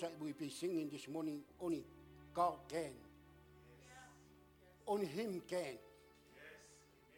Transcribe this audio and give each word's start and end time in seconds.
that 0.00 0.12
we'll 0.20 0.32
be 0.38 0.48
singing 0.48 0.88
this 0.90 1.08
morning, 1.08 1.40
only 1.60 1.84
God 2.34 2.54
can. 2.68 2.92
Only 4.86 5.06
Him 5.06 5.42
can. 5.48 5.78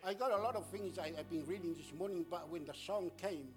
I 0.05 0.15
got 0.15 0.31
a 0.31 0.37
lot 0.37 0.55
of 0.55 0.67
things 0.67 0.99
I, 0.99 1.13
have 1.17 1.29
been 1.29 1.45
reading 1.47 1.75
this 1.75 1.93
morning, 1.99 2.25
but 2.31 2.49
when 2.49 2.65
the 2.65 2.75
song 2.75 3.11
came, 3.21 3.49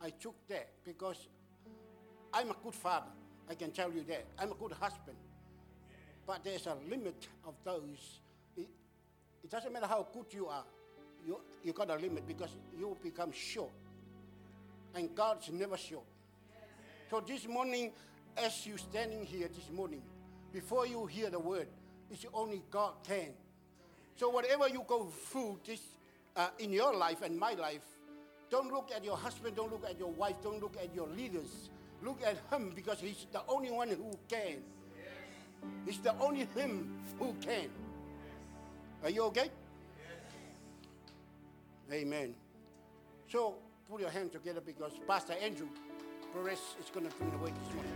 I 0.00 0.10
took 0.10 0.34
that 0.48 0.68
because 0.84 1.28
I'm 2.32 2.50
a 2.50 2.56
good 2.62 2.74
father. 2.74 3.10
I 3.48 3.54
can 3.54 3.72
tell 3.72 3.92
you 3.92 4.04
that. 4.04 4.24
I'm 4.38 4.52
a 4.52 4.54
good 4.54 4.72
husband. 4.72 5.16
But 6.26 6.44
there's 6.44 6.66
a 6.66 6.76
limit 6.88 7.28
of 7.44 7.54
those. 7.64 8.20
It, 8.56 8.68
it 9.42 9.50
doesn't 9.50 9.72
matter 9.72 9.86
how 9.86 10.06
good 10.12 10.26
you 10.30 10.46
are, 10.46 10.64
you, 11.26 11.40
you 11.64 11.72
got 11.72 11.90
a 11.90 11.96
limit 11.96 12.26
because 12.26 12.50
you 12.78 12.96
become 13.02 13.32
short. 13.32 13.72
And 14.94 15.14
God's 15.14 15.50
never 15.50 15.76
short. 15.76 16.04
So 17.10 17.20
this 17.20 17.48
morning, 17.48 17.92
as 18.36 18.66
you 18.66 18.76
standing 18.76 19.24
here 19.24 19.48
this 19.48 19.70
morning, 19.70 20.02
before 20.52 20.86
you 20.86 21.06
hear 21.06 21.30
the 21.30 21.38
word, 21.38 21.68
it's 22.10 22.26
only 22.34 22.62
God 22.70 22.94
can. 23.06 23.32
So 24.16 24.28
whatever 24.28 24.68
you 24.68 24.84
go 24.86 25.04
through 25.04 25.60
this 25.64 25.80
uh, 26.36 26.48
in 26.58 26.72
your 26.72 26.94
life 26.94 27.22
and 27.22 27.38
my 27.38 27.54
life, 27.54 27.82
don't 28.50 28.72
look 28.72 28.90
at 28.94 29.04
your 29.04 29.16
husband, 29.16 29.56
don't 29.56 29.70
look 29.70 29.84
at 29.88 29.98
your 29.98 30.10
wife, 30.10 30.36
don't 30.42 30.60
look 30.60 30.76
at 30.82 30.94
your 30.94 31.06
leaders. 31.08 31.70
Look 32.02 32.20
at 32.24 32.36
him 32.52 32.72
because 32.74 32.98
he's 33.00 33.26
the 33.30 33.42
only 33.48 33.70
one 33.70 33.88
who 33.88 34.18
can. 34.28 34.62
He's 35.86 35.98
the 35.98 36.18
only 36.18 36.48
him 36.54 36.90
who 37.18 37.34
can. 37.40 37.68
Are 39.04 39.10
you 39.10 39.24
okay? 39.24 39.50
Amen. 41.92 42.34
So 43.28 43.56
put 43.88 44.00
your 44.00 44.10
hands 44.10 44.32
together 44.32 44.60
because 44.60 44.92
Pastor 45.06 45.34
Andrew 45.42 45.68
Perez 46.32 46.60
is 46.80 46.90
going 46.90 47.08
to 47.08 47.16
bring 47.16 47.30
the 47.30 47.38
word 47.38 47.52
this 47.54 47.74
morning. 47.74 47.92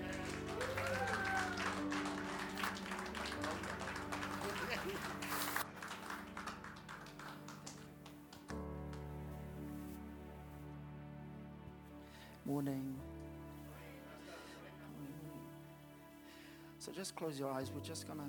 Morning. 12.45 12.95
So 16.79 16.93
just 16.93 17.17
close 17.17 17.39
your 17.41 17.51
eyes. 17.51 17.73
We're 17.75 17.81
just 17.81 18.07
gonna 18.07 18.29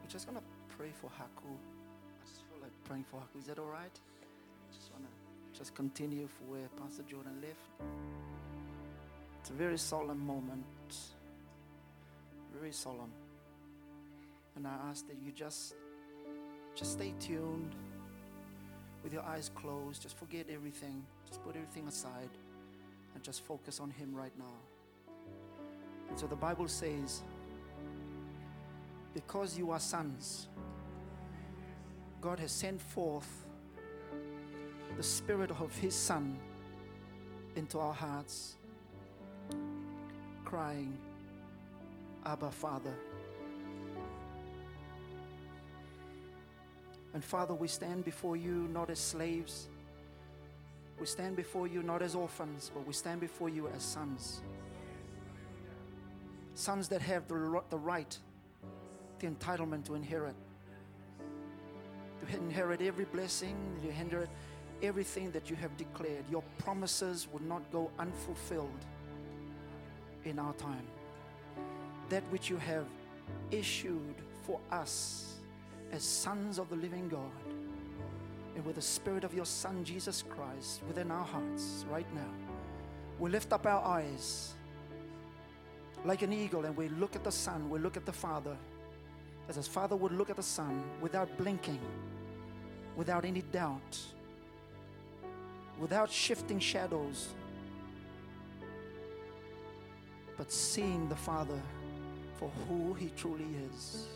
we're 0.00 0.08
just 0.08 0.26
gonna 0.26 0.42
pray 0.68 0.90
for 1.00 1.08
Haku. 1.08 1.50
I 1.50 2.24
just 2.24 2.42
feel 2.48 2.62
like 2.62 2.70
praying 2.84 3.04
for 3.10 3.16
Haku. 3.16 3.40
Is 3.40 3.46
that 3.46 3.58
all 3.58 3.66
right? 3.66 3.98
Just 4.72 4.92
wanna 4.92 5.08
just 5.52 5.74
continue 5.74 6.28
for 6.28 6.44
where 6.44 6.68
Pastor 6.80 7.02
Jordan 7.02 7.42
left. 7.42 7.82
It's 9.48 9.54
a 9.54 9.56
very 9.56 9.78
solemn 9.78 10.26
moment. 10.26 10.66
Very 12.52 12.70
solemn. 12.70 13.10
And 14.56 14.66
I 14.66 14.74
ask 14.90 15.08
that 15.08 15.16
you 15.24 15.32
just 15.32 15.74
just 16.74 16.92
stay 16.92 17.14
tuned 17.18 17.74
with 19.02 19.14
your 19.14 19.22
eyes 19.22 19.50
closed. 19.54 20.02
Just 20.02 20.18
forget 20.18 20.44
everything. 20.52 21.02
Just 21.26 21.42
put 21.42 21.56
everything 21.56 21.88
aside 21.88 22.28
and 23.14 23.22
just 23.24 23.42
focus 23.42 23.80
on 23.80 23.88
him 23.88 24.14
right 24.14 24.38
now. 24.38 24.52
And 26.10 26.18
so 26.18 26.26
the 26.26 26.36
Bible 26.36 26.68
says, 26.68 27.22
because 29.14 29.56
you 29.56 29.70
are 29.70 29.80
sons, 29.80 30.48
God 32.20 32.38
has 32.38 32.52
sent 32.52 32.82
forth 32.82 33.46
the 34.98 35.02
Spirit 35.02 35.50
of 35.52 35.74
His 35.78 35.94
Son 35.94 36.36
into 37.56 37.78
our 37.78 37.94
hearts, 37.94 38.57
crying, 40.48 40.96
Abba, 42.24 42.50
Father. 42.50 42.94
And 47.12 47.22
Father, 47.22 47.54
we 47.54 47.68
stand 47.68 48.04
before 48.04 48.36
you 48.36 48.68
not 48.72 48.88
as 48.88 48.98
slaves. 48.98 49.68
We 50.98 51.06
stand 51.06 51.36
before 51.36 51.66
you 51.66 51.82
not 51.82 52.00
as 52.00 52.14
orphans, 52.14 52.70
but 52.74 52.86
we 52.86 52.94
stand 52.94 53.20
before 53.20 53.48
you 53.48 53.68
as 53.68 53.82
sons 53.82 54.40
sons 56.58 56.88
that 56.88 57.00
have 57.00 57.28
the, 57.28 57.62
the 57.70 57.76
right, 57.76 58.18
the 59.20 59.28
entitlement 59.28 59.84
to 59.84 59.94
inherit. 59.94 60.34
To 62.20 62.36
inherit 62.36 62.82
every 62.82 63.04
blessing, 63.04 63.56
to 63.82 63.88
inherit 63.88 64.28
everything 64.82 65.30
that 65.30 65.48
you 65.48 65.54
have 65.54 65.76
declared. 65.76 66.24
Your 66.28 66.42
promises 66.58 67.28
will 67.32 67.42
not 67.42 67.62
go 67.70 67.92
unfulfilled 68.00 68.84
in 70.28 70.38
our 70.38 70.52
time. 70.54 70.86
That 72.08 72.22
which 72.30 72.48
you 72.50 72.56
have 72.58 72.86
issued 73.50 74.14
for 74.42 74.60
us 74.70 75.34
as 75.92 76.02
sons 76.02 76.58
of 76.58 76.68
the 76.68 76.76
living 76.76 77.08
God, 77.08 77.30
and 78.54 78.64
with 78.64 78.76
the 78.76 78.82
Spirit 78.82 79.24
of 79.24 79.34
your 79.34 79.44
Son, 79.44 79.84
Jesus 79.84 80.24
Christ, 80.28 80.82
within 80.88 81.10
our 81.10 81.24
hearts 81.24 81.84
right 81.90 82.06
now, 82.14 82.30
we 83.18 83.30
lift 83.30 83.52
up 83.52 83.66
our 83.66 83.84
eyes 83.84 84.54
like 86.04 86.22
an 86.22 86.32
eagle 86.32 86.64
and 86.64 86.76
we 86.76 86.88
look 86.88 87.16
at 87.16 87.24
the 87.24 87.32
Son, 87.32 87.68
we 87.70 87.78
look 87.78 87.96
at 87.96 88.06
the 88.06 88.12
Father, 88.12 88.56
as 89.48 89.56
his 89.56 89.68
Father 89.68 89.96
would 89.96 90.12
look 90.12 90.30
at 90.30 90.36
the 90.36 90.42
Son 90.42 90.82
without 91.00 91.36
blinking, 91.38 91.80
without 92.96 93.24
any 93.24 93.42
doubt, 93.42 93.98
without 95.78 96.10
shifting 96.10 96.58
shadows, 96.58 97.28
but 100.38 100.50
seeing 100.52 101.08
the 101.08 101.16
Father 101.16 101.60
for 102.38 102.50
who 102.68 102.94
He 102.94 103.10
truly 103.16 103.44
is. 103.70 104.06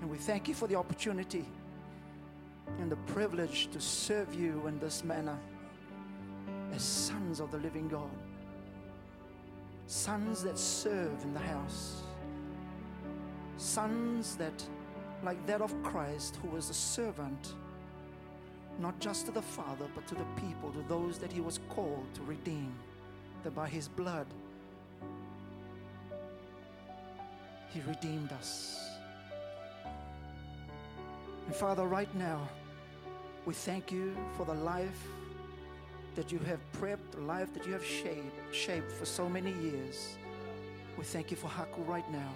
And 0.00 0.10
we 0.10 0.18
thank 0.18 0.46
you 0.46 0.54
for 0.54 0.68
the 0.68 0.76
opportunity 0.76 1.46
and 2.78 2.92
the 2.92 2.96
privilege 2.96 3.68
to 3.72 3.80
serve 3.80 4.32
you 4.34 4.62
in 4.66 4.78
this 4.78 5.02
manner 5.02 5.38
as 6.72 6.82
sons 6.82 7.40
of 7.40 7.50
the 7.50 7.58
living 7.58 7.88
God. 7.88 8.10
Sons 9.86 10.42
that 10.44 10.58
serve 10.58 11.22
in 11.24 11.34
the 11.34 11.40
house, 11.40 12.02
sons 13.56 14.36
that, 14.36 14.64
like 15.24 15.44
that 15.46 15.60
of 15.60 15.74
Christ, 15.82 16.38
who 16.42 16.48
was 16.48 16.70
a 16.70 16.74
servant, 16.74 17.54
not 18.78 18.98
just 19.00 19.26
to 19.26 19.32
the 19.32 19.42
Father, 19.42 19.86
but 19.94 20.06
to 20.06 20.14
the 20.14 20.24
people, 20.36 20.70
to 20.70 20.82
those 20.88 21.18
that 21.18 21.32
he 21.32 21.40
was 21.40 21.58
called 21.70 22.06
to 22.14 22.22
redeem, 22.22 22.72
that 23.42 23.54
by 23.54 23.68
his 23.68 23.88
blood 23.88 24.26
he 27.72 27.80
redeemed 27.80 28.32
us. 28.32 28.90
And 31.46 31.54
Father, 31.54 31.86
right 31.86 32.12
now, 32.14 32.48
we 33.46 33.54
thank 33.54 33.90
you 33.90 34.16
for 34.36 34.44
the 34.44 34.54
life 34.54 35.02
that 36.14 36.32
you 36.32 36.38
have 36.40 36.60
prepped, 36.80 37.12
the 37.12 37.20
life 37.20 37.52
that 37.54 37.66
you 37.66 37.72
have 37.72 37.84
shaped, 37.84 38.54
shaped 38.54 38.90
for 38.92 39.04
so 39.04 39.28
many 39.28 39.52
years. 39.52 40.16
We 40.98 41.04
thank 41.04 41.30
you 41.30 41.36
for 41.36 41.48
Haku 41.48 41.86
right 41.86 42.08
now. 42.10 42.32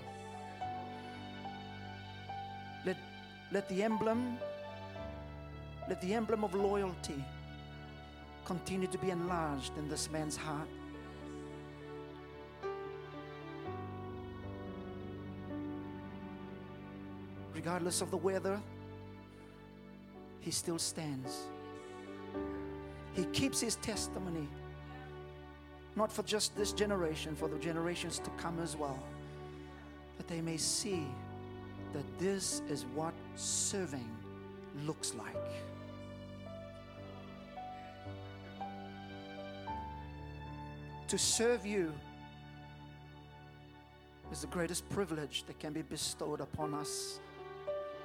Let, 2.87 2.97
let 3.53 3.69
the 3.69 3.83
emblem, 3.83 4.39
let 5.89 6.01
the 6.01 6.15
emblem 6.15 6.45
of 6.45 6.55
loyalty 6.55 7.25
continue 8.45 8.87
to 8.89 8.99
be 8.99 9.11
enlarged 9.11 9.77
in 9.79 9.89
this 9.89 10.11
man's 10.11 10.37
heart. 10.37 10.69
Regardless 17.65 18.03
of 18.03 18.11
the 18.11 18.17
weather, 18.19 18.61
he 20.41 20.51
still 20.51 20.79
stands. 20.79 21.45
He 23.15 23.25
keeps 23.33 23.59
his 23.59 23.77
testimony, 23.77 24.47
not 25.97 26.13
for 26.13 26.23
just 26.25 26.55
this 26.59 26.75
generation, 26.75 27.35
for 27.35 27.49
the 27.49 27.59
generations 27.59 28.19
to 28.19 28.29
come 28.33 28.61
as 28.61 28.77
well, 28.77 29.03
that 30.19 30.29
they 30.29 30.43
may 30.43 30.59
see 30.59 31.06
that 31.94 32.05
this 32.19 32.61
is 32.69 32.85
what 32.94 33.15
serving 33.35 34.11
looks 34.85 35.15
like. 35.15 35.35
To 41.09 41.17
serve 41.17 41.65
you 41.65 41.94
is 44.31 44.43
the 44.43 44.49
greatest 44.49 44.87
privilege 44.91 45.44
that 45.47 45.59
can 45.59 45.73
be 45.73 45.81
bestowed 45.81 46.43
upon 46.43 46.75
us, 46.75 47.21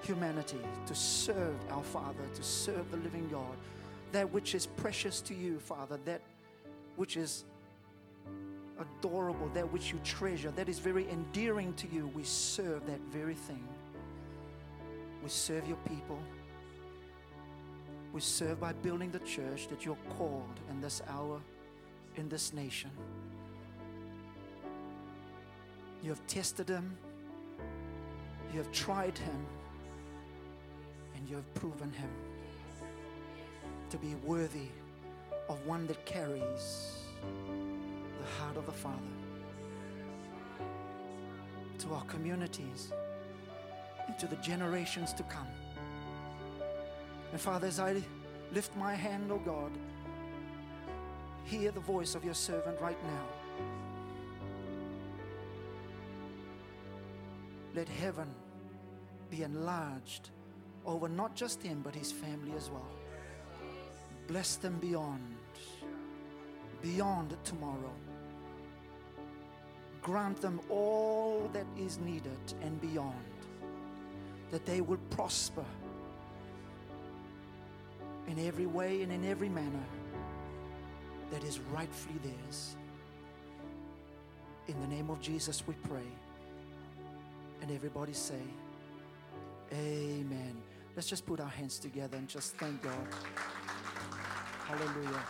humanity, 0.02 0.60
to 0.86 0.96
serve 0.96 1.56
our 1.72 1.84
Father, 1.84 2.24
to 2.34 2.44
serve 2.44 2.90
the 2.92 2.98
living 2.98 3.28
God 3.30 3.56
that 4.12 4.32
which 4.32 4.56
is 4.56 4.66
precious 4.66 5.22
to 5.22 5.36
you, 5.36 5.60
Father, 5.60 6.00
that 6.06 6.22
which 6.96 7.18
is 7.18 7.46
adorable, 8.80 9.50
that 9.54 9.72
which 9.72 9.92
you 9.92 10.00
treasure, 10.04 10.52
that 10.52 10.70
is 10.70 10.80
very 10.80 11.10
endearing 11.10 11.74
to 11.76 11.88
you, 11.88 12.08
we 12.16 12.24
serve 12.24 12.86
that 12.88 13.00
very 13.12 13.36
thing. 13.36 13.64
We 15.22 15.30
serve 15.30 15.68
your 15.68 15.78
people. 15.88 16.20
We 18.14 18.22
serve 18.22 18.60
by 18.60 18.74
building 18.74 19.12
the 19.12 19.20
church 19.20 19.68
that 19.68 19.86
you're 19.86 19.98
called 20.18 20.60
in 20.72 20.82
this 20.82 21.02
hour, 21.08 21.40
in 22.16 22.28
this 22.30 22.54
nation. 22.54 22.90
You 26.02 26.10
have 26.10 26.26
tested 26.28 26.70
him, 26.70 26.98
you 28.52 28.58
have 28.58 28.72
tried 28.72 29.18
him, 29.18 29.46
and 31.20 31.30
you 31.30 31.36
have 31.36 31.54
proven 31.54 31.92
him 31.92 32.10
to 33.90 33.98
be 33.98 34.16
worthy 34.24 34.70
of 35.50 35.66
one 35.66 35.86
that 35.88 36.06
carries 36.06 36.96
the 37.22 38.42
heart 38.42 38.56
of 38.56 38.66
the 38.66 38.72
Father 38.72 38.96
to 41.80 41.94
our 41.94 42.04
communities 42.06 42.94
and 44.08 44.18
to 44.18 44.28
the 44.28 44.36
generations 44.38 45.12
to 45.14 45.24
come. 45.24 45.48
And 47.32 47.40
Father, 47.40 47.68
as 47.68 47.80
I 47.80 48.02
lift 48.54 48.76
my 48.78 48.96
hand, 48.96 49.30
oh 49.32 49.40
God, 49.40 49.72
hear 51.44 51.72
the 51.72 51.80
voice 51.80 52.16
of 52.16 52.24
your 52.24 52.34
servant 52.34 52.80
right 52.80 52.98
now. 53.04 53.26
Let 57.76 57.90
heaven 57.90 58.28
be 59.30 59.44
enlarged 59.44 60.32
over 60.90 61.08
not 61.08 61.36
just 61.36 61.62
him, 61.62 61.82
but 61.84 61.94
his 61.94 62.12
family 62.12 62.52
as 62.58 62.70
well. 62.70 62.92
Bless 64.28 64.56
them 64.56 64.78
beyond, 64.80 65.24
beyond 66.82 67.36
tomorrow. 67.44 67.94
Grant 70.02 70.42
them 70.42 70.60
all 70.70 71.50
that 71.54 71.66
is 71.78 72.00
needed 72.00 72.40
and 72.62 72.82
beyond, 72.82 73.14
that 74.50 74.66
they 74.66 74.82
will 74.82 75.00
prosper 75.12 75.66
in 78.28 78.40
every 78.48 78.66
way 78.66 79.04
and 79.04 79.12
in 79.12 79.26
every 79.26 79.50
manner 79.50 79.86
that 81.32 81.44
is 81.44 81.60
rightfully 81.72 82.20
theirs. 82.24 82.76
In 84.68 84.80
the 84.82 84.88
name 84.88 85.10
of 85.10 85.22
Jesus, 85.22 85.68
we 85.68 85.76
pray. 85.88 86.10
And 87.62 87.72
everybody 87.72 88.14
say, 88.14 88.42
Amen. 89.74 90.56
Let's 91.00 91.08
just 91.08 91.26
put 91.26 91.40
our 91.40 91.48
hands 91.48 91.80
together 91.80 92.18
and 92.18 92.28
just 92.28 92.58
thank 92.58 92.82
God. 92.82 93.08
Hallelujah. 94.66 95.24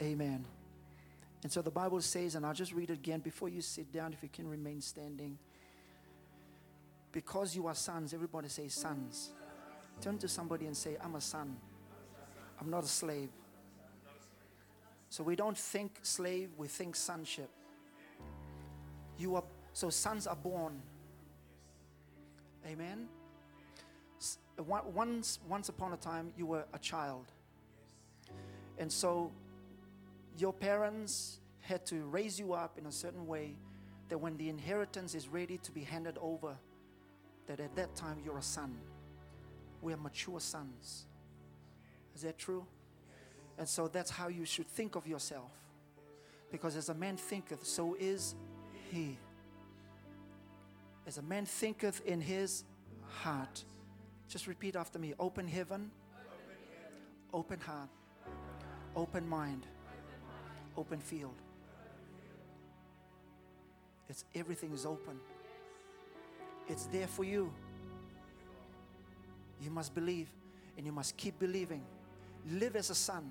Amen. 0.00 0.46
And 1.42 1.52
so 1.52 1.60
the 1.60 1.70
Bible 1.70 2.00
says, 2.00 2.34
and 2.34 2.46
I'll 2.46 2.54
just 2.54 2.72
read 2.72 2.88
it 2.88 2.94
again 2.94 3.20
before 3.20 3.50
you 3.50 3.60
sit 3.60 3.92
down, 3.92 4.14
if 4.14 4.22
you 4.22 4.30
can 4.32 4.48
remain 4.48 4.80
standing. 4.80 5.36
Because 7.12 7.54
you 7.54 7.66
are 7.66 7.74
sons, 7.74 8.14
everybody 8.14 8.48
say 8.48 8.68
sons. 8.68 9.32
Turn 10.00 10.16
to 10.16 10.28
somebody 10.28 10.64
and 10.64 10.74
say, 10.74 10.96
I'm 11.04 11.14
a 11.16 11.20
son. 11.20 11.58
I'm 12.58 12.70
not 12.70 12.84
a 12.84 12.88
slave. 12.88 13.28
So 15.10 15.22
we 15.24 15.36
don't 15.36 15.58
think 15.58 15.98
slave, 16.00 16.52
we 16.56 16.68
think 16.68 16.96
sonship. 16.96 17.50
You 19.18 19.36
are 19.36 19.44
so 19.74 19.90
sons 19.90 20.26
are 20.26 20.36
born. 20.36 20.80
Amen. 22.66 23.08
Once, 24.58 25.40
once 25.48 25.68
upon 25.68 25.92
a 25.92 25.96
time, 25.96 26.32
you 26.36 26.46
were 26.46 26.64
a 26.72 26.78
child. 26.78 27.26
And 28.78 28.90
so 28.90 29.32
your 30.38 30.52
parents 30.52 31.40
had 31.60 31.84
to 31.86 32.04
raise 32.04 32.38
you 32.38 32.52
up 32.52 32.78
in 32.78 32.86
a 32.86 32.92
certain 32.92 33.26
way 33.26 33.56
that 34.08 34.18
when 34.18 34.36
the 34.36 34.48
inheritance 34.48 35.14
is 35.14 35.28
ready 35.28 35.58
to 35.58 35.72
be 35.72 35.82
handed 35.82 36.18
over, 36.20 36.56
that 37.46 37.60
at 37.60 37.74
that 37.76 37.94
time 37.94 38.18
you're 38.24 38.38
a 38.38 38.42
son. 38.42 38.76
We 39.80 39.92
are 39.92 39.96
mature 39.96 40.38
sons. 40.38 41.06
Is 42.14 42.22
that 42.22 42.38
true? 42.38 42.64
And 43.58 43.68
so 43.68 43.88
that's 43.88 44.10
how 44.10 44.28
you 44.28 44.44
should 44.44 44.66
think 44.66 44.96
of 44.96 45.06
yourself. 45.06 45.50
Because 46.50 46.76
as 46.76 46.88
a 46.88 46.94
man 46.94 47.16
thinketh, 47.16 47.66
so 47.66 47.96
is 47.98 48.34
he. 48.90 49.18
As 51.06 51.18
a 51.18 51.22
man 51.22 51.46
thinketh 51.46 52.00
in 52.06 52.20
his 52.20 52.64
heart. 53.08 53.64
Just 54.28 54.46
repeat 54.46 54.76
after 54.76 54.98
me 54.98 55.14
open 55.18 55.46
heaven, 55.46 55.90
open 57.32 57.60
heart, 57.60 57.88
open 58.96 59.28
mind, 59.28 59.66
open 60.76 61.00
field. 61.00 61.34
It's 64.08 64.24
everything 64.34 64.72
is 64.72 64.86
open. 64.86 65.18
It's 66.68 66.86
there 66.86 67.06
for 67.06 67.24
you. 67.24 67.52
You 69.60 69.70
must 69.70 69.94
believe 69.94 70.28
and 70.76 70.86
you 70.86 70.92
must 70.92 71.16
keep 71.16 71.38
believing. 71.38 71.82
Live 72.50 72.76
as 72.76 72.90
a 72.90 72.94
son. 72.94 73.30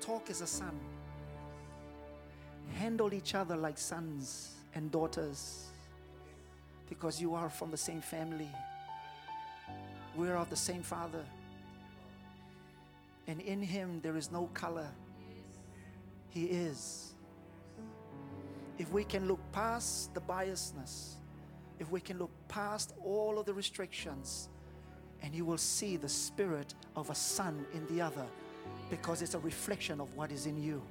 Talk 0.00 0.30
as 0.30 0.40
a 0.40 0.46
son. 0.46 0.78
Handle 2.78 3.12
each 3.12 3.34
other 3.34 3.56
like 3.56 3.78
sons 3.78 4.59
and 4.74 4.90
daughters 4.90 5.66
because 6.88 7.20
you 7.20 7.34
are 7.34 7.48
from 7.48 7.70
the 7.70 7.76
same 7.76 8.00
family. 8.00 8.50
We're 10.16 10.36
of 10.36 10.50
the 10.50 10.56
same 10.56 10.82
Father. 10.82 11.24
And 13.26 13.40
in 13.40 13.62
Him 13.62 14.00
there 14.02 14.16
is 14.16 14.30
no 14.32 14.46
color. 14.54 14.88
He 16.28 16.46
is. 16.46 17.14
If 18.78 18.92
we 18.92 19.04
can 19.04 19.28
look 19.28 19.40
past 19.52 20.14
the 20.14 20.20
biasness, 20.20 21.14
if 21.78 21.90
we 21.90 22.00
can 22.00 22.18
look 22.18 22.30
past 22.48 22.94
all 23.04 23.38
of 23.38 23.46
the 23.46 23.54
restrictions, 23.54 24.48
and 25.22 25.34
you 25.34 25.44
will 25.44 25.58
see 25.58 25.96
the 25.96 26.08
spirit 26.08 26.74
of 26.96 27.10
a 27.10 27.14
son 27.14 27.64
in 27.74 27.86
the 27.94 28.00
other 28.00 28.26
because 28.88 29.22
it's 29.22 29.34
a 29.34 29.38
reflection 29.38 30.00
of 30.00 30.14
what 30.16 30.32
is 30.32 30.46
in 30.46 30.60
you. 30.62 30.82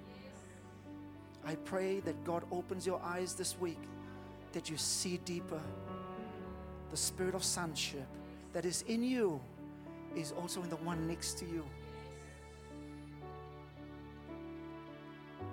I 1.45 1.55
pray 1.55 1.99
that 2.01 2.23
God 2.23 2.43
opens 2.51 2.85
your 2.85 3.01
eyes 3.03 3.33
this 3.33 3.57
week, 3.59 3.81
that 4.53 4.69
you 4.69 4.77
see 4.77 5.17
deeper. 5.25 5.61
The 6.91 6.97
spirit 6.97 7.35
of 7.35 7.43
sonship 7.43 8.07
that 8.53 8.65
is 8.65 8.83
in 8.87 9.03
you 9.03 9.39
is 10.15 10.31
also 10.31 10.61
in 10.63 10.69
the 10.69 10.75
one 10.77 11.07
next 11.07 11.37
to 11.39 11.45
you. 11.45 11.65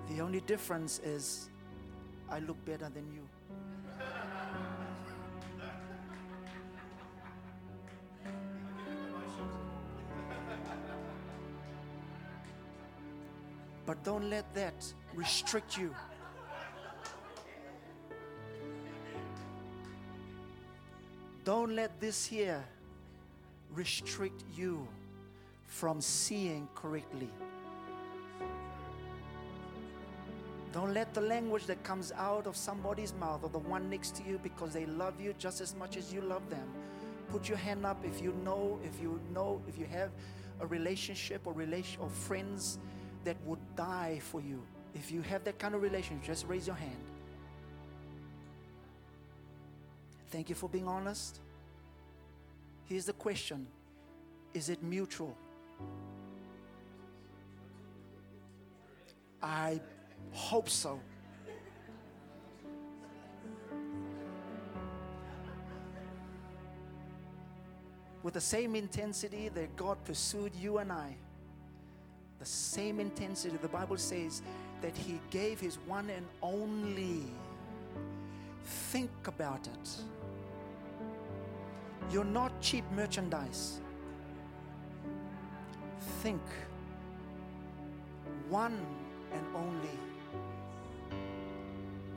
The 0.09 0.21
only 0.21 0.41
difference 0.41 0.99
is 0.99 1.49
I 2.29 2.39
look 2.39 2.63
better 2.65 2.89
than 2.89 3.05
you. 3.13 3.27
But 13.87 14.03
don't 14.03 14.29
let 14.29 14.53
that 14.53 14.93
restrict 15.15 15.77
you. 15.77 15.95
Don't 21.45 21.73
let 21.73 21.97
this 22.01 22.25
here 22.25 22.65
restrict 23.73 24.43
you 24.53 24.85
from 25.65 26.01
seeing 26.01 26.67
correctly. 26.75 27.29
Don't 30.73 30.93
let 30.93 31.13
the 31.13 31.21
language 31.21 31.65
that 31.67 31.81
comes 31.85 32.11
out 32.11 32.45
of 32.45 32.57
somebody's 32.57 33.13
mouth 33.13 33.41
or 33.41 33.49
the 33.49 33.59
one 33.59 33.89
next 33.89 34.15
to 34.17 34.23
you 34.23 34.37
because 34.43 34.73
they 34.73 34.85
love 34.85 35.21
you 35.21 35.33
just 35.39 35.61
as 35.61 35.73
much 35.75 35.95
as 35.95 36.13
you 36.13 36.19
love 36.19 36.49
them. 36.49 36.67
Put 37.29 37.47
your 37.47 37.57
hand 37.57 37.85
up 37.85 38.03
if 38.03 38.21
you 38.21 38.33
know, 38.43 38.77
if 38.83 39.01
you 39.01 39.17
know, 39.33 39.61
if 39.65 39.77
you 39.77 39.85
have 39.85 40.11
a 40.59 40.67
relationship 40.67 41.47
or 41.47 41.53
relation 41.53 42.01
or 42.01 42.09
friends 42.09 42.79
that 43.27 43.35
would 43.45 43.59
die 43.75 44.21
for 44.23 44.39
you. 44.39 44.63
If 44.95 45.11
you 45.11 45.21
have 45.21 45.43
that 45.43 45.59
kind 45.59 45.75
of 45.75 45.81
relationship, 45.81 46.23
just 46.23 46.47
raise 46.47 46.65
your 46.65 46.77
hand. 46.77 47.03
Thank 50.29 50.47
you 50.47 50.55
for 50.55 50.69
being 50.69 50.87
honest. 50.87 51.41
Here's 52.85 53.05
the 53.05 53.11
question 53.11 53.67
Is 54.53 54.69
it 54.69 54.81
mutual? 54.81 55.35
I 59.43 59.81
hope 60.31 60.69
so. 60.69 61.01
With 68.23 68.35
the 68.35 68.41
same 68.41 68.73
intensity 68.73 69.49
that 69.49 69.75
God 69.75 69.97
pursued 70.05 70.55
you 70.55 70.77
and 70.77 70.93
I 70.93 71.17
the 72.39 72.45
same 72.45 72.99
intensity. 72.99 73.57
The 73.57 73.67
Bible 73.67 73.97
says 73.97 74.41
that 74.81 74.95
He 74.95 75.19
gave 75.29 75.59
His 75.59 75.77
one 75.87 76.09
and 76.09 76.25
only. 76.41 77.23
Think 78.63 79.11
about 79.25 79.67
it. 79.67 79.89
You're 82.11 82.25
not 82.25 82.59
cheap 82.61 82.83
merchandise. 82.95 83.79
Think. 86.21 86.41
One 88.49 88.77
and 89.33 89.45
only. 89.55 89.99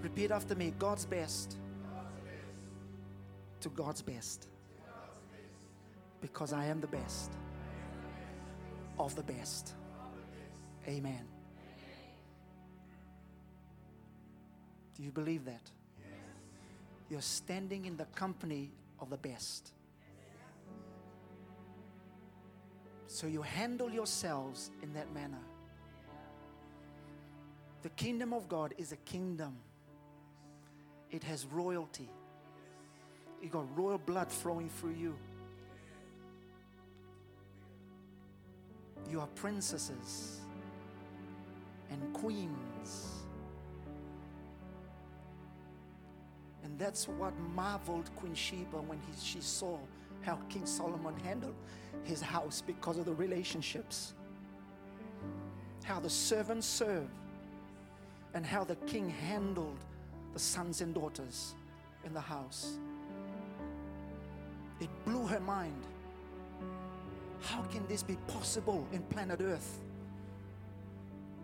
Repeat 0.03 0.31
after 0.31 0.55
me 0.55 0.73
God's 0.79 1.05
best, 1.05 1.57
to 3.61 3.69
God's 3.71 4.01
best. 4.01 4.49
Because 6.21 6.53
I 6.53 6.67
am 6.67 6.81
the 6.81 6.87
best 6.87 7.33
of 8.99 9.15
the 9.17 9.23
best. 9.23 9.75
Amen. 10.87 11.27
Do 14.97 15.03
you 15.03 15.11
believe 15.11 15.45
that? 15.45 15.63
Yes. 15.99 16.09
You're 17.09 17.23
standing 17.23 17.87
in 17.87 17.97
the 17.97 18.07
company 18.07 18.71
of 18.99 19.11
the 19.11 19.17
best. 19.17 19.73
So 23.07 23.27
you 23.27 23.43
handle 23.43 23.91
yourselves 23.91 24.71
in 24.83 24.93
that 24.95 25.13
manner. 25.13 25.41
The 27.83 27.89
kingdom 27.91 28.33
of 28.33 28.49
God 28.49 28.75
is 28.77 28.93
a 28.93 28.97
kingdom. 28.97 29.57
It 31.11 31.25
has 31.25 31.47
royalty. 31.47 32.09
You 33.43 33.49
got 33.49 33.65
royal 33.77 33.99
blood 33.99 34.31
flowing 34.31 34.69
through 34.69 34.95
you. 34.95 35.17
You 39.11 39.21
are 39.21 39.27
princesses 39.29 40.40
and 41.91 42.13
queens. 42.13 43.21
And 46.63 46.79
that's 46.79 47.09
what 47.09 47.33
marveled 47.55 48.11
Queen 48.17 48.35
Sheba 48.35 48.77
when 48.77 48.99
he, 48.99 49.13
she 49.21 49.41
saw 49.41 49.79
how 50.23 50.37
King 50.49 50.67
Solomon 50.67 51.15
handled 51.25 51.55
his 52.05 52.21
house 52.21 52.63
because 52.65 52.99
of 52.99 53.07
the 53.07 53.15
relationships. 53.15 54.15
How 55.85 55.99
the 56.01 56.11
servants 56.11 56.67
served 56.67 57.11
and 58.35 58.45
how 58.45 58.65
the 58.65 58.77
king 58.77 59.09
handled 59.09 59.79
the 60.33 60.39
sons 60.39 60.81
and 60.81 60.95
daughters 60.95 61.55
in 62.05 62.15
the 62.15 62.21
house. 62.21 62.79
It 64.81 64.89
blew 65.05 65.27
her 65.27 65.41
mind. 65.41 65.83
How 67.41 67.63
can 67.63 67.87
this 67.89 68.03
be 68.03 68.17
possible 68.29 68.87
in 68.93 69.03
planet 69.05 69.41
Earth? 69.41 69.81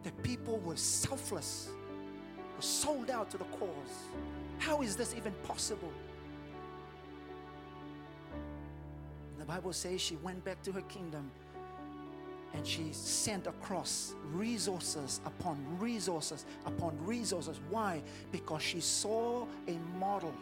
The 0.06 0.12
people 0.22 0.58
were 0.58 0.76
selfless, 0.76 1.68
were 2.54 2.62
sold 2.62 3.10
out 3.10 3.28
to 3.32 3.38
the 3.38 3.44
cause. 3.44 4.04
How 4.58 4.80
is 4.82 4.94
this 4.94 5.16
even 5.16 5.32
possible? 5.42 5.92
The 9.40 9.44
Bible 9.44 9.72
says 9.72 10.00
she 10.00 10.14
went 10.22 10.44
back 10.44 10.62
to 10.62 10.70
her 10.70 10.82
kingdom 10.82 11.28
and 12.54 12.64
she 12.64 12.92
sent 12.92 13.48
across 13.48 14.14
resources 14.32 15.20
upon 15.26 15.58
resources 15.76 16.46
upon 16.66 16.96
resources. 17.04 17.58
Why? 17.68 18.00
Because 18.30 18.62
she 18.62 18.78
saw 18.78 19.44
a 19.66 19.76
model 19.98 20.34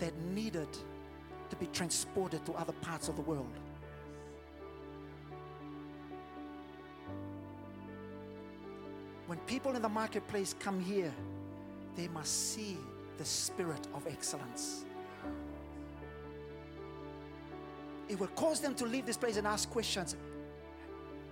that 0.00 0.12
needed 0.34 0.68
to 1.50 1.56
be 1.56 1.66
transported 1.66 2.44
to 2.46 2.52
other 2.54 2.72
parts 2.82 3.06
of 3.06 3.14
the 3.14 3.22
world. 3.22 3.60
When 9.28 9.38
people 9.40 9.76
in 9.76 9.82
the 9.82 9.90
marketplace 9.90 10.54
come 10.58 10.80
here, 10.80 11.12
they 11.96 12.08
must 12.08 12.54
see 12.54 12.78
the 13.18 13.26
spirit 13.26 13.86
of 13.94 14.06
excellence. 14.06 14.86
It 18.08 18.18
will 18.18 18.28
cause 18.28 18.60
them 18.60 18.74
to 18.76 18.86
leave 18.86 19.04
this 19.04 19.18
place 19.18 19.36
and 19.36 19.46
ask 19.46 19.68
questions. 19.68 20.16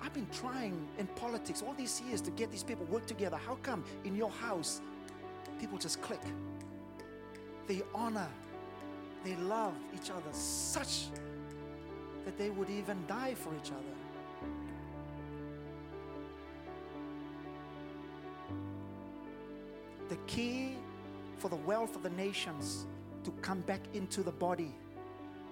I've 0.02 0.12
been 0.12 0.26
trying 0.30 0.86
in 0.98 1.06
politics 1.06 1.62
all 1.66 1.72
these 1.72 2.02
years 2.02 2.20
to 2.20 2.30
get 2.32 2.50
these 2.50 2.62
people 2.62 2.84
work 2.84 3.06
together. 3.06 3.38
How 3.38 3.54
come 3.62 3.82
in 4.04 4.14
your 4.14 4.30
house 4.30 4.82
people 5.58 5.78
just 5.78 6.02
click? 6.02 6.20
They 7.66 7.80
honor, 7.94 8.28
they 9.24 9.36
love 9.36 9.72
each 9.94 10.10
other 10.10 10.30
such 10.32 11.06
that 12.26 12.36
they 12.36 12.50
would 12.50 12.68
even 12.68 12.98
die 13.06 13.32
for 13.32 13.54
each 13.54 13.70
other. 13.70 14.05
Key 20.26 20.76
for 21.38 21.48
the 21.48 21.56
wealth 21.56 21.96
of 21.96 22.02
the 22.02 22.10
nations 22.10 22.86
to 23.24 23.30
come 23.42 23.60
back 23.60 23.80
into 23.94 24.22
the 24.22 24.32
body 24.32 24.74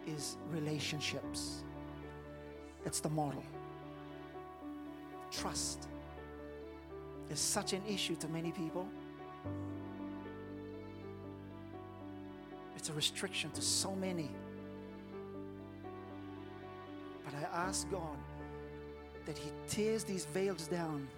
is 0.07 0.37
relationships. 0.53 1.65
It's 2.85 3.01
the 3.01 3.09
model. 3.09 3.43
Trust 5.31 5.89
is 7.31 7.41
such 7.41 7.73
an 7.73 7.83
issue 7.89 8.17
to 8.17 8.29
many 8.29 8.53
people. 8.53 8.87
It's 12.77 12.89
a 12.91 12.93
restriction 12.93 13.51
to 13.53 13.63
so 13.63 13.95
many. 13.95 14.31
But 17.25 17.35
I 17.35 17.67
ask 17.67 17.91
God 17.91 18.19
that 19.25 19.39
He 19.39 19.51
tears 19.69 20.05
these 20.05 20.27
veils 20.27 20.69
down 20.69 21.09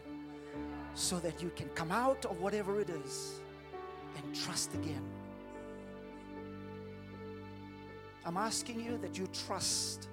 so 0.95 1.19
that 1.19 1.43
you 1.43 1.51
can 1.57 1.69
come 1.71 1.91
out 1.91 2.25
of 2.25 2.41
whatever 2.41 2.81
it 2.81 2.89
is 2.89 3.41
and 4.17 4.35
trust 4.35 4.75
again. 4.75 5.03
I'm 8.25 8.37
asking 8.37 8.81
you 8.81 8.99
that 8.99 9.17
you 9.17 9.29
trust 9.47 10.09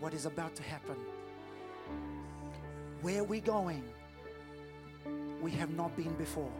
what 0.00 0.14
is 0.14 0.24
about 0.24 0.54
to 0.54 0.62
happen. 0.62 0.96
Where 3.02 3.22
we're 3.22 3.40
going, 3.40 3.84
we 5.42 5.50
have 5.52 5.70
not 5.70 5.94
been 5.96 6.14
before. 6.14 6.50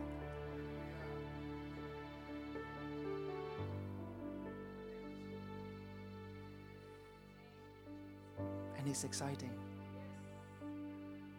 And 8.78 8.86
it's 8.86 9.04
exciting 9.04 9.50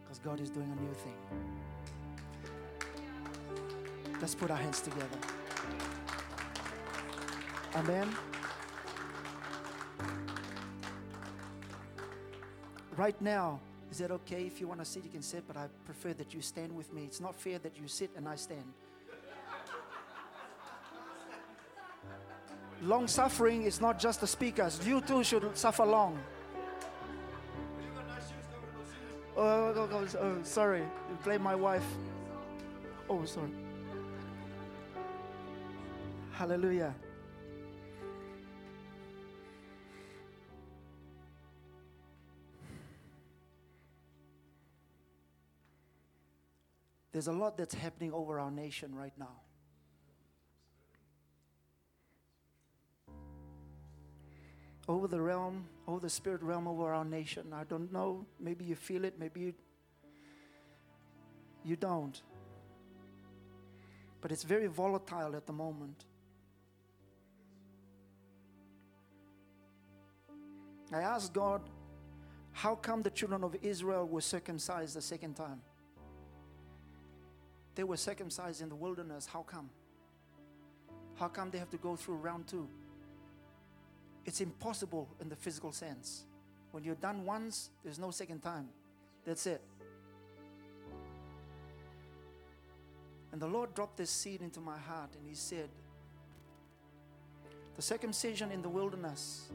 because 0.01 0.19
God 0.19 0.39
is 0.39 0.49
doing 0.49 0.71
a 0.71 0.81
new 0.81 0.93
thing. 0.93 1.76
Let's 4.19 4.35
put 4.35 4.49
our 4.49 4.57
hands 4.57 4.81
together. 4.81 5.05
Amen. 7.75 8.09
Right 12.95 13.21
now, 13.21 13.59
is 13.91 13.99
that 13.99 14.09
okay? 14.11 14.47
If 14.47 14.59
you 14.59 14.67
want 14.67 14.79
to 14.79 14.85
sit, 14.85 15.03
you 15.03 15.11
can 15.11 15.21
sit, 15.21 15.43
but 15.47 15.55
I 15.55 15.67
prefer 15.85 16.13
that 16.13 16.33
you 16.33 16.41
stand 16.41 16.75
with 16.75 16.91
me. 16.91 17.03
It's 17.03 17.21
not 17.21 17.35
fair 17.35 17.59
that 17.59 17.77
you 17.79 17.87
sit 17.87 18.09
and 18.17 18.27
I 18.27 18.35
stand. 18.35 18.63
Long 22.81 23.07
suffering 23.07 23.63
is 23.63 23.81
not 23.81 23.99
just 23.99 24.21
the 24.21 24.27
speakers, 24.27 24.79
you 24.85 25.01
too 25.01 25.23
should 25.23 25.57
suffer 25.57 25.85
long. 25.85 26.19
Oh, 29.35 29.73
oh, 29.75 29.89
oh, 29.91 30.07
oh 30.19 30.37
sorry, 30.43 30.81
you 30.81 31.17
blame 31.23 31.41
my 31.41 31.55
wife. 31.55 31.85
Oh, 33.09 33.23
sorry. 33.25 33.51
Hallelujah. 36.37 36.93
There's 47.11 47.27
a 47.27 47.31
lot 47.31 47.57
that's 47.57 47.73
happening 47.73 48.13
over 48.13 48.39
our 48.39 48.51
nation 48.51 48.93
right 48.93 49.13
now. 49.17 49.31
Over 54.87 55.07
the 55.07 55.19
realm, 55.19 55.65
over 55.87 55.99
the 55.99 56.09
spirit 56.11 56.43
realm, 56.43 56.67
over 56.67 56.93
our 56.93 57.03
nation. 57.03 57.51
I 57.51 57.63
don't 57.63 57.91
know. 57.91 58.27
Maybe 58.39 58.63
you 58.63 58.75
feel 58.75 59.05
it, 59.05 59.15
maybe 59.17 59.39
you, 59.39 59.53
you 61.65 61.75
don't. 61.75 62.21
But 64.21 64.31
it's 64.31 64.43
very 64.43 64.67
volatile 64.67 65.35
at 65.35 65.47
the 65.47 65.53
moment. 65.53 66.05
I 70.95 71.01
asked 71.01 71.33
God, 71.33 71.61
how 72.53 72.75
come 72.75 73.01
the 73.03 73.09
children 73.09 73.43
of 73.43 73.55
Israel 73.61 74.07
were 74.07 74.21
circumcised 74.21 74.95
the 74.95 75.01
second 75.01 75.35
time? 75.35 75.61
They 77.75 77.83
were 77.83 77.97
circumcised 77.97 78.61
in 78.61 78.69
the 78.69 78.75
wilderness. 78.75 79.27
How 79.27 79.43
come? 79.43 79.69
How 81.15 81.27
come 81.27 81.51
they 81.51 81.59
have 81.59 81.69
to 81.71 81.77
go 81.77 81.95
through 81.95 82.15
round 82.15 82.47
two? 82.47 82.67
It's 84.25 84.41
impossible 84.41 85.07
in 85.21 85.29
the 85.29 85.35
physical 85.35 85.71
sense. 85.71 86.25
When 86.71 86.83
you're 86.83 86.95
done 86.95 87.25
once, 87.25 87.69
there's 87.83 87.99
no 87.99 88.11
second 88.11 88.41
time. 88.41 88.69
That's 89.25 89.45
it. 89.45 89.61
And 93.31 93.41
the 93.41 93.47
Lord 93.47 93.73
dropped 93.75 93.97
this 93.97 94.09
seed 94.09 94.41
into 94.41 94.59
my 94.59 94.77
heart 94.77 95.11
and 95.17 95.27
He 95.27 95.35
said, 95.35 95.69
The 97.75 97.81
circumcision 97.81 98.51
in 98.51 98.61
the 98.61 98.69
wilderness 98.69 99.51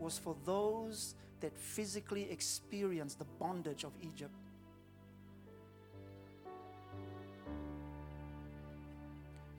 was 0.00 0.18
for 0.18 0.34
those 0.44 1.14
that 1.40 1.56
physically 1.56 2.30
experienced 2.30 3.18
the 3.18 3.24
bondage 3.38 3.84
of 3.84 3.92
Egypt. 4.02 4.34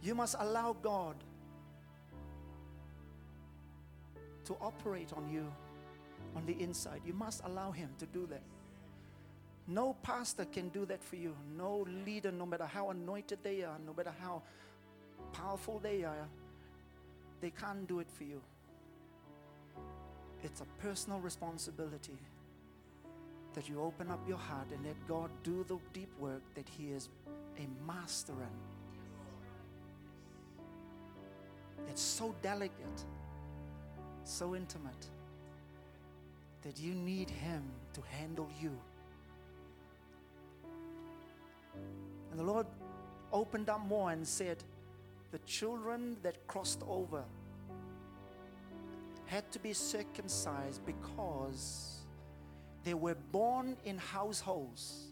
You 0.03 0.15
must 0.15 0.35
allow 0.39 0.75
God 0.81 1.15
to 4.45 4.55
operate 4.59 5.13
on 5.15 5.29
you 5.31 5.45
on 6.35 6.45
the 6.45 6.59
inside. 6.61 7.01
You 7.05 7.13
must 7.13 7.43
allow 7.45 7.71
Him 7.71 7.89
to 7.99 8.05
do 8.07 8.25
that. 8.27 8.41
No 9.67 9.95
pastor 10.01 10.45
can 10.45 10.69
do 10.69 10.85
that 10.85 11.03
for 11.03 11.15
you. 11.15 11.35
No 11.55 11.85
leader, 12.05 12.31
no 12.31 12.45
matter 12.45 12.65
how 12.65 12.89
anointed 12.89 13.39
they 13.43 13.63
are, 13.63 13.77
no 13.85 13.93
matter 13.93 14.13
how 14.19 14.41
powerful 15.33 15.79
they 15.79 16.03
are, 16.03 16.27
they 17.41 17.51
can't 17.51 17.87
do 17.87 17.99
it 17.99 18.07
for 18.11 18.23
you. 18.23 18.41
It's 20.43 20.61
a 20.61 20.65
personal 20.81 21.19
responsibility 21.19 22.17
that 23.53 23.69
you 23.69 23.81
open 23.81 24.09
up 24.09 24.19
your 24.27 24.37
heart 24.37 24.67
and 24.73 24.85
let 24.85 24.95
God 25.07 25.29
do 25.43 25.63
the 25.67 25.77
deep 25.93 26.09
work 26.19 26.41
that 26.55 26.67
He 26.67 26.91
is 26.91 27.09
a 27.57 27.67
master 27.85 28.33
in. 28.33 28.47
It's 31.89 32.01
so 32.01 32.33
delicate, 32.41 33.05
so 34.23 34.55
intimate, 34.55 35.05
that 36.63 36.79
you 36.79 36.93
need 36.93 37.29
Him 37.29 37.63
to 37.93 38.01
handle 38.01 38.49
you. 38.61 38.71
And 42.31 42.39
the 42.39 42.43
Lord 42.43 42.65
opened 43.33 43.69
up 43.69 43.85
more 43.85 44.11
and 44.11 44.25
said, 44.25 44.63
The 45.31 45.39
children 45.39 46.17
that 46.23 46.47
crossed 46.47 46.81
over 46.87 47.23
had 49.31 49.49
to 49.49 49.59
be 49.59 49.71
circumcised 49.71 50.85
because 50.85 52.01
they 52.83 52.93
were 52.93 53.15
born 53.31 53.77
in 53.85 53.97
households 53.97 55.05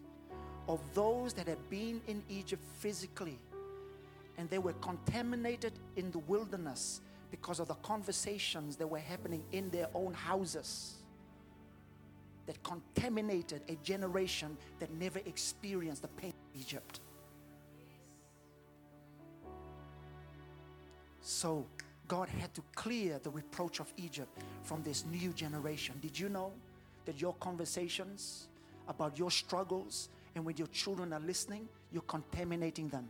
of 0.67 0.81
those 0.93 1.31
that 1.31 1.47
had 1.47 1.69
been 1.69 2.01
in 2.05 2.21
Egypt 2.27 2.61
physically 2.79 3.39
and 4.37 4.49
they 4.49 4.57
were 4.57 4.73
contaminated 4.73 5.71
in 5.95 6.11
the 6.11 6.19
wilderness 6.19 6.99
because 7.31 7.61
of 7.61 7.69
the 7.69 7.75
conversations 7.75 8.75
that 8.75 8.85
were 8.85 8.99
happening 8.99 9.41
in 9.53 9.69
their 9.69 9.87
own 9.95 10.13
houses 10.13 10.97
that 12.45 12.61
contaminated 12.61 13.61
a 13.69 13.75
generation 13.85 14.57
that 14.79 14.91
never 14.95 15.19
experienced 15.19 16.01
the 16.01 16.09
pain 16.09 16.31
of 16.31 16.59
Egypt. 16.59 16.99
So 21.21 21.65
God 22.09 22.27
had 22.27 22.53
to 22.55 22.63
clear 22.75 23.19
the 23.19 23.29
reproach 23.29 23.79
of 23.79 23.93
Egypt 23.95 24.35
from 24.63 24.81
this 24.81 25.05
new 25.05 25.31
generation. 25.31 25.93
Did 26.01 26.19
you 26.19 26.27
know 26.27 26.51
that 27.05 27.21
your 27.21 27.35
conversations 27.35 28.47
about 28.87 29.17
your 29.17 29.29
struggles 29.29 30.09
and 30.35 30.43
when 30.43 30.57
your 30.57 30.67
children 30.67 31.13
are 31.13 31.19
listening, 31.19 31.69
you're 31.91 32.01
contaminating 32.01 32.89
them? 32.89 33.07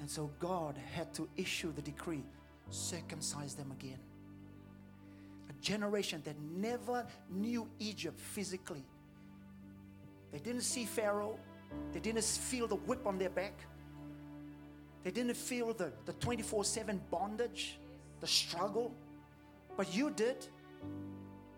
And 0.00 0.10
so 0.10 0.30
God 0.40 0.74
had 0.94 1.12
to 1.14 1.28
issue 1.36 1.70
the 1.72 1.82
decree 1.82 2.24
circumcise 2.70 3.52
them 3.54 3.70
again. 3.72 3.98
A 5.50 5.52
generation 5.62 6.22
that 6.24 6.36
never 6.40 7.06
knew 7.30 7.68
Egypt 7.78 8.18
physically. 8.18 8.84
They 10.32 10.38
didn't 10.38 10.62
see 10.62 10.86
Pharaoh, 10.86 11.38
they 11.92 12.00
didn't 12.00 12.24
feel 12.24 12.66
the 12.66 12.76
whip 12.76 13.06
on 13.06 13.18
their 13.18 13.30
back. 13.30 13.54
They 15.04 15.10
didn't 15.10 15.36
feel 15.36 15.72
the, 15.72 15.92
the 16.06 16.12
24 16.14 16.64
7 16.64 17.00
bondage, 17.10 17.78
the 18.20 18.26
struggle. 18.26 18.92
But 19.76 19.94
you 19.94 20.10
did. 20.10 20.46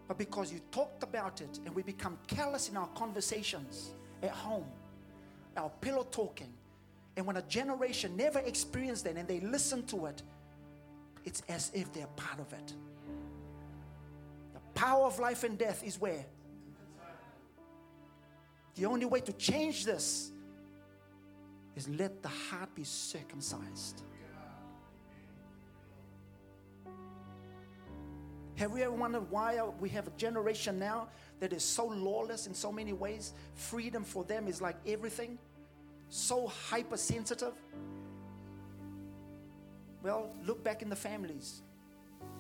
But 0.06 0.18
because 0.18 0.52
you 0.52 0.60
talked 0.72 1.02
about 1.02 1.40
it 1.40 1.60
and 1.64 1.74
we 1.74 1.82
become 1.82 2.18
callous 2.26 2.68
in 2.68 2.76
our 2.76 2.88
conversations 2.88 3.90
at 4.22 4.30
home, 4.30 4.66
our 5.56 5.70
pillow 5.80 6.06
talking, 6.10 6.52
and 7.16 7.26
when 7.26 7.36
a 7.36 7.42
generation 7.42 8.16
never 8.16 8.40
experienced 8.40 9.04
that 9.04 9.16
and 9.16 9.28
they 9.28 9.40
listen 9.40 9.84
to 9.86 10.06
it, 10.06 10.22
it's 11.24 11.42
as 11.48 11.70
if 11.74 11.92
they're 11.92 12.06
part 12.16 12.40
of 12.40 12.52
it. 12.52 12.72
The 14.54 14.60
power 14.74 15.06
of 15.06 15.18
life 15.18 15.44
and 15.44 15.58
death 15.58 15.82
is 15.84 16.00
where? 16.00 16.24
The 18.76 18.86
only 18.86 19.06
way 19.06 19.20
to 19.20 19.32
change 19.34 19.84
this 19.84 20.30
is 21.76 21.88
let 21.88 22.22
the 22.22 22.28
heart 22.28 22.74
be 22.74 22.84
circumcised. 22.84 24.02
Have 28.56 28.76
you 28.76 28.84
ever 28.84 28.92
wondered 28.92 29.30
why 29.30 29.58
we 29.80 29.88
have 29.88 30.06
a 30.06 30.10
generation 30.18 30.78
now 30.78 31.08
that 31.38 31.54
is 31.54 31.64
so 31.64 31.86
lawless 31.86 32.46
in 32.46 32.52
so 32.52 32.70
many 32.70 32.92
ways? 32.92 33.32
Freedom 33.54 34.04
for 34.04 34.22
them 34.22 34.46
is 34.46 34.60
like 34.60 34.76
everything, 34.86 35.38
so 36.10 36.46
hypersensitive. 36.68 37.54
Well, 40.02 40.30
look 40.44 40.62
back 40.62 40.82
in 40.82 40.90
the 40.90 40.96
families, 40.96 41.62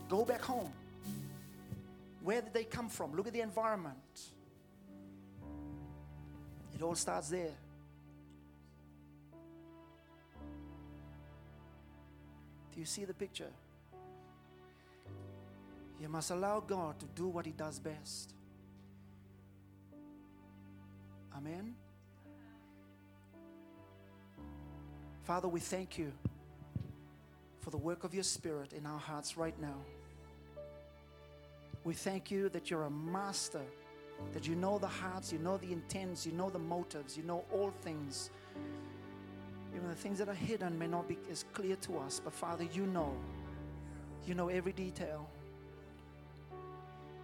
go 0.08 0.24
back 0.24 0.42
home. 0.42 0.72
Where 2.22 2.42
did 2.42 2.52
they 2.52 2.64
come 2.64 2.90
from? 2.90 3.14
Look 3.14 3.26
at 3.26 3.32
the 3.32 3.40
environment. 3.40 3.96
It 6.80 6.82
all 6.82 6.94
starts 6.94 7.28
there. 7.28 7.52
Do 12.72 12.80
you 12.80 12.86
see 12.86 13.04
the 13.04 13.12
picture? 13.12 13.50
You 16.00 16.08
must 16.08 16.30
allow 16.30 16.60
God 16.60 16.98
to 17.00 17.06
do 17.14 17.28
what 17.28 17.44
He 17.44 17.52
does 17.52 17.78
best. 17.78 18.32
Amen. 21.36 21.74
Father, 25.24 25.48
we 25.48 25.60
thank 25.60 25.98
you 25.98 26.10
for 27.60 27.68
the 27.68 27.76
work 27.76 28.04
of 28.04 28.14
your 28.14 28.22
Spirit 28.24 28.72
in 28.72 28.86
our 28.86 28.98
hearts 28.98 29.36
right 29.36 29.60
now. 29.60 29.76
We 31.84 31.92
thank 31.92 32.30
you 32.30 32.48
that 32.48 32.70
you're 32.70 32.84
a 32.84 32.90
master 32.90 33.66
that 34.32 34.46
you 34.46 34.54
know 34.54 34.78
the 34.78 34.86
hearts, 34.86 35.32
you 35.32 35.38
know 35.38 35.56
the 35.56 35.72
intents, 35.72 36.26
you 36.26 36.32
know 36.32 36.50
the 36.50 36.58
motives, 36.58 37.16
you 37.16 37.22
know 37.22 37.44
all 37.52 37.72
things. 37.82 38.30
Even 39.74 39.88
the 39.88 39.94
things 39.94 40.18
that 40.18 40.28
are 40.28 40.34
hidden 40.34 40.78
may 40.78 40.86
not 40.86 41.08
be 41.08 41.18
as 41.30 41.44
clear 41.52 41.76
to 41.76 41.98
us, 41.98 42.20
but 42.22 42.32
Father, 42.32 42.64
you 42.72 42.86
know. 42.86 43.14
You 44.26 44.34
know 44.34 44.48
every 44.48 44.72
detail. 44.72 45.28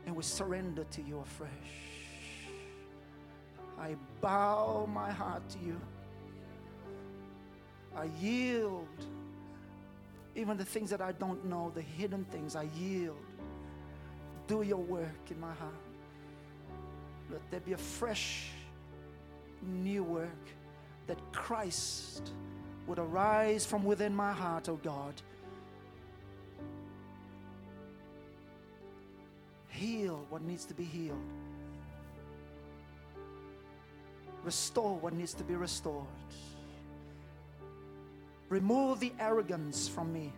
And 0.07 0.15
we 0.15 0.23
surrender 0.23 0.85
to 0.85 1.03
you 1.03 1.19
afresh. 1.19 1.51
I 3.79 3.97
bow 4.21 4.89
my 4.93 5.11
heart 5.11 5.49
to 5.51 5.59
you. 5.59 5.81
I 7.95 8.05
yield. 8.21 8.87
Even 10.35 10.57
the 10.57 10.65
things 10.65 10.91
that 10.91 11.01
I 11.01 11.13
don't 11.13 11.45
know, 11.47 11.73
the 11.75 11.83
hidden 11.83 12.25
things, 12.27 12.57
I 12.57 12.69
yield. 12.79 13.19
Do 14.47 14.63
your 14.63 14.79
work 14.79 15.31
in 15.31 15.41
my 15.41 15.53
heart. 15.55 15.86
Let 17.31 17.41
there 17.51 17.61
be 17.61 17.73
a 17.73 17.79
fresh, 17.79 18.51
new 19.63 20.05
work 20.05 20.29
that 21.07 21.19
Christ 21.33 22.33
would 22.87 22.99
arise 22.99 23.67
from 23.67 23.85
within 23.85 24.15
my 24.15 24.33
heart, 24.33 24.69
oh 24.69 24.77
God. 24.83 25.15
Heal 29.69 30.25
what 30.31 30.43
needs 30.43 30.65
to 30.67 30.75
be 30.75 30.85
healed. 30.85 31.19
Restore 34.45 34.97
what 34.97 35.13
needs 35.13 35.35
to 35.35 35.45
be 35.45 35.57
restored. 35.57 36.07
Remove 38.49 39.01
the 39.01 39.13
arrogance 39.19 39.89
from 39.89 40.13
me. 40.13 40.33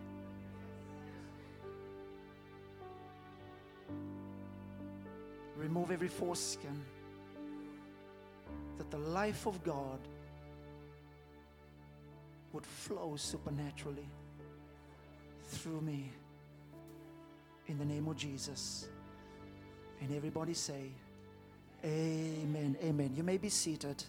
Remove 5.59 5.91
every 5.91 6.07
foreskin, 6.07 6.81
that 8.77 8.89
the 8.89 8.97
life 8.97 9.45
of 9.45 9.61
God 9.63 9.99
would 12.53 12.65
flow 12.65 13.15
supernaturally 13.17 14.07
through 15.49 15.81
me 15.81 16.11
in 17.67 17.77
the 17.77 17.85
name 17.85 18.07
of 18.07 18.15
Jesus. 18.15 18.87
And 20.01 20.15
everybody 20.15 20.53
say, 20.53 20.91
Amen. 21.83 22.75
Amen. 22.83 23.13
You 23.15 23.23
may 23.23 23.37
be 23.37 23.49
seated. 23.49 24.03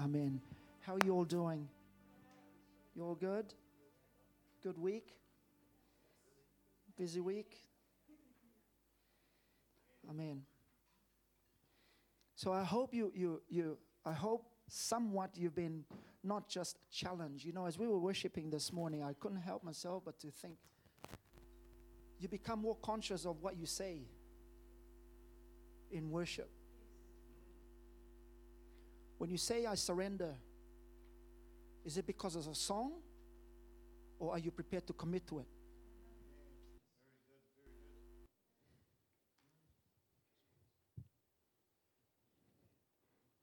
Amen. 0.00 0.40
How 0.80 0.94
are 0.94 0.98
you 1.04 1.14
all 1.14 1.24
doing? 1.24 1.68
You 2.94 3.04
all 3.04 3.14
good? 3.14 3.46
Good 4.62 4.78
week? 4.78 5.08
Busy 6.98 7.20
week? 7.20 7.65
Amen. 10.16 10.42
So 12.36 12.52
I 12.52 12.64
hope 12.64 12.94
you, 12.94 13.12
you, 13.14 13.42
you, 13.48 13.76
I 14.04 14.12
hope 14.12 14.46
somewhat 14.68 15.30
you've 15.36 15.54
been 15.54 15.84
not 16.24 16.48
just 16.48 16.78
challenged. 16.90 17.44
You 17.44 17.52
know, 17.52 17.66
as 17.66 17.78
we 17.78 17.86
were 17.86 17.98
worshiping 17.98 18.48
this 18.48 18.72
morning, 18.72 19.02
I 19.02 19.12
couldn't 19.12 19.42
help 19.42 19.62
myself 19.62 20.04
but 20.06 20.18
to 20.20 20.30
think 20.30 20.56
you 22.18 22.28
become 22.28 22.62
more 22.62 22.76
conscious 22.76 23.26
of 23.26 23.42
what 23.42 23.58
you 23.58 23.66
say 23.66 24.00
in 25.90 26.10
worship. 26.10 26.48
When 29.18 29.28
you 29.28 29.36
say, 29.36 29.66
I 29.66 29.74
surrender, 29.74 30.34
is 31.84 31.98
it 31.98 32.06
because 32.06 32.36
of 32.36 32.46
a 32.48 32.54
song 32.54 32.92
or 34.18 34.32
are 34.32 34.38
you 34.38 34.50
prepared 34.50 34.86
to 34.86 34.94
commit 34.94 35.26
to 35.28 35.40
it? 35.40 35.46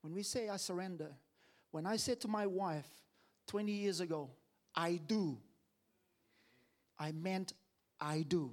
When 0.04 0.14
we 0.14 0.22
say 0.22 0.50
I 0.50 0.58
surrender, 0.58 1.08
when 1.72 1.86
I 1.86 1.96
said 1.96 2.20
to 2.22 2.28
my 2.28 2.46
wife 2.46 2.88
20 3.48 3.72
years 3.72 4.02
ago, 4.02 4.30
I 4.76 5.00
do, 5.08 5.38
I 7.00 7.14
meant 7.14 7.54
I 8.02 8.26
do. 8.28 8.52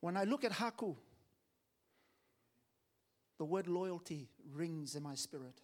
When 0.00 0.18
I 0.18 0.24
look 0.24 0.44
at 0.44 0.52
Haku, 0.52 0.94
the 3.38 3.44
word 3.44 3.66
loyalty 3.68 4.28
rings 4.52 4.96
in 4.96 5.02
my 5.02 5.14
spirit. 5.14 5.62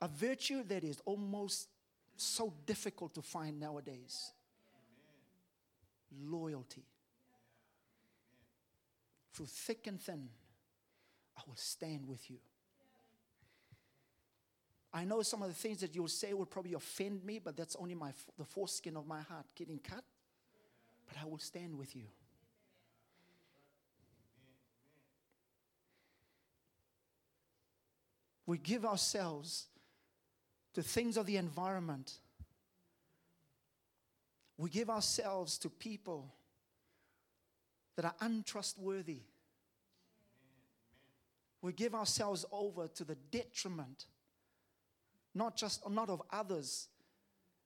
A 0.00 0.08
virtue 0.08 0.62
that 0.64 0.84
is 0.84 1.00
almost 1.04 1.68
so 2.16 2.54
difficult 2.64 3.14
to 3.14 3.20
find 3.20 3.60
nowadays 3.60 4.32
loyalty. 6.22 6.84
Through 9.32 9.46
thick 9.46 9.86
and 9.86 10.00
thin, 10.00 10.28
I 11.36 11.42
will 11.46 11.56
stand 11.56 12.06
with 12.06 12.30
you. 12.30 12.38
I 14.92 15.04
know 15.04 15.22
some 15.22 15.42
of 15.42 15.48
the 15.48 15.54
things 15.54 15.80
that 15.80 15.94
you'll 15.94 16.08
say 16.08 16.32
will 16.32 16.46
probably 16.46 16.72
offend 16.72 17.24
me, 17.24 17.38
but 17.38 17.56
that's 17.56 17.76
only 17.76 17.94
my, 17.94 18.12
the 18.38 18.44
foreskin 18.44 18.96
of 18.96 19.06
my 19.06 19.20
heart 19.20 19.46
getting 19.54 19.78
cut. 19.78 20.02
But 21.06 21.18
I 21.22 21.26
will 21.26 21.38
stand 21.38 21.76
with 21.76 21.94
you. 21.94 22.04
We 28.46 28.56
give 28.56 28.86
ourselves 28.86 29.66
to 30.72 30.82
things 30.82 31.18
of 31.18 31.26
the 31.26 31.36
environment. 31.36 32.14
We 34.58 34.68
give 34.68 34.90
ourselves 34.90 35.56
to 35.58 35.70
people 35.70 36.34
that 37.94 38.04
are 38.04 38.14
untrustworthy. 38.20 39.20
We 41.62 41.72
give 41.72 41.94
ourselves 41.94 42.44
over 42.52 42.88
to 42.88 43.04
the 43.04 43.14
detriment, 43.30 44.06
not 45.34 45.56
just 45.56 45.88
not 45.88 46.10
of 46.10 46.22
others, 46.30 46.88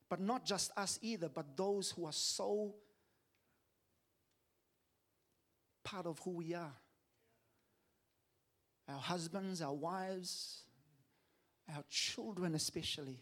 but 0.09 0.21
not 0.21 0.45
just 0.45 0.71
us 0.77 0.99
either, 1.03 1.29
but 1.29 1.57
those 1.57 1.91
who 1.91 2.05
are 2.05 2.13
so 2.13 2.75
part 5.83 6.07
of 6.07 6.19
who 6.21 6.33
we 6.33 6.55
are. 6.55 6.75
Our 8.89 8.99
husbands, 8.99 9.63
our 9.63 9.73
wives, 9.73 10.63
our 11.75 11.85
children, 11.89 12.55
especially. 12.55 13.19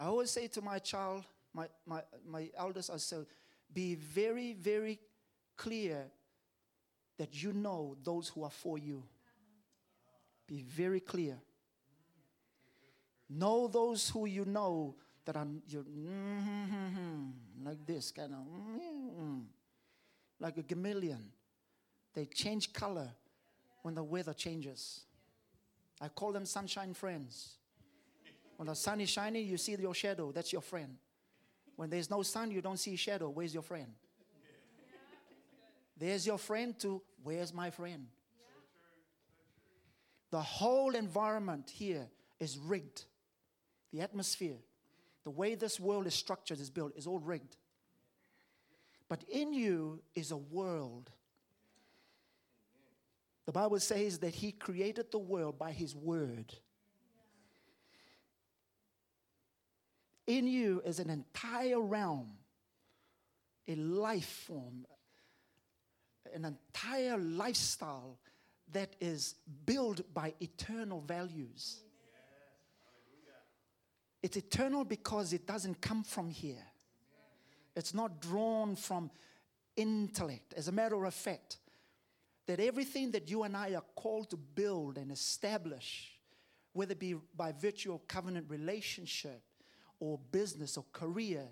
I 0.00 0.06
always 0.06 0.30
say 0.30 0.46
to 0.48 0.62
my 0.62 0.78
child, 0.78 1.24
my, 1.52 1.66
my, 1.84 2.00
my 2.26 2.48
eldest, 2.56 2.90
I 2.90 2.96
say, 2.96 3.18
be 3.70 3.96
very, 3.96 4.54
very 4.54 4.98
clear 5.58 6.06
that 7.18 7.42
you 7.42 7.52
know 7.52 7.98
those 8.02 8.28
who 8.28 8.42
are 8.44 8.50
for 8.50 8.78
you. 8.78 9.02
Be 10.46 10.62
very 10.62 11.00
clear. 11.00 11.36
Know 13.28 13.68
those 13.68 14.08
who 14.08 14.24
you 14.24 14.46
know 14.46 14.96
that 15.26 15.36
are 15.36 15.46
you 15.68 15.84
mm-hmm, 15.84 17.28
like 17.62 17.86
this 17.86 18.10
kind 18.10 18.32
of 18.32 18.40
mm, 19.20 19.44
like 20.40 20.56
a 20.56 20.62
chameleon. 20.62 21.30
They 22.14 22.24
change 22.24 22.72
color 22.72 23.10
when 23.82 23.94
the 23.94 24.02
weather 24.02 24.32
changes. 24.32 25.02
I 26.00 26.08
call 26.08 26.32
them 26.32 26.46
sunshine 26.46 26.94
friends. 26.94 27.59
When 28.60 28.66
the 28.66 28.74
sun 28.74 29.00
is 29.00 29.08
shining, 29.08 29.46
you 29.46 29.56
see 29.56 29.74
your 29.76 29.94
shadow. 29.94 30.32
That's 30.32 30.52
your 30.52 30.60
friend. 30.60 30.98
When 31.76 31.88
there's 31.88 32.10
no 32.10 32.20
sun, 32.20 32.50
you 32.50 32.60
don't 32.60 32.76
see 32.76 32.94
shadow. 32.94 33.30
Where's 33.30 33.54
your 33.54 33.62
friend? 33.62 33.86
There's 35.96 36.26
your 36.26 36.36
friend 36.36 36.78
to 36.80 37.00
where's 37.22 37.54
my 37.54 37.70
friend? 37.70 38.06
The 40.30 40.42
whole 40.42 40.94
environment 40.94 41.70
here 41.70 42.06
is 42.38 42.58
rigged. 42.58 43.06
The 43.94 44.02
atmosphere, 44.02 44.58
the 45.24 45.30
way 45.30 45.54
this 45.54 45.80
world 45.80 46.06
is 46.06 46.12
structured, 46.12 46.60
is 46.60 46.68
built, 46.68 46.92
is 46.96 47.06
all 47.06 47.18
rigged. 47.18 47.56
But 49.08 49.24
in 49.30 49.54
you 49.54 50.02
is 50.14 50.32
a 50.32 50.36
world 50.36 51.10
the 53.46 53.52
Bible 53.52 53.80
says 53.80 54.18
that 54.18 54.34
He 54.34 54.52
created 54.52 55.10
the 55.10 55.18
world 55.18 55.58
by 55.58 55.72
His 55.72 55.96
word. 55.96 56.54
In 60.30 60.46
you 60.46 60.80
is 60.84 61.00
an 61.00 61.10
entire 61.10 61.80
realm, 61.80 62.30
a 63.66 63.74
life 63.74 64.44
form, 64.46 64.86
an 66.32 66.44
entire 66.44 67.18
lifestyle 67.18 68.16
that 68.70 68.94
is 69.00 69.34
built 69.66 70.02
by 70.14 70.32
eternal 70.38 71.00
values. 71.00 71.80
It's 74.22 74.36
eternal 74.36 74.84
because 74.84 75.32
it 75.32 75.48
doesn't 75.48 75.80
come 75.80 76.04
from 76.04 76.30
here. 76.30 76.64
It's 77.74 77.92
not 77.92 78.20
drawn 78.20 78.76
from 78.76 79.10
intellect. 79.74 80.54
As 80.56 80.68
a 80.68 80.72
matter 80.72 81.04
of 81.04 81.12
fact, 81.12 81.56
that 82.46 82.60
everything 82.60 83.10
that 83.10 83.28
you 83.28 83.42
and 83.42 83.56
I 83.56 83.74
are 83.74 83.84
called 83.96 84.30
to 84.30 84.36
build 84.36 84.96
and 84.96 85.10
establish, 85.10 86.12
whether 86.72 86.92
it 86.92 87.00
be 87.00 87.16
by 87.36 87.50
virtue 87.50 87.92
of 87.92 88.06
covenant 88.06 88.46
relationship 88.48 89.42
or 90.00 90.18
business 90.32 90.76
or 90.76 90.84
career, 90.92 91.46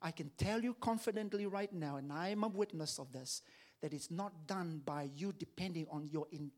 I 0.00 0.10
can 0.10 0.30
tell 0.36 0.60
you 0.60 0.74
confidently 0.74 1.46
right 1.46 1.72
now, 1.72 1.96
and 1.96 2.12
I 2.12 2.30
am 2.30 2.42
a 2.42 2.48
witness 2.48 2.98
of 2.98 3.12
this, 3.12 3.42
that 3.80 3.92
it's 3.92 4.10
not 4.10 4.46
done 4.46 4.82
by 4.84 5.10
you 5.14 5.32
depending 5.32 5.86
on 5.90 6.08
your 6.10 6.26
in- 6.32 6.50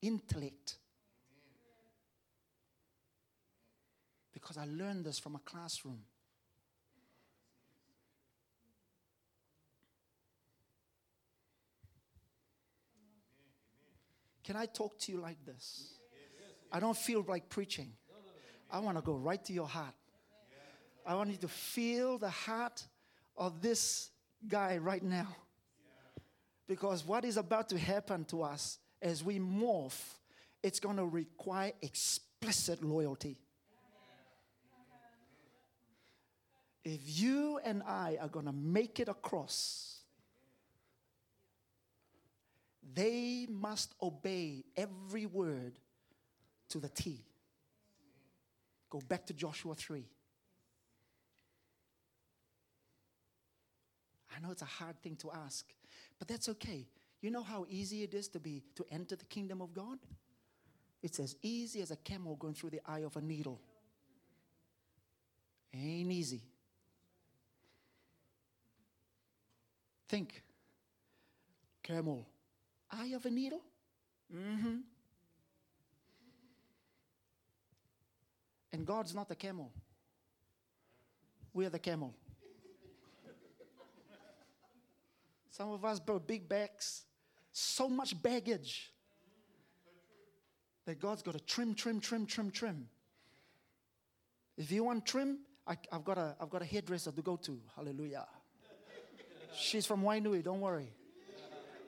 intellect. 0.00 0.78
Because 4.32 4.56
I 4.56 4.64
learned 4.64 5.04
this 5.04 5.18
from 5.18 5.34
a 5.34 5.40
classroom. 5.40 6.00
Can 14.44 14.56
I 14.56 14.64
talk 14.64 14.98
to 15.00 15.12
you 15.12 15.20
like 15.20 15.44
this? 15.44 15.98
I 16.72 16.80
don't 16.80 16.96
feel 16.96 17.22
like 17.28 17.50
preaching. 17.50 17.92
I 18.70 18.78
want 18.78 18.96
to 18.96 19.02
go 19.02 19.14
right 19.14 19.44
to 19.44 19.52
your 19.52 19.66
heart. 19.66 19.94
I 21.08 21.14
want 21.14 21.30
you 21.30 21.38
to 21.38 21.48
feel 21.48 22.18
the 22.18 22.28
heart 22.28 22.86
of 23.34 23.62
this 23.62 24.10
guy 24.46 24.76
right 24.76 25.02
now. 25.02 25.34
Because 26.68 27.02
what 27.02 27.24
is 27.24 27.38
about 27.38 27.70
to 27.70 27.78
happen 27.78 28.26
to 28.26 28.42
us 28.42 28.78
as 29.00 29.24
we 29.24 29.38
morph, 29.38 29.98
it's 30.62 30.78
going 30.78 30.98
to 30.98 31.06
require 31.06 31.72
explicit 31.80 32.84
loyalty. 32.84 33.38
If 36.84 37.00
you 37.04 37.58
and 37.64 37.82
I 37.84 38.18
are 38.20 38.28
going 38.28 38.44
to 38.44 38.52
make 38.52 39.00
it 39.00 39.08
across, 39.08 40.00
they 42.94 43.46
must 43.48 43.94
obey 44.02 44.62
every 44.76 45.24
word 45.24 45.78
to 46.68 46.78
the 46.78 46.90
T. 46.90 47.24
Go 48.90 49.00
back 49.08 49.24
to 49.28 49.32
Joshua 49.32 49.74
3. 49.74 50.04
I 54.38 54.46
know 54.46 54.52
it's 54.52 54.62
a 54.62 54.66
hard 54.66 55.02
thing 55.02 55.16
to 55.16 55.32
ask, 55.32 55.66
but 56.18 56.28
that's 56.28 56.48
okay. 56.48 56.86
You 57.20 57.30
know 57.32 57.42
how 57.42 57.66
easy 57.68 58.04
it 58.04 58.14
is 58.14 58.28
to 58.28 58.38
be 58.38 58.62
to 58.76 58.86
enter 58.88 59.16
the 59.16 59.24
kingdom 59.24 59.60
of 59.60 59.74
God? 59.74 59.98
It's 61.02 61.18
as 61.18 61.34
easy 61.42 61.82
as 61.82 61.90
a 61.90 61.96
camel 61.96 62.36
going 62.36 62.54
through 62.54 62.70
the 62.70 62.80
eye 62.86 63.00
of 63.00 63.16
a 63.16 63.20
needle. 63.20 63.60
Ain't 65.74 66.12
easy. 66.12 66.42
Think. 70.08 70.42
Camel 71.82 72.24
eye 72.90 73.12
of 73.14 73.26
a 73.26 73.30
needle? 73.30 73.62
Mm-hmm. 74.34 74.76
And 78.72 78.86
God's 78.86 79.14
not 79.14 79.28
the 79.28 79.34
camel. 79.34 79.72
We're 81.52 81.70
the 81.70 81.78
camel. 81.78 82.14
Some 85.58 85.72
of 85.72 85.84
us 85.84 85.98
brought 85.98 86.28
big 86.28 86.48
bags, 86.48 87.02
so 87.50 87.88
much 87.88 88.22
baggage 88.22 88.92
that 90.86 91.00
God's 91.00 91.20
got 91.20 91.34
to 91.34 91.40
trim, 91.40 91.74
trim, 91.74 91.98
trim, 91.98 92.26
trim, 92.26 92.52
trim. 92.52 92.86
If 94.56 94.70
you 94.70 94.84
want 94.84 95.04
trim, 95.04 95.40
I, 95.66 95.76
have 95.90 96.04
got 96.04 96.16
a, 96.16 96.36
I've 96.40 96.48
got 96.48 96.62
a 96.62 96.64
hairdresser 96.64 97.10
to 97.10 97.22
go 97.22 97.34
to. 97.34 97.58
Hallelujah. 97.74 98.24
She's 99.52 99.84
from 99.84 100.04
Wainui, 100.04 100.44
don't 100.44 100.60
worry. 100.60 100.92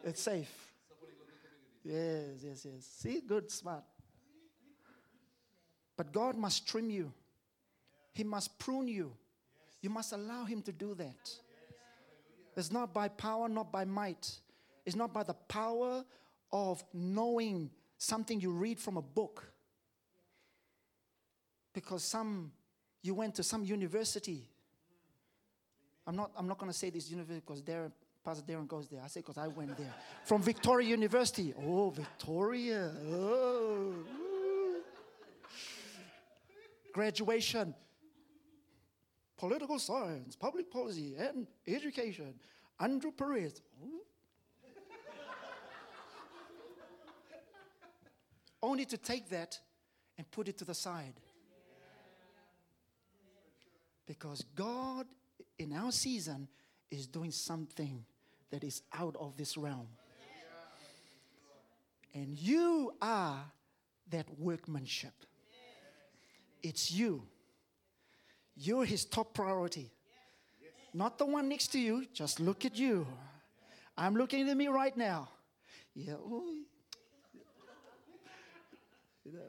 It's 0.02 0.20
safe. 0.20 0.72
Yes, 1.85 2.42
yes, 2.42 2.66
yes. 2.68 2.88
See, 2.98 3.20
good, 3.20 3.52
smart. 3.52 3.85
But 5.96 6.12
God 6.12 6.37
must 6.37 6.66
trim 6.66 6.90
you, 6.90 7.12
He 8.12 8.24
must 8.24 8.59
prune 8.59 8.88
you. 8.88 9.12
You 9.80 9.90
must 9.90 10.12
allow 10.12 10.44
Him 10.44 10.61
to 10.62 10.72
do 10.72 10.94
that. 10.96 11.30
It's 12.61 12.70
not 12.70 12.92
by 12.92 13.09
power, 13.09 13.49
not 13.49 13.73
by 13.73 13.87
might. 13.87 14.31
It's 14.85 14.94
not 14.94 15.14
by 15.14 15.23
the 15.23 15.33
power 15.33 16.05
of 16.53 16.85
knowing 16.92 17.70
something 17.96 18.38
you 18.38 18.51
read 18.51 18.79
from 18.79 18.99
a 18.99 19.03
book. 19.03 19.51
Because 21.73 22.05
some, 22.05 22.53
you 23.03 23.14
went 23.14 23.35
to 23.37 23.42
some 23.42 23.64
university. 23.64 24.46
I'm 26.07 26.16
not, 26.16 26.33
I'm 26.37 26.46
not 26.46 26.59
going 26.59 26.70
to 26.70 26.77
say 26.77 26.90
this 26.90 27.11
university 27.11 27.42
because 27.46 27.62
Darren, 27.62 27.92
Pastor 28.23 28.44
Darren 28.44 28.68
goes 28.68 28.88
there. 28.88 29.01
I 29.03 29.07
say 29.07 29.20
because 29.20 29.38
I 29.38 29.46
went 29.49 29.79
there. 29.79 29.94
From 30.25 30.42
Victoria 30.42 30.87
University. 30.87 31.55
Oh, 31.59 31.88
Victoria. 31.88 32.92
Oh. 33.11 33.94
Graduation. 36.92 37.75
Political 39.40 39.79
science, 39.79 40.37
public 40.37 40.70
policy, 40.70 41.14
and 41.18 41.46
education. 41.66 42.35
Andrew 42.79 43.11
Perez. 43.11 43.62
Only 48.62 48.85
to 48.85 48.98
take 48.98 49.31
that 49.31 49.59
and 50.18 50.31
put 50.31 50.48
it 50.48 50.59
to 50.59 50.66
the 50.66 50.74
side. 50.74 51.14
Because 54.07 54.44
God, 54.55 55.07
in 55.59 55.72
our 55.72 55.90
season, 55.90 56.46
is 56.90 57.07
doing 57.07 57.31
something 57.31 58.05
that 58.50 58.62
is 58.62 58.83
out 58.92 59.16
of 59.18 59.38
this 59.38 59.57
realm. 59.57 59.88
And 62.12 62.38
you 62.38 62.92
are 63.00 63.42
that 64.11 64.26
workmanship. 64.38 65.14
It's 66.62 66.90
you. 66.90 67.26
You're 68.62 68.85
his 68.85 69.07
top 69.07 69.33
priority. 69.33 69.90
Not 70.92 71.16
the 71.16 71.25
one 71.25 71.49
next 71.49 71.68
to 71.68 71.81
you, 71.81 72.05
just 72.12 72.40
look 72.40 72.66
at 72.66 72.77
you. 72.77 73.07
I'm 73.96 74.14
looking 74.14 74.46
at 74.51 74.57
me 74.57 74.68
right 74.68 74.94
now. 74.94 75.31
Yeah. 75.94 76.16
You 79.25 79.33
know. 79.33 79.40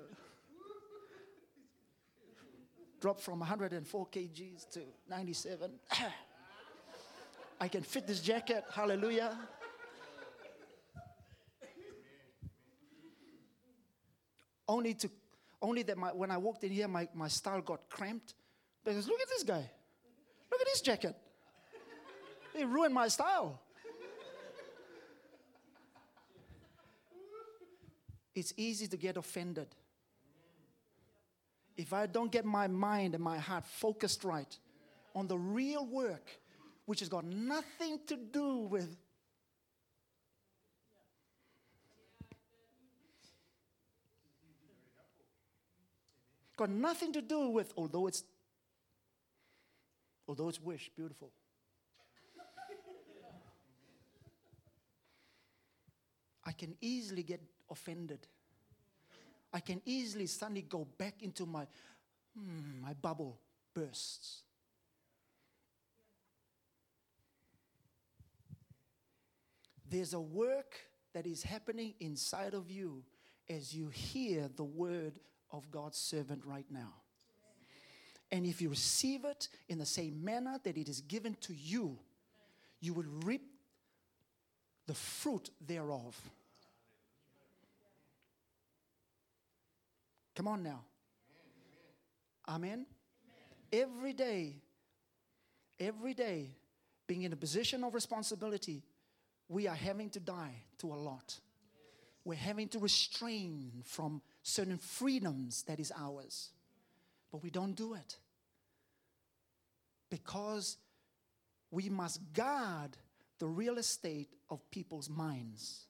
Dropped 3.02 3.20
from 3.22 3.40
104 3.40 4.08
kgs 4.08 4.70
to 4.70 4.80
97. 5.10 5.72
I 7.60 7.68
can 7.68 7.84
fit 7.84 8.08
this 8.08 8.22
jacket. 8.22 8.64
Hallelujah. 8.74 9.38
Only 14.70 14.94
to 14.94 15.10
only 15.62 15.84
that 15.84 15.98
my, 15.98 16.10
when 16.10 16.32
I 16.32 16.38
walked 16.38 16.64
in 16.64 16.72
here, 16.72 16.88
my, 16.88 17.08
my 17.14 17.28
style 17.28 17.62
got 17.62 17.90
cramped. 17.90 18.36
Because 18.84 19.08
look 19.08 19.22
at 19.22 19.30
this 19.30 19.44
guy. 19.44 19.70
Look 20.52 20.62
at 20.62 20.68
his 20.68 20.82
jacket. 20.82 21.16
It 22.54 22.68
ruined 22.68 22.94
my 22.94 23.08
style. 23.08 23.62
It's 28.34 28.54
easy 28.58 28.88
to 28.88 28.98
get 28.98 29.18
offended. 29.18 29.68
If 31.78 31.94
I 31.94 32.06
don't 32.06 32.32
get 32.32 32.46
my 32.46 32.68
mind 32.68 33.16
and 33.16 33.24
my 33.24 33.38
heart 33.38 33.66
focused 33.66 34.24
right 34.24 34.58
on 35.16 35.28
the 35.28 35.38
real 35.38 35.86
work, 35.86 36.30
which 36.86 37.00
has 37.00 37.10
got 37.10 37.26
nothing 37.26 38.00
to 38.08 38.16
do 38.16 38.58
with 38.58 38.98
got 46.58 46.70
nothing 46.70 47.12
to 47.12 47.22
do 47.24 47.50
with 47.50 47.74
although 47.76 48.06
it's 48.06 48.24
although 50.28 50.50
it's 50.50 50.62
wish 50.62 50.90
beautiful. 50.96 51.32
I 56.44 56.52
can 56.54 56.76
easily 56.82 57.24
get 57.24 57.42
offended. 57.70 58.28
I 59.54 59.60
can 59.60 59.82
easily 59.86 60.28
suddenly 60.28 60.64
go 60.64 60.88
back 60.98 61.22
into 61.22 61.46
my 61.46 61.68
hmm, 62.36 62.82
my 62.82 62.94
bubble 62.94 63.40
bursts. 63.74 64.44
There's 69.90 70.14
a 70.14 70.22
work 70.22 70.76
that 71.14 71.28
is 71.28 71.44
happening 71.44 71.94
inside 72.00 72.54
of 72.54 72.72
you 72.72 73.04
as 73.50 73.76
you 73.76 73.90
hear 73.90 74.50
the 74.56 74.64
word 74.64 75.20
of 75.52 75.70
God's 75.70 75.98
servant 75.98 76.46
right 76.46 76.66
now. 76.72 76.94
And 78.32 78.46
if 78.46 78.62
you 78.62 78.70
receive 78.70 79.26
it 79.26 79.50
in 79.68 79.78
the 79.78 79.86
same 79.86 80.24
manner 80.24 80.60
that 80.64 80.78
it 80.78 80.88
is 80.88 81.02
given 81.02 81.36
to 81.42 81.54
you, 81.54 81.98
you 82.80 82.94
will 82.94 83.06
reap 83.24 83.42
the 84.88 84.94
fruit 84.94 85.50
thereof. 85.66 86.20
Come 90.36 90.48
on 90.48 90.64
now. 90.64 90.82
Amen. 92.48 92.86
Every 93.72 94.14
day, 94.14 94.56
every 95.80 96.14
day, 96.14 96.52
being 97.08 97.24
in 97.24 97.34
a 97.34 97.36
position 97.36 97.84
of 97.84 97.94
responsibility, 97.94 98.84
we 99.50 99.68
are 99.68 99.76
having 99.76 100.10
to 100.12 100.20
die 100.20 100.56
to 100.80 100.88
a 100.88 100.96
lot. 100.96 101.40
We're 102.24 102.36
having 102.36 102.70
to 102.70 102.80
restrain 102.80 103.82
from 103.84 104.22
certain 104.44 104.78
freedoms 104.78 105.64
that 105.64 105.80
is 105.80 105.92
ours. 105.98 106.52
But 107.32 107.44
we 107.44 107.50
don't 107.50 107.74
do 107.76 107.94
it 107.94 108.18
because 110.10 110.78
we 111.70 111.88
must 111.88 112.20
guard 112.34 112.98
the 113.40 113.48
real 113.48 113.78
estate 113.78 114.30
of 114.50 114.70
people's 114.70 115.10
minds, 115.10 115.86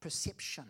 perception. 0.00 0.66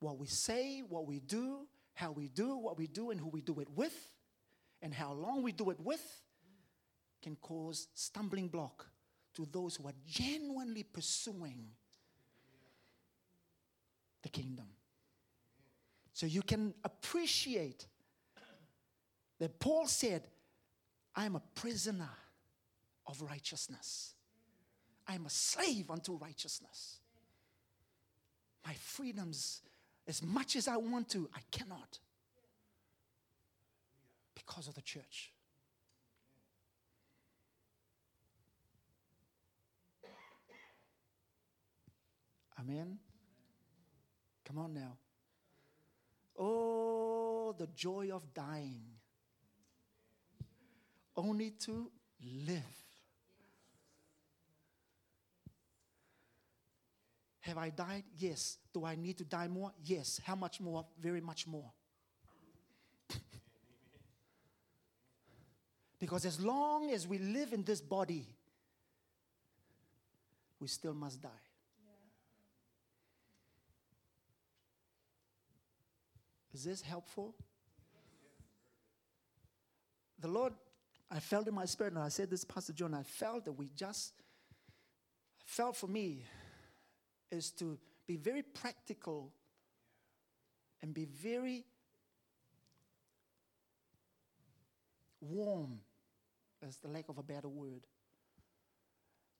What 0.00 0.18
we 0.18 0.28
say, 0.28 0.80
what 0.88 1.06
we 1.06 1.18
do, 1.18 1.66
how 1.98 2.12
we 2.12 2.28
do 2.28 2.56
what 2.56 2.78
we 2.78 2.86
do, 2.86 3.10
and 3.10 3.20
who 3.20 3.28
we 3.28 3.40
do 3.40 3.58
it 3.58 3.68
with, 3.74 4.08
and 4.80 4.94
how 4.94 5.12
long 5.12 5.42
we 5.42 5.50
do 5.50 5.70
it 5.70 5.80
with 5.80 6.22
can 7.20 7.34
cause 7.34 7.88
stumbling 7.94 8.46
block 8.46 8.86
to 9.34 9.48
those 9.50 9.74
who 9.74 9.88
are 9.88 9.94
genuinely 10.06 10.84
pursuing 10.84 11.66
the 14.22 14.28
kingdom. 14.28 14.66
So 16.18 16.26
you 16.26 16.42
can 16.42 16.74
appreciate 16.82 17.86
that 19.38 19.60
Paul 19.60 19.86
said, 19.86 20.26
I'm 21.14 21.36
a 21.36 21.42
prisoner 21.54 22.10
of 23.06 23.22
righteousness. 23.22 24.14
I'm 25.06 25.26
a 25.26 25.30
slave 25.30 25.92
unto 25.92 26.16
righteousness. 26.16 26.98
My 28.66 28.72
freedoms, 28.72 29.62
as 30.08 30.20
much 30.20 30.56
as 30.56 30.66
I 30.66 30.76
want 30.76 31.08
to, 31.10 31.30
I 31.36 31.38
cannot 31.52 32.00
because 34.34 34.66
of 34.66 34.74
the 34.74 34.82
church. 34.82 35.32
Amen. 42.58 42.98
Come 44.44 44.58
on 44.58 44.74
now. 44.74 44.96
Oh, 46.38 47.54
the 47.58 47.66
joy 47.74 48.10
of 48.12 48.32
dying. 48.32 48.82
Only 51.16 51.50
to 51.50 51.90
live. 52.46 52.62
Have 57.40 57.58
I 57.58 57.70
died? 57.70 58.04
Yes. 58.16 58.58
Do 58.72 58.84
I 58.84 58.94
need 58.94 59.18
to 59.18 59.24
die 59.24 59.48
more? 59.48 59.72
Yes. 59.82 60.20
How 60.24 60.36
much 60.36 60.60
more? 60.60 60.84
Very 61.00 61.22
much 61.22 61.46
more. 61.46 61.72
because 65.98 66.26
as 66.26 66.38
long 66.38 66.90
as 66.90 67.08
we 67.08 67.18
live 67.18 67.54
in 67.54 67.64
this 67.64 67.80
body, 67.80 68.26
we 70.60 70.68
still 70.68 70.94
must 70.94 71.22
die. 71.22 71.47
Is 76.52 76.64
this 76.64 76.82
helpful? 76.82 77.34
The 80.20 80.28
Lord, 80.28 80.52
I 81.10 81.20
felt 81.20 81.46
in 81.46 81.54
my 81.54 81.64
spirit, 81.64 81.92
and 81.92 82.02
I 82.02 82.08
said 82.08 82.30
this, 82.30 82.44
Pastor 82.44 82.72
John, 82.72 82.94
I 82.94 83.02
felt 83.02 83.44
that 83.44 83.52
we 83.52 83.70
just, 83.76 84.12
felt 85.44 85.76
for 85.76 85.86
me, 85.86 86.24
is 87.30 87.50
to 87.52 87.78
be 88.06 88.16
very 88.16 88.42
practical 88.42 89.32
and 90.82 90.94
be 90.94 91.04
very 91.04 91.64
warm, 95.20 95.80
as 96.66 96.76
the 96.78 96.88
lack 96.88 97.08
of 97.08 97.18
a 97.18 97.22
better 97.22 97.48
word. 97.48 97.86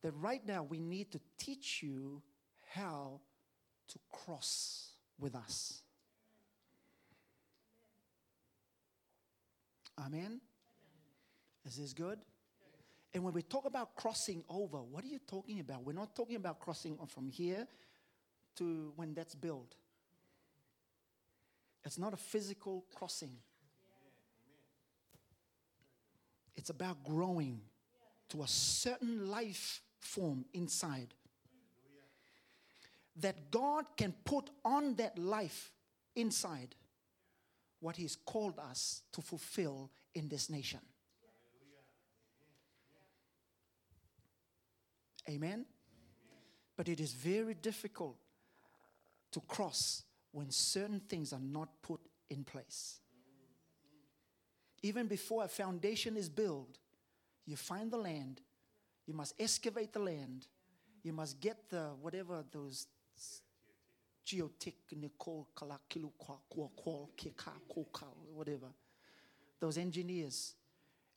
That 0.02 0.12
right 0.12 0.44
now 0.46 0.62
we 0.62 0.78
need 0.78 1.10
to 1.12 1.20
teach 1.38 1.82
you 1.82 2.22
how 2.74 3.20
to 3.88 3.98
cross 4.12 4.92
with 5.18 5.34
us. 5.34 5.82
Amen. 10.04 10.40
Is 11.66 11.76
this 11.76 11.92
good? 11.92 12.18
And 13.14 13.24
when 13.24 13.32
we 13.32 13.42
talk 13.42 13.64
about 13.64 13.96
crossing 13.96 14.44
over, 14.48 14.78
what 14.78 15.02
are 15.04 15.08
you 15.08 15.18
talking 15.26 15.60
about? 15.60 15.84
We're 15.84 15.92
not 15.92 16.14
talking 16.14 16.36
about 16.36 16.60
crossing 16.60 16.98
from 17.08 17.28
here 17.28 17.66
to 18.56 18.92
when 18.96 19.14
that's 19.14 19.34
built. 19.34 19.74
It's 21.84 21.98
not 21.98 22.12
a 22.12 22.16
physical 22.16 22.84
crossing. 22.94 23.36
It's 26.56 26.70
about 26.70 27.02
growing 27.04 27.60
to 28.30 28.42
a 28.42 28.48
certain 28.48 29.28
life 29.28 29.80
form 30.00 30.44
inside. 30.52 31.14
That 33.16 33.50
God 33.50 33.86
can 33.96 34.14
put 34.24 34.50
on 34.64 34.94
that 34.96 35.18
life 35.18 35.72
inside 36.14 36.74
what 37.80 37.96
He's 37.96 38.16
called 38.16 38.58
us 38.58 39.02
to 39.12 39.22
fulfill 39.22 39.90
in 40.14 40.28
this 40.28 40.50
nation. 40.50 40.80
Amen? 45.28 45.66
But 46.76 46.88
it 46.88 47.00
is 47.00 47.12
very 47.12 47.54
difficult 47.54 48.16
to 49.32 49.40
cross 49.40 50.04
when 50.32 50.50
certain 50.50 51.00
things 51.00 51.32
are 51.32 51.40
not 51.40 51.68
put 51.82 52.00
in 52.30 52.44
place. 52.44 53.00
Even 54.82 55.06
before 55.06 55.44
a 55.44 55.48
foundation 55.48 56.16
is 56.16 56.28
built, 56.28 56.78
you 57.46 57.56
find 57.56 57.90
the 57.90 57.96
land, 57.96 58.40
you 59.06 59.14
must 59.14 59.34
excavate 59.38 59.92
the 59.92 59.98
land, 59.98 60.46
you 61.02 61.12
must 61.12 61.40
get 61.40 61.68
the 61.68 61.90
whatever 62.00 62.44
those 62.52 62.86
geotech, 64.28 64.74
whatever, 68.34 68.66
those 69.60 69.78
engineers, 69.78 70.54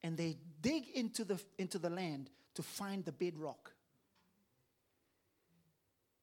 and 0.04 0.18
they 0.18 0.38
dig 0.62 0.88
into 0.96 1.24
the, 1.24 1.40
into 1.58 1.78
the 1.78 1.90
land 1.90 2.30
to 2.56 2.64
find 2.64 3.04
the 3.06 3.12
bedrock. 3.12 3.74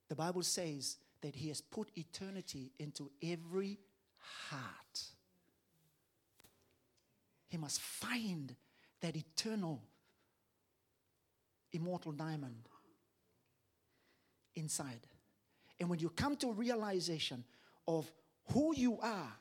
The 0.08 0.14
Bible 0.14 0.42
says 0.42 0.96
that 1.20 1.34
He 1.36 1.48
has 1.48 1.60
put 1.60 1.90
eternity 1.96 2.72
into 2.78 3.10
every 3.22 3.78
heart. 4.18 5.02
He 7.48 7.56
must 7.56 7.80
find 7.80 8.54
that 9.00 9.16
eternal, 9.16 9.82
immortal 11.72 12.12
diamond 12.12 12.68
inside. 14.54 15.06
And 15.80 15.88
when 15.88 15.98
you 15.98 16.10
come 16.10 16.36
to 16.36 16.52
realization 16.52 17.44
of 17.86 18.10
who 18.52 18.74
you 18.74 18.98
are, 19.00 19.32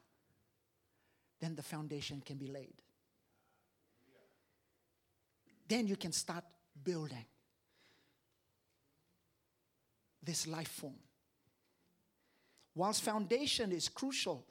then 1.39 1.55
the 1.55 1.63
foundation 1.63 2.21
can 2.25 2.37
be 2.37 2.47
laid. 2.47 2.73
Then 5.67 5.87
you 5.87 5.95
can 5.95 6.11
start 6.11 6.43
building 6.83 7.25
this 10.23 10.47
life 10.47 10.67
form. 10.67 10.99
Whilst 12.75 13.01
foundation 13.01 13.71
is 13.71 13.89
crucial, 13.89 14.45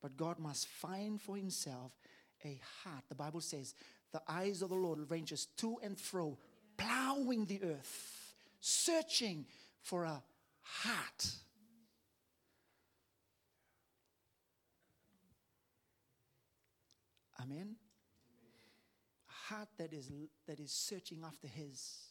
but 0.00 0.16
God 0.16 0.38
must 0.38 0.66
find 0.66 1.20
for 1.20 1.36
himself 1.36 1.92
a 2.44 2.60
heart. 2.82 3.04
The 3.08 3.14
Bible 3.14 3.40
says, 3.40 3.74
the 4.12 4.22
eyes 4.26 4.62
of 4.62 4.70
the 4.70 4.74
Lord 4.74 5.10
ranges 5.10 5.46
to 5.58 5.78
and 5.82 5.98
fro, 5.98 6.38
plowing 6.76 7.44
the 7.44 7.62
earth, 7.62 8.34
searching 8.60 9.46
for 9.82 10.04
a 10.04 10.22
heart. 10.70 11.26
Amen. 17.42 17.76
A 19.28 19.54
heart 19.54 19.68
that 19.78 19.92
is, 19.92 20.10
that 20.46 20.60
is 20.60 20.70
searching 20.70 21.18
after 21.24 21.48
his. 21.48 22.10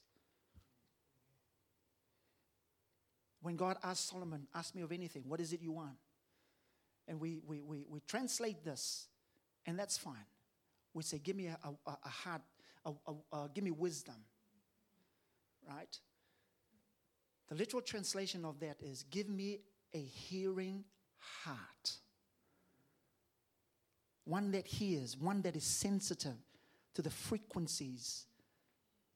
When 3.41 3.55
God 3.55 3.77
asked 3.83 4.09
Solomon, 4.09 4.47
Ask 4.53 4.75
me 4.75 4.81
of 4.81 4.91
anything, 4.91 5.23
what 5.27 5.39
is 5.39 5.53
it 5.53 5.61
you 5.61 5.71
want? 5.71 5.97
And 7.07 7.19
we, 7.19 7.39
we, 7.47 7.61
we, 7.61 7.85
we 7.89 7.99
translate 8.07 8.63
this, 8.63 9.07
and 9.65 9.79
that's 9.79 9.97
fine. 9.97 10.25
We 10.93 11.03
say, 11.03 11.19
Give 11.19 11.35
me 11.35 11.47
a, 11.47 11.57
a, 11.63 11.97
a 12.03 12.09
heart, 12.09 12.41
a, 12.85 13.47
give 13.53 13.63
me 13.63 13.71
wisdom. 13.71 14.15
Right? 15.67 15.99
The 17.49 17.55
literal 17.55 17.81
translation 17.81 18.45
of 18.45 18.59
that 18.59 18.77
is, 18.81 19.03
Give 19.03 19.27
me 19.27 19.59
a 19.93 19.99
hearing 19.99 20.83
heart. 21.17 21.93
One 24.25 24.51
that 24.51 24.67
hears, 24.67 25.17
one 25.17 25.41
that 25.41 25.55
is 25.55 25.63
sensitive 25.63 26.37
to 26.93 27.01
the 27.01 27.09
frequencies, 27.09 28.25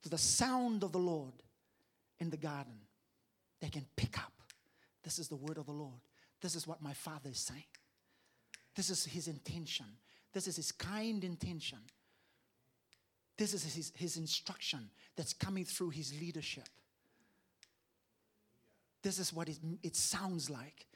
to 0.01 0.09
the 0.09 0.17
sound 0.17 0.83
of 0.83 0.91
the 0.91 0.99
Lord 0.99 1.33
in 2.19 2.29
the 2.29 2.37
garden 2.37 2.79
they 3.63 3.69
can 3.69 3.85
pick 3.95 4.17
up. 4.17 4.33
This 5.03 5.19
is 5.19 5.29
the 5.29 5.37
word 5.37 5.57
of 5.57 5.65
the 5.65 5.71
Lord. 5.71 6.01
This 6.41 6.53
is 6.53 6.67
what 6.67 6.81
my 6.81 6.91
Father 6.91 7.29
is 7.29 7.39
saying. 7.39 7.63
This 8.75 8.89
is 8.89 9.05
his 9.05 9.29
intention. 9.29 9.85
This 10.33 10.47
is 10.47 10.57
his 10.57 10.73
kind 10.73 11.23
intention. 11.23 11.77
This 13.37 13.53
is 13.53 13.63
his, 13.73 13.93
his 13.95 14.17
instruction 14.17 14.89
that's 15.15 15.31
coming 15.31 15.63
through 15.63 15.91
his 15.91 16.13
leadership. 16.19 16.67
This 19.03 19.19
is 19.19 19.31
what 19.31 19.49
it, 19.49 19.59
it 19.83 19.95
sounds 19.95 20.49
like. 20.49 20.87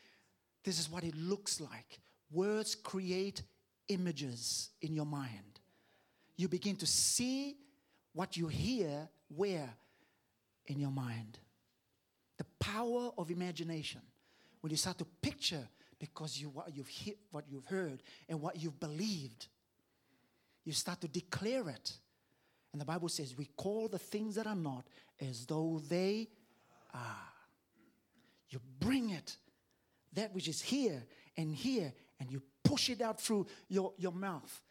This 0.63 0.80
is 0.80 0.89
what 0.89 1.04
it 1.04 1.15
looks 1.15 1.62
like. 1.62 2.00
Words 2.32 2.74
create 2.74 3.43
images 3.89 4.70
in 4.82 4.93
your 4.93 5.06
mind. 5.06 5.60
You 6.36 6.48
begin 6.48 6.76
to 6.78 6.88
see 6.88 7.58
what 8.13 8.36
you 8.36 8.48
hear 8.48 9.08
where 9.28 9.70
in 10.65 10.80
your 10.80 10.91
mind 10.91 11.38
the 12.38 12.46
power 12.60 13.12
of 13.17 13.32
imagination. 13.32 14.02
When 14.62 14.72
you 14.72 14.78
start 14.78 14.98
to 15.00 15.06
picture 15.22 15.67
because 16.00 16.39
you 16.39 16.50
what 16.50 16.76
you've 16.76 16.88
hit, 16.88 17.17
what 17.32 17.46
you've 17.50 17.65
heard 17.65 18.04
and 18.30 18.41
what 18.41 18.62
you've 18.62 18.80
believed, 18.80 19.48
you 20.63 20.74
start 20.74 21.02
to 21.02 21.08
declare 21.08 21.70
it. 21.70 21.93
And 22.72 22.82
the 22.82 22.86
Bible 22.86 23.10
says, 23.10 23.36
we 23.36 23.46
call 23.58 23.88
the 23.88 23.98
things 23.98 24.36
that 24.36 24.46
are 24.46 24.56
not 24.56 24.86
as 25.20 25.46
though 25.46 25.82
they 25.89 26.28
are. 26.93 27.37
You 28.49 28.60
bring 28.79 29.10
it, 29.10 29.38
that 30.13 30.33
which 30.33 30.47
is 30.47 30.62
here 30.62 31.03
and 31.36 31.53
here, 31.53 31.93
and 32.19 32.31
you 32.31 32.41
push 32.63 32.89
it 32.89 33.01
out 33.01 33.19
through 33.19 33.47
your, 33.67 33.93
your 33.97 34.12
mouth. 34.12 34.62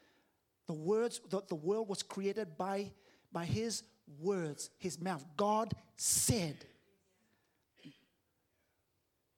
The 0.66 0.74
words, 0.74 1.20
the, 1.30 1.42
the 1.48 1.54
world 1.54 1.88
was 1.88 2.02
created 2.02 2.56
by, 2.56 2.90
by 3.32 3.44
his 3.44 3.82
words, 4.20 4.70
his 4.78 5.00
mouth. 5.00 5.24
God 5.36 5.72
said. 5.96 6.56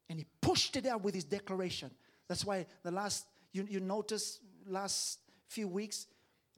And 0.08 0.18
he 0.18 0.26
pushed 0.40 0.76
it 0.76 0.86
out 0.86 1.02
with 1.02 1.14
his 1.14 1.24
declaration. 1.24 1.90
That's 2.28 2.44
why 2.44 2.66
the 2.82 2.90
last, 2.90 3.26
you, 3.52 3.66
you 3.68 3.80
notice 3.80 4.40
last 4.66 5.18
few 5.48 5.68
weeks, 5.68 6.06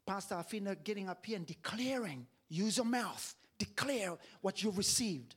Pastor 0.07 0.37
Afina 0.37 0.77
getting 0.85 1.09
up 1.09 1.25
here 1.25 1.37
and 1.37 1.47
declaring, 1.47 2.27
use 2.49 2.77
your 2.77 2.87
mouth, 2.87 3.35
declare 3.59 4.17
what 4.41 4.63
you've 4.63 4.79
received. 4.79 5.35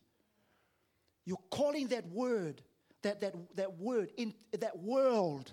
You're 1.26 1.38
calling 1.50 1.88
that 1.88 2.08
word, 2.08 2.62
that, 3.02 3.22
that, 3.22 3.36
that 3.56 3.80
word, 3.80 4.12
in, 4.18 4.34
that 4.60 4.78
world 4.80 5.52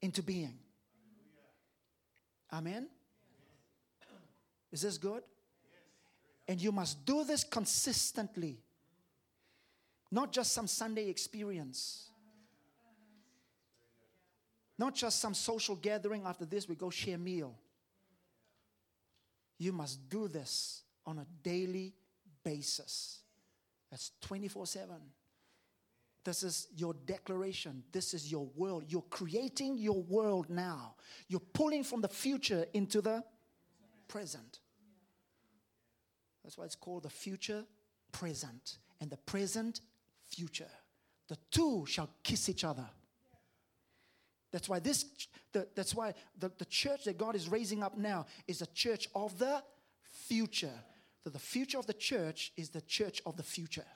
into 0.00 0.22
being. 0.22 0.58
Amen? 2.52 2.88
Is 4.70 4.82
this 4.82 4.98
good? 4.98 5.22
And 6.46 6.60
you 6.60 6.72
must 6.72 7.04
do 7.04 7.24
this 7.24 7.42
consistently. 7.44 8.58
Not 10.10 10.32
just 10.32 10.52
some 10.52 10.66
Sunday 10.66 11.08
experience. 11.08 12.10
Not 14.78 14.94
just 14.94 15.20
some 15.20 15.34
social 15.34 15.76
gathering 15.76 16.22
after 16.26 16.44
this, 16.44 16.68
we 16.68 16.74
go 16.74 16.90
share 16.90 17.18
meal. 17.18 17.54
You 19.58 19.72
must 19.72 20.08
do 20.08 20.28
this 20.28 20.82
on 21.06 21.18
a 21.18 21.26
daily 21.42 21.94
basis. 22.42 23.23
That's 23.94 24.10
24 24.22 24.66
7. 24.66 24.96
This 26.24 26.42
is 26.42 26.66
your 26.74 26.94
declaration. 27.06 27.84
This 27.92 28.12
is 28.12 28.28
your 28.28 28.48
world. 28.56 28.86
You're 28.88 29.04
creating 29.08 29.78
your 29.78 30.02
world 30.02 30.50
now. 30.50 30.96
You're 31.28 31.38
pulling 31.38 31.84
from 31.84 32.00
the 32.00 32.08
future 32.08 32.66
into 32.74 33.00
the 33.00 33.22
present. 34.08 34.58
That's 36.42 36.58
why 36.58 36.64
it's 36.64 36.74
called 36.74 37.04
the 37.04 37.08
future 37.08 37.64
present. 38.10 38.78
And 39.00 39.10
the 39.10 39.16
present 39.18 39.80
future. 40.26 40.72
The 41.28 41.38
two 41.52 41.86
shall 41.86 42.10
kiss 42.24 42.48
each 42.48 42.64
other. 42.64 42.86
That's 44.50 44.68
why 44.68 44.80
this, 44.80 45.06
the, 45.52 45.68
that's 45.72 45.94
why 45.94 46.14
the, 46.36 46.50
the 46.58 46.64
church 46.64 47.04
that 47.04 47.16
God 47.16 47.36
is 47.36 47.48
raising 47.48 47.84
up 47.84 47.96
now 47.96 48.26
is 48.48 48.60
a 48.60 48.66
church 48.66 49.08
of 49.14 49.38
the 49.38 49.62
future. 50.26 50.82
So 51.24 51.30
the 51.30 51.38
future 51.38 51.78
of 51.78 51.86
the 51.86 51.94
church 51.94 52.52
is 52.54 52.68
the 52.68 52.82
church 52.82 53.22
of 53.24 53.38
the 53.38 53.42
future. 53.42 53.86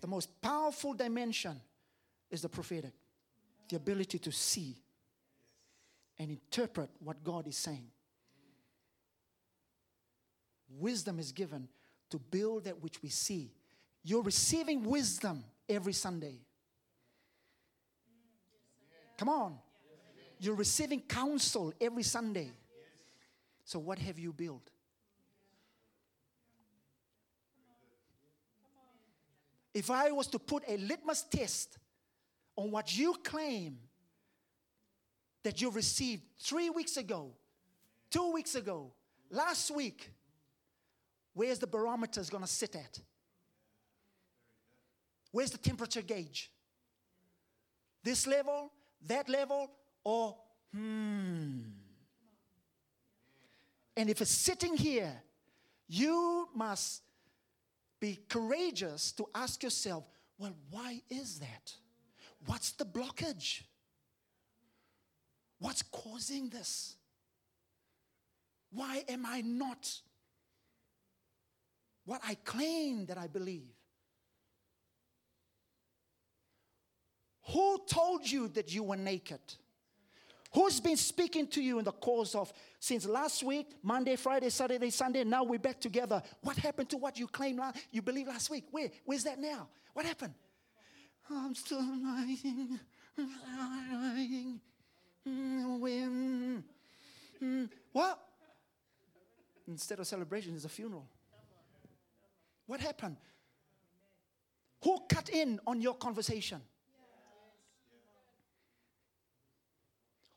The 0.00 0.06
most 0.06 0.40
powerful 0.40 0.94
dimension 0.94 1.60
is 2.30 2.40
the 2.40 2.48
prophetic. 2.48 2.94
the 3.68 3.76
ability 3.76 4.18
to 4.18 4.32
see 4.32 4.74
and 6.18 6.30
interpret 6.30 6.90
what 6.98 7.22
God 7.22 7.46
is 7.46 7.56
saying. 7.56 7.86
Wisdom 10.68 11.20
is 11.20 11.30
given 11.30 11.68
to 12.10 12.18
build 12.18 12.64
that 12.64 12.82
which 12.82 13.00
we 13.00 13.10
see. 13.10 13.52
You're 14.02 14.22
receiving 14.22 14.82
wisdom 14.82 15.44
every 15.68 15.92
Sunday. 15.92 16.40
Come 19.16 19.28
on. 19.28 19.58
You're 20.40 20.56
receiving 20.56 21.00
counsel 21.02 21.72
every 21.80 22.02
Sunday. 22.02 22.50
So, 23.70 23.78
what 23.78 24.00
have 24.00 24.18
you 24.18 24.32
built? 24.32 24.68
If 29.72 29.92
I 29.92 30.10
was 30.10 30.26
to 30.26 30.40
put 30.40 30.64
a 30.66 30.76
litmus 30.76 31.22
test 31.22 31.78
on 32.56 32.72
what 32.72 32.98
you 32.98 33.14
claim 33.22 33.78
that 35.44 35.62
you 35.62 35.70
received 35.70 36.22
three 36.40 36.68
weeks 36.68 36.96
ago, 36.96 37.30
two 38.10 38.32
weeks 38.32 38.56
ago, 38.56 38.90
last 39.30 39.70
week, 39.70 40.10
where's 41.32 41.60
the 41.60 41.68
barometer 41.68 42.24
going 42.28 42.42
to 42.42 42.50
sit 42.50 42.74
at? 42.74 42.98
Where's 45.30 45.52
the 45.52 45.58
temperature 45.58 46.02
gauge? 46.02 46.50
This 48.02 48.26
level, 48.26 48.72
that 49.06 49.28
level, 49.28 49.70
or 50.02 50.36
hmm? 50.74 51.60
And 53.96 54.08
if 54.08 54.20
it's 54.20 54.30
sitting 54.30 54.76
here, 54.76 55.22
you 55.88 56.48
must 56.54 57.02
be 58.00 58.18
courageous 58.28 59.12
to 59.12 59.26
ask 59.34 59.62
yourself, 59.62 60.04
well, 60.38 60.54
why 60.70 61.02
is 61.10 61.38
that? 61.40 61.74
What's 62.46 62.72
the 62.72 62.84
blockage? 62.84 63.62
What's 65.58 65.82
causing 65.82 66.48
this? 66.48 66.96
Why 68.72 69.04
am 69.08 69.26
I 69.26 69.42
not 69.42 70.00
what 72.06 72.20
I 72.26 72.34
claim 72.36 73.06
that 73.06 73.18
I 73.18 73.26
believe? 73.26 73.74
Who 77.52 77.80
told 77.88 78.30
you 78.30 78.48
that 78.48 78.72
you 78.72 78.84
were 78.84 78.96
naked? 78.96 79.40
Who's 80.52 80.80
been 80.80 80.96
speaking 80.96 81.46
to 81.48 81.62
you 81.62 81.78
in 81.78 81.84
the 81.84 81.92
course 81.92 82.34
of 82.34 82.52
since 82.80 83.06
last 83.06 83.44
week, 83.44 83.68
Monday, 83.82 84.16
Friday, 84.16 84.50
Saturday, 84.50 84.90
Sunday, 84.90 85.22
now 85.22 85.44
we're 85.44 85.60
back 85.60 85.80
together? 85.80 86.20
What 86.40 86.56
happened 86.56 86.90
to 86.90 86.96
what 86.96 87.18
you 87.18 87.28
claimed 87.28 87.60
last, 87.60 87.78
you 87.92 88.02
believed 88.02 88.28
last 88.28 88.50
week? 88.50 88.64
Where? 88.72 88.90
Where's 89.04 89.22
that 89.24 89.38
now? 89.38 89.68
What 89.92 90.06
happened? 90.06 90.34
I'm 91.30 91.54
still 91.54 91.78
lying. 91.78 92.80
lying. 93.16 94.60
When? 95.24 96.64
Hmm, 97.38 97.64
what? 97.92 98.18
Instead 99.68 100.00
of 100.00 100.06
celebration, 100.06 100.54
it's 100.56 100.64
a 100.64 100.68
funeral. 100.68 101.06
What 102.66 102.80
happened? 102.80 103.16
Who 104.82 104.98
cut 105.08 105.28
in 105.28 105.60
on 105.66 105.80
your 105.80 105.94
conversation? 105.94 106.60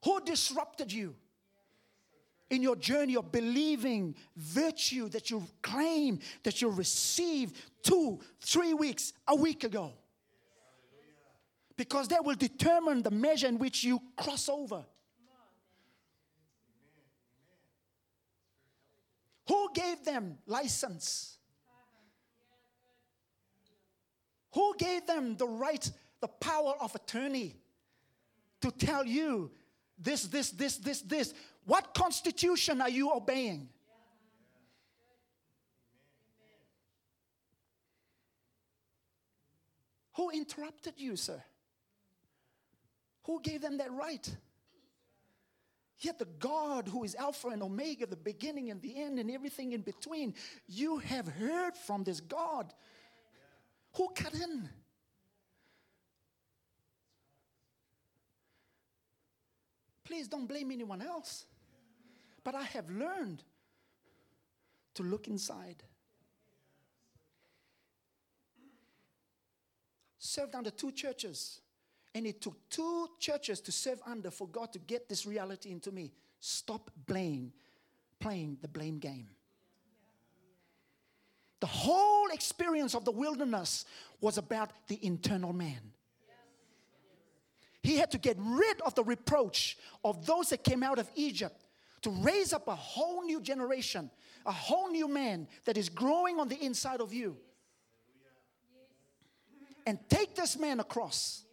Who 0.03 0.19
disrupted 0.21 0.91
you 0.91 1.15
in 2.49 2.61
your 2.61 2.75
journey 2.75 3.15
of 3.15 3.31
believing 3.31 4.15
virtue 4.35 5.09
that 5.09 5.29
you 5.29 5.43
claim 5.61 6.19
that 6.43 6.61
you 6.61 6.69
received 6.69 7.55
two, 7.81 8.19
three 8.41 8.73
weeks, 8.73 9.13
a 9.27 9.35
week 9.35 9.63
ago? 9.63 9.93
Because 11.75 12.09
that 12.09 12.23
will 12.23 12.35
determine 12.35 13.01
the 13.01 13.11
measure 13.11 13.47
in 13.47 13.57
which 13.57 13.83
you 13.83 13.99
cross 14.17 14.49
over. 14.49 14.85
Who 19.47 19.69
gave 19.73 20.05
them 20.05 20.37
license? 20.45 21.37
Who 24.53 24.75
gave 24.77 25.07
them 25.07 25.35
the 25.35 25.47
right, 25.47 25.89
the 26.21 26.27
power 26.27 26.75
of 26.79 26.93
attorney 26.93 27.55
to 28.61 28.71
tell 28.71 29.05
you 29.05 29.51
this, 29.97 30.23
this, 30.23 30.51
this, 30.51 30.77
this, 30.77 31.01
this. 31.01 31.33
What 31.65 31.93
constitution 31.93 32.81
are 32.81 32.89
you 32.89 33.11
obeying? 33.11 33.69
Who 40.13 40.29
interrupted 40.29 40.93
you, 40.97 41.15
sir? 41.15 41.41
Who 43.25 43.41
gave 43.41 43.61
them 43.61 43.77
that 43.77 43.91
right? 43.91 44.35
Yet 45.99 46.19
the 46.19 46.25
God 46.25 46.87
who 46.87 47.03
is 47.03 47.15
Alpha 47.15 47.47
and 47.47 47.63
Omega, 47.63 48.05
the 48.05 48.17
beginning 48.17 48.69
and 48.69 48.81
the 48.81 49.01
end, 49.01 49.19
and 49.19 49.31
everything 49.31 49.71
in 49.71 49.81
between, 49.81 50.35
you 50.67 50.97
have 50.97 51.27
heard 51.27 51.77
from 51.77 52.03
this 52.03 52.19
God. 52.19 52.73
Who 53.95 54.09
cut 54.13 54.33
in? 54.33 54.69
Please 60.03 60.27
don't 60.27 60.47
blame 60.47 60.71
anyone 60.71 61.01
else. 61.01 61.45
But 62.43 62.55
I 62.55 62.63
have 62.63 62.89
learned 62.89 63.43
to 64.95 65.03
look 65.03 65.27
inside. 65.27 65.83
Served 70.17 70.55
under 70.55 70.69
two 70.69 70.91
churches. 70.91 71.61
And 72.15 72.27
it 72.27 72.41
took 72.41 72.57
two 72.69 73.07
churches 73.19 73.59
to 73.61 73.71
serve 73.71 73.99
under 74.05 74.29
for 74.29 74.47
God 74.47 74.71
to 74.73 74.79
get 74.79 75.09
this 75.09 75.25
reality 75.25 75.71
into 75.71 75.91
me. 75.91 76.11
Stop 76.39 76.91
blame, 77.07 77.53
playing 78.19 78.57
the 78.61 78.67
blame 78.67 78.99
game. 78.99 79.29
The 81.59 81.67
whole 81.67 82.27
experience 82.27 82.93
of 82.93 83.05
the 83.05 83.11
wilderness 83.11 83.85
was 84.19 84.37
about 84.37 84.71
the 84.87 84.99
internal 85.01 85.53
man. 85.53 85.92
He 87.83 87.97
had 87.97 88.11
to 88.11 88.17
get 88.17 88.37
rid 88.39 88.81
of 88.81 88.95
the 88.95 89.03
reproach 89.03 89.77
of 90.05 90.25
those 90.25 90.49
that 90.49 90.63
came 90.63 90.83
out 90.83 90.99
of 90.99 91.09
Egypt 91.15 91.65
to 92.01 92.09
raise 92.09 92.53
up 92.53 92.67
a 92.69 92.75
whole 92.75 93.23
new 93.23 93.41
generation, 93.41 94.09
a 94.45 94.51
whole 94.51 94.89
new 94.89 95.09
man 95.09 95.47
that 95.65 95.77
is 95.77 95.89
growing 95.89 96.39
on 96.39 96.47
the 96.47 96.57
inside 96.63 97.01
of 97.01 97.13
you. 97.13 97.37
And 99.85 99.99
take 100.09 100.33
this 100.33 100.57
man 100.57 100.79
across. 100.79 101.43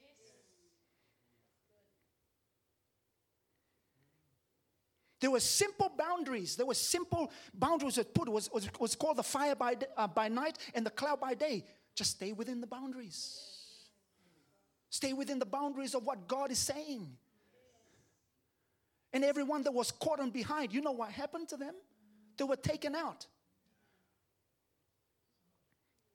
There 5.20 5.32
were 5.32 5.40
simple 5.40 5.92
boundaries. 5.98 6.54
There 6.54 6.64
were 6.64 6.74
simple 6.74 7.32
boundaries 7.52 7.96
that 7.96 8.14
put. 8.14 8.28
Was, 8.28 8.48
was, 8.52 8.68
was 8.78 8.94
called 8.94 9.16
the 9.16 9.24
fire 9.24 9.56
by, 9.56 9.76
uh, 9.96 10.06
by 10.06 10.28
night 10.28 10.58
and 10.74 10.86
the 10.86 10.90
cloud 10.90 11.20
by 11.20 11.34
day. 11.34 11.64
Just 11.96 12.12
stay 12.12 12.32
within 12.32 12.60
the 12.60 12.68
boundaries. 12.68 13.49
Stay 14.90 15.12
within 15.12 15.38
the 15.38 15.46
boundaries 15.46 15.94
of 15.94 16.04
what 16.04 16.26
God 16.26 16.50
is 16.50 16.58
saying. 16.58 17.08
And 19.12 19.24
everyone 19.24 19.62
that 19.62 19.72
was 19.72 19.90
caught 19.90 20.20
on 20.20 20.30
behind, 20.30 20.72
you 20.72 20.80
know 20.80 20.92
what 20.92 21.10
happened 21.10 21.48
to 21.48 21.56
them? 21.56 21.74
They 22.36 22.44
were 22.44 22.56
taken 22.56 22.94
out. 22.94 23.26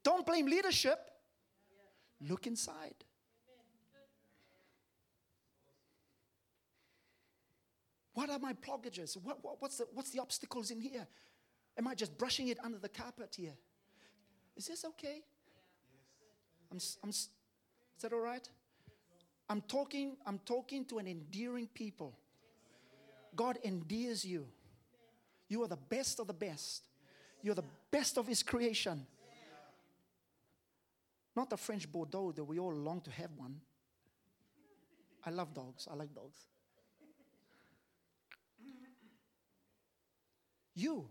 Don't 0.04 0.26
blame 0.26 0.46
leadership. 0.46 1.00
Look 2.22 2.48
inside. 2.48 2.96
What 8.14 8.30
are 8.30 8.40
my 8.40 8.54
blockages? 8.54 9.18
What, 9.18 9.44
what, 9.44 9.62
what's, 9.62 9.78
the, 9.78 9.88
what's 9.94 10.12
the 10.12 10.22
obstacles 10.22 10.72
in 10.72 10.80
here? 10.80 11.06
Am 11.78 11.88
I 11.88 11.96
just 11.96 12.18
brushing 12.18 12.48
it 12.48 12.58
under 12.64 12.78
the 12.78 12.88
carpet 12.88 13.36
here? 13.38 13.56
Is 14.56 14.68
this 14.68 14.86
okay? 14.86 15.22
I'm, 16.72 16.80
I'm, 17.04 17.10
is 17.10 17.30
that 18.02 18.14
all 18.14 18.20
right? 18.20 18.48
I'm 19.50 19.62
talking, 19.62 20.18
I'm 20.26 20.40
talking 20.40 20.86
to 20.86 20.98
an 20.98 21.08
endearing 21.08 21.68
people. 21.74 22.18
God 23.36 23.58
endears 23.64 24.26
you. 24.26 24.48
You 25.48 25.64
are 25.64 25.68
the 25.68 25.78
best 25.78 26.20
of 26.20 26.28
the 26.28 26.34
best. 26.34 26.84
You're 27.44 27.56
the 27.56 27.66
best 27.92 28.18
of 28.18 28.28
His 28.28 28.42
creation. 28.42 29.06
Not 31.36 31.50
the 31.50 31.58
French 31.58 31.92
Bordeaux 31.92 32.32
that 32.32 32.44
we 32.44 32.60
all 32.60 32.74
long 32.74 33.02
to 33.02 33.12
have 33.12 33.30
one. 33.36 33.60
I 35.26 35.32
love 35.32 35.54
dogs. 35.54 35.88
I 35.92 35.96
like 35.96 36.14
dogs. 36.14 36.40
You. 40.74 41.10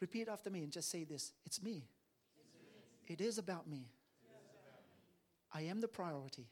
Repeat 0.00 0.28
after 0.28 0.50
me 0.50 0.62
and 0.62 0.72
just 0.72 0.90
say 0.90 1.04
this 1.04 1.32
It's 1.44 1.62
me. 1.62 1.84
It 3.06 3.20
is 3.20 3.38
about 3.38 3.68
me. 3.68 3.86
I 5.52 5.62
am 5.62 5.80
the 5.80 5.88
priority. 5.88 6.46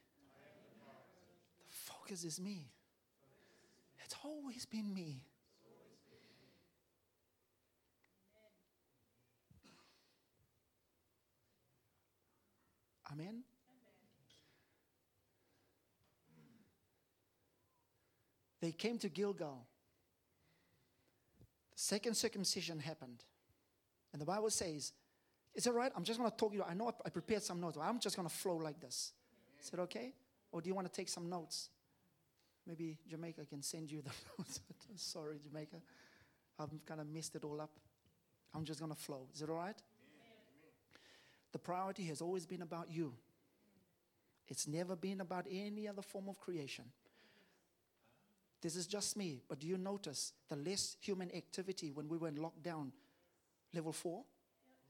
The 1.69 1.93
focus 1.93 2.25
is 2.25 2.41
me. 2.41 2.71
It's 4.05 4.15
always 4.25 4.65
been 4.65 4.93
me. 4.95 5.25
Amen. 13.13 13.43
They 18.61 18.73
came 18.73 18.99
to 18.99 19.09
Gilgal. 19.09 19.67
The 21.39 21.79
second 21.79 22.17
circumcision 22.17 22.79
happened. 22.79 23.25
And 24.13 24.21
the 24.21 24.27
Bible 24.27 24.51
says 24.51 24.93
is 25.57 25.67
it 25.67 25.73
right? 25.73 25.91
I'm 25.97 26.05
just 26.05 26.19
going 26.19 26.31
to 26.31 26.37
talk 26.37 26.53
you. 26.53 26.63
I 26.63 26.75
know 26.75 26.93
I 27.05 27.09
prepared 27.09 27.43
some 27.43 27.61
notes, 27.61 27.79
but 27.79 27.85
I'm 27.85 27.99
just 27.99 28.15
going 28.15 28.29
to 28.29 28.35
flow 28.35 28.57
like 28.57 28.79
this. 28.79 29.13
Is 29.61 29.71
it 29.73 29.81
okay? 29.81 30.13
Or 30.53 30.61
do 30.61 30.69
you 30.69 30.75
want 30.75 30.87
to 30.87 30.93
take 30.93 31.09
some 31.09 31.31
notes? 31.31 31.71
Maybe 32.67 32.99
Jamaica 33.09 33.47
can 33.47 33.63
send 33.63 33.91
you 33.91 34.03
the 34.03 34.11
notes. 34.39 34.61
Sorry, 34.97 35.39
Jamaica. 35.43 35.79
I've 36.59 36.69
kind 36.85 37.01
of 37.01 37.09
messed 37.09 37.35
it 37.37 37.45
all 37.45 37.59
up. 37.61 37.71
I'm 38.55 38.65
just 38.65 38.81
going 38.81 38.93
to 38.93 38.99
flow. 38.99 39.29
Is 39.35 39.41
it 39.41 39.49
all 39.49 39.57
right? 39.57 39.77
The 41.53 41.59
priority 41.59 42.05
has 42.05 42.21
always 42.21 42.45
been 42.45 42.61
about 42.61 42.91
you. 42.91 43.15
It's 44.49 44.69
never 44.69 44.95
been 44.95 45.23
about 45.23 45.47
any 45.51 45.89
other 45.89 46.03
form 46.03 46.29
of 46.29 46.39
creation. 46.39 46.85
This 48.61 48.77
is 48.77 48.87
just 48.87 49.17
me, 49.17 49.43
but 49.49 49.61
do 49.61 49.67
you 49.67 49.79
notice 49.79 50.35
the 50.49 50.57
less 50.57 50.97
human 51.01 51.35
activity 51.35 51.93
when 51.93 52.09
we 52.09 52.19
were 52.19 52.29
in 52.29 52.37
lockdown, 52.37 52.91
level 53.73 53.93
four? 53.93 54.25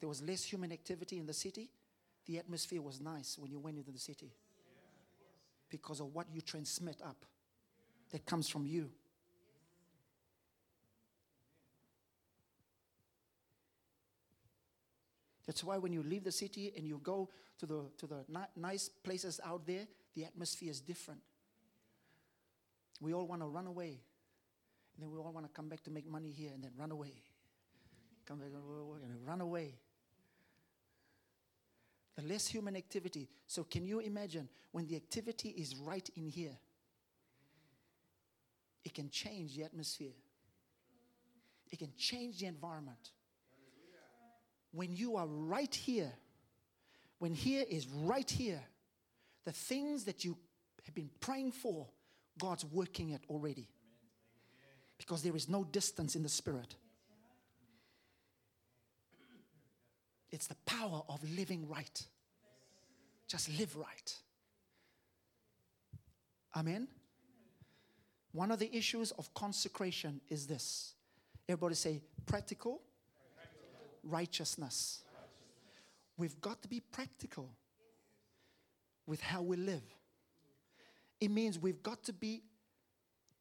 There 0.01 0.09
was 0.09 0.23
less 0.23 0.45
human 0.45 0.73
activity 0.73 1.19
in 1.19 1.27
the 1.27 1.33
city. 1.33 1.71
The 2.27 2.39
atmosphere 2.39 2.83
was 2.83 3.01
nice 3.01 3.39
when 3.39 3.51
you 3.51 3.59
went 3.59 3.79
into 3.79 3.93
the 3.93 3.99
city 3.99 4.33
because 5.71 6.01
of 6.01 6.15
what 6.15 6.27
you 6.33 6.41
transmit 6.41 7.01
up 7.03 7.25
that 8.11 8.25
comes 8.27 8.49
from 8.49 8.67
you. 8.67 8.91
That's 15.47 15.63
why 15.63 15.79
when 15.79 15.93
you 15.93 16.03
leave 16.03 16.25
the 16.25 16.33
city 16.33 16.73
and 16.77 16.87
you 16.87 17.01
go 17.03 17.29
to 17.59 17.67
the, 17.67 17.85
to 17.99 18.07
the 18.07 18.25
ni- 18.29 18.51
nice 18.57 18.89
places 18.89 19.41
out 19.45 19.67
there, 19.67 19.87
the 20.15 20.25
atmosphere 20.25 20.71
is 20.71 20.81
different. 20.81 21.21
We 23.01 23.15
all 23.15 23.27
want 23.27 23.43
to 23.43 23.47
run 23.47 23.67
away. 23.67 24.01
And 24.97 25.05
then 25.05 25.11
we 25.11 25.19
all 25.19 25.33
want 25.33 25.47
to 25.47 25.53
come 25.53 25.69
back 25.69 25.85
to 25.85 25.91
make 25.91 26.09
money 26.11 26.31
here 26.31 26.51
and 26.53 26.65
then 26.65 26.73
run 26.77 26.91
away. 26.91 27.13
Come 28.27 28.39
back 28.39 28.49
and 28.49 29.27
run 29.27 29.41
away. 29.41 29.75
The 32.17 32.23
less 32.23 32.47
human 32.47 32.77
activity. 32.77 33.29
So, 33.47 33.65
can 33.65 33.85
you 33.85 34.01
imagine 34.01 34.49
when 34.73 34.87
the 34.87 34.97
activity 34.97 35.51
is 35.51 35.77
right 35.77 36.09
in 36.17 36.29
here? 36.29 36.57
It 38.85 38.95
can 38.95 39.11
change 39.11 39.57
the 39.57 39.65
atmosphere, 39.65 40.15
it 41.71 41.79
can 41.79 41.93
change 41.97 42.39
the 42.41 42.47
environment 42.47 43.11
when 44.77 44.95
you 44.95 45.17
are 45.17 45.27
right 45.27 45.75
here, 45.75 46.13
when 47.19 47.33
here 47.33 47.65
is 47.69 47.89
right 47.89 48.31
here, 48.31 48.61
the 49.45 49.53
things 49.53 50.05
that 50.05 50.25
you 50.25 50.37
have 50.85 50.95
been 50.95 51.11
praying 51.19 51.53
for, 51.53 51.87
God's 52.39 52.65
working 52.67 53.11
it 53.11 53.23
already. 53.31 53.69
Because 54.99 55.23
there 55.23 55.35
is 55.35 55.49
no 55.49 55.65
distance 55.65 56.15
in 56.15 56.23
the 56.23 56.29
spirit. 56.29 56.75
It's 60.31 60.47
the 60.47 60.57
power 60.67 61.03
of 61.09 61.23
living 61.37 61.69
right. 61.69 62.03
Just 63.29 63.49
live 63.59 63.77
right. 63.77 64.17
Amen. 66.57 66.89
One 68.33 68.51
of 68.51 68.59
the 68.59 68.75
issues 68.77 69.13
of 69.13 69.33
consecration 69.35 70.21
is 70.29 70.47
this. 70.47 70.95
Everybody 71.49 71.75
say 71.75 72.03
practical 72.27 72.81
righteousness. 74.03 75.03
We've 76.17 76.41
got 76.41 76.63
to 76.63 76.69
be 76.69 76.81
practical 76.81 77.51
with 79.07 79.21
how 79.21 79.43
we 79.43 79.57
live. 79.57 79.83
It 81.21 81.31
means 81.31 81.59
we've 81.59 81.83
got 81.83 82.03
to 82.05 82.13
be 82.13 82.43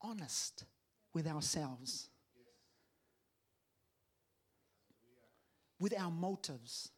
honest 0.02 0.66
with 1.14 1.28
ourselves, 1.28 2.10
with 5.80 5.94
our 5.98 6.12
motives. 6.12 6.90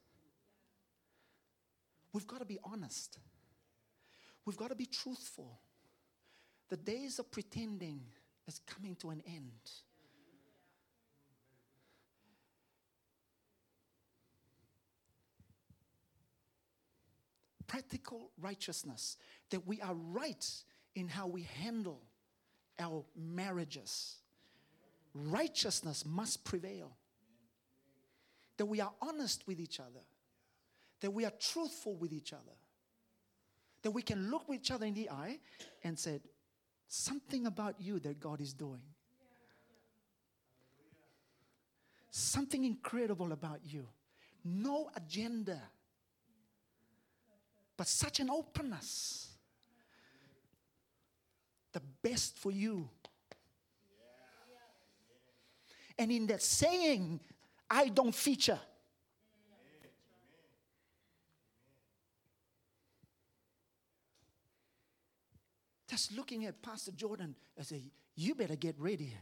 We've 2.14 2.28
got 2.28 2.40
to 2.40 2.46
be 2.46 2.60
honest. 2.64 3.18
We've 4.46 4.58
got 4.58 4.70
to 4.70 4.76
be 4.76 4.86
truthful. 4.86 5.60
The 6.70 6.78
days 6.78 7.20
of 7.20 7.32
pretending 7.32 8.02
is 8.48 8.60
coming 8.66 8.96
to 8.98 9.10
an 9.10 9.22
end. 9.28 9.52
practical 17.68 18.32
righteousness, 18.40 19.18
that 19.50 19.68
we 19.68 19.80
are 19.82 19.94
right 19.94 20.46
in 20.96 21.08
how 21.08 21.28
we 21.28 21.44
handle 21.44 22.02
our 22.80 23.04
marriages. 23.16 24.16
Righteousness 25.14 26.06
must 26.06 26.44
prevail. 26.44 26.98
That 28.58 28.66
we 28.66 28.82
are 28.82 28.92
honest 29.02 29.48
with 29.48 29.60
each 29.60 29.80
other. 29.80 30.04
That 31.02 31.12
we 31.12 31.26
are 31.26 31.32
truthful 31.40 31.96
with 31.96 32.12
each 32.12 32.34
other. 32.34 32.56
That 33.84 33.92
we 33.92 34.02
can 34.02 34.30
look 34.32 34.46
each 34.54 34.72
other 34.72 34.86
in 34.86 34.94
the 34.94 35.10
eye 35.10 35.40
and 35.84 35.98
say, 35.98 36.20
something 36.88 37.46
about 37.46 37.80
you 37.80 38.00
that 38.00 38.20
God 38.20 38.42
is 38.42 38.54
doing. 38.54 38.82
Something 42.10 42.66
incredible 42.66 43.32
about 43.32 43.60
you. 43.64 43.88
No 44.44 44.90
agenda 44.96 45.62
but 47.78 47.88
such 47.88 48.20
an 48.20 48.30
openness. 48.32 49.30
The 51.72 51.82
best 52.02 52.38
for 52.40 52.52
you. 52.52 52.90
And 56.00 56.12
in 56.12 56.26
that 56.28 56.42
saying, 56.42 57.20
I 57.70 57.90
don't 57.90 58.16
feature. 58.16 58.60
Just 65.90 66.12
looking 66.12 66.46
at 66.46 66.62
Pastor 66.62 66.92
Jordan, 66.92 67.36
I 67.58 67.64
say, 67.64 67.84
You 68.16 68.36
better 68.36 68.56
get 68.56 68.76
ready 68.78 69.14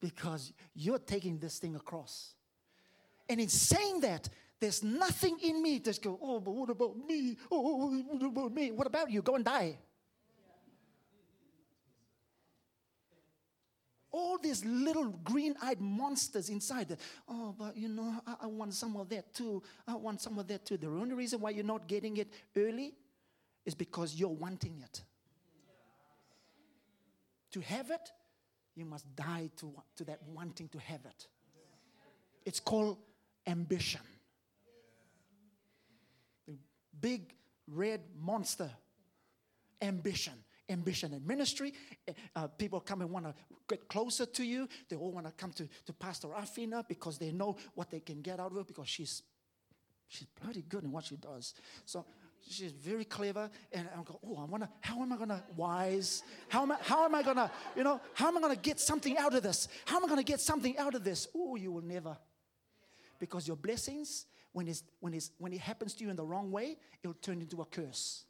because 0.00 0.52
you're 0.74 0.98
taking 0.98 1.38
this 1.38 1.58
thing 1.58 1.74
across. 1.74 2.34
And 3.28 3.40
in 3.40 3.48
saying 3.48 4.00
that, 4.00 4.28
there's 4.60 4.82
nothing 4.82 5.38
in 5.42 5.60
me 5.60 5.78
that's 5.78 5.98
go, 5.98 6.18
oh, 6.22 6.38
but 6.38 6.52
what 6.52 6.70
about 6.70 6.96
me? 6.96 7.36
Oh, 7.50 7.56
oh, 7.56 7.82
oh 7.82 8.16
what 8.16 8.22
about 8.22 8.52
me? 8.52 8.70
What 8.70 8.86
about 8.86 9.10
you? 9.10 9.20
Go 9.20 9.34
and 9.34 9.44
die. 9.44 9.78
All 14.12 14.36
these 14.36 14.62
little 14.64 15.08
green 15.24 15.54
eyed 15.62 15.80
monsters 15.80 16.50
inside. 16.50 16.88
That, 16.90 17.00
oh, 17.28 17.54
but 17.58 17.76
you 17.76 17.88
know, 17.88 18.20
I, 18.26 18.34
I, 18.42 18.46
want 18.46 18.74
some 18.74 18.94
of 18.96 19.08
that 19.08 19.32
too. 19.34 19.62
I 19.88 19.94
want 19.94 20.20
some 20.20 20.38
of 20.38 20.46
that 20.48 20.66
too. 20.66 20.76
The 20.76 20.88
only 20.88 21.14
reason 21.14 21.40
why 21.40 21.50
you're 21.50 21.64
not 21.64 21.88
getting 21.88 22.18
it 22.18 22.30
early 22.54 22.92
is 23.64 23.74
because 23.74 24.14
you're 24.14 24.28
wanting 24.28 24.82
it. 24.84 25.02
To 27.52 27.60
have 27.60 27.90
it, 27.90 28.10
you 28.74 28.84
must 28.84 29.14
die 29.16 29.50
to, 29.56 29.72
to 29.96 30.04
that 30.04 30.20
wanting 30.26 30.68
to 30.68 30.78
have 30.78 31.00
it. 31.06 31.26
It's 32.44 32.60
called 32.60 32.98
ambition 33.46 34.00
The 36.46 36.54
big 37.00 37.34
red 37.66 38.00
monster 38.20 38.70
ambition 39.80 40.34
ambition 40.72 41.12
and 41.12 41.26
ministry. 41.26 41.72
Eh, 42.08 42.12
uh, 42.34 42.46
people 42.48 42.80
come 42.80 43.02
and 43.02 43.10
want 43.10 43.26
to 43.26 43.34
get 43.68 43.88
closer 43.88 44.26
to 44.26 44.44
you. 44.44 44.68
They 44.88 44.96
all 44.96 45.12
want 45.12 45.26
to 45.26 45.32
come 45.32 45.52
to, 45.52 45.68
to 45.86 45.92
Pastor 45.92 46.28
Afina 46.28 46.86
because 46.88 47.18
they 47.18 47.30
know 47.30 47.56
what 47.74 47.90
they 47.90 48.00
can 48.00 48.22
get 48.22 48.40
out 48.40 48.50
of 48.50 48.56
her 48.56 48.64
because 48.64 48.88
she's 48.88 49.22
she's 50.08 50.26
bloody 50.42 50.62
good 50.68 50.84
in 50.84 50.92
what 50.92 51.04
she 51.04 51.16
does. 51.16 51.54
So 51.86 52.04
she's 52.48 52.72
very 52.72 53.04
clever. 53.04 53.50
And 53.72 53.88
I'm 53.96 54.04
going, 54.04 54.18
oh, 54.26 54.42
I 54.42 54.44
want 54.44 54.62
to, 54.64 54.68
how 54.80 55.00
am 55.00 55.12
I 55.12 55.16
going 55.16 55.30
to, 55.30 55.42
wise? 55.56 56.22
How 56.48 56.62
am 56.62 56.72
I, 56.72 56.76
how 56.82 57.04
am 57.04 57.14
I 57.14 57.22
going 57.22 57.36
to, 57.36 57.50
you 57.76 57.82
know, 57.82 58.00
how 58.14 58.28
am 58.28 58.44
I 58.44 58.48
to 58.48 58.60
get 58.60 58.78
something 58.78 59.16
out 59.16 59.34
of 59.34 59.42
this? 59.42 59.68
How 59.86 59.96
am 59.96 60.04
I 60.04 60.08
going 60.08 60.20
to 60.20 60.24
get 60.24 60.40
something 60.40 60.76
out 60.76 60.94
of 60.94 61.04
this? 61.04 61.28
Oh, 61.34 61.56
you 61.56 61.72
will 61.72 61.82
never. 61.82 62.16
Because 63.18 63.46
your 63.46 63.56
blessings 63.56 64.26
when, 64.52 64.68
it's, 64.68 64.82
when, 65.00 65.14
it's, 65.14 65.30
when 65.38 65.52
it 65.52 65.60
happens 65.60 65.94
to 65.94 66.04
you 66.04 66.10
in 66.10 66.16
the 66.16 66.24
wrong 66.24 66.50
way, 66.50 66.76
it'll 67.02 67.14
turn 67.14 67.40
into 67.40 67.62
a 67.62 67.64
curse. 67.64 68.24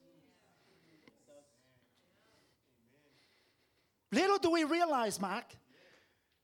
Little 4.12 4.38
do 4.38 4.50
we 4.50 4.64
realize, 4.64 5.20
Mark, 5.20 5.46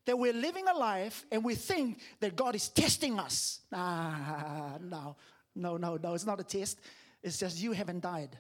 that 0.07 0.19
we're 0.19 0.33
living 0.33 0.67
a 0.69 0.77
life 0.77 1.27
and 1.31 1.45
we 1.45 1.55
think 1.55 2.01
that 2.21 2.35
God 2.35 2.55
is 2.55 2.69
testing 2.71 3.21
us. 3.21 3.61
Ah, 3.73 4.79
no, 4.81 5.17
no, 5.55 5.77
no, 5.77 5.97
no, 5.97 6.15
it's 6.15 6.25
not 6.27 6.41
a 6.41 6.45
test. 6.45 6.81
It's 7.23 7.39
just 7.39 7.61
you 7.61 7.73
haven't 7.73 8.01
died. 8.01 8.37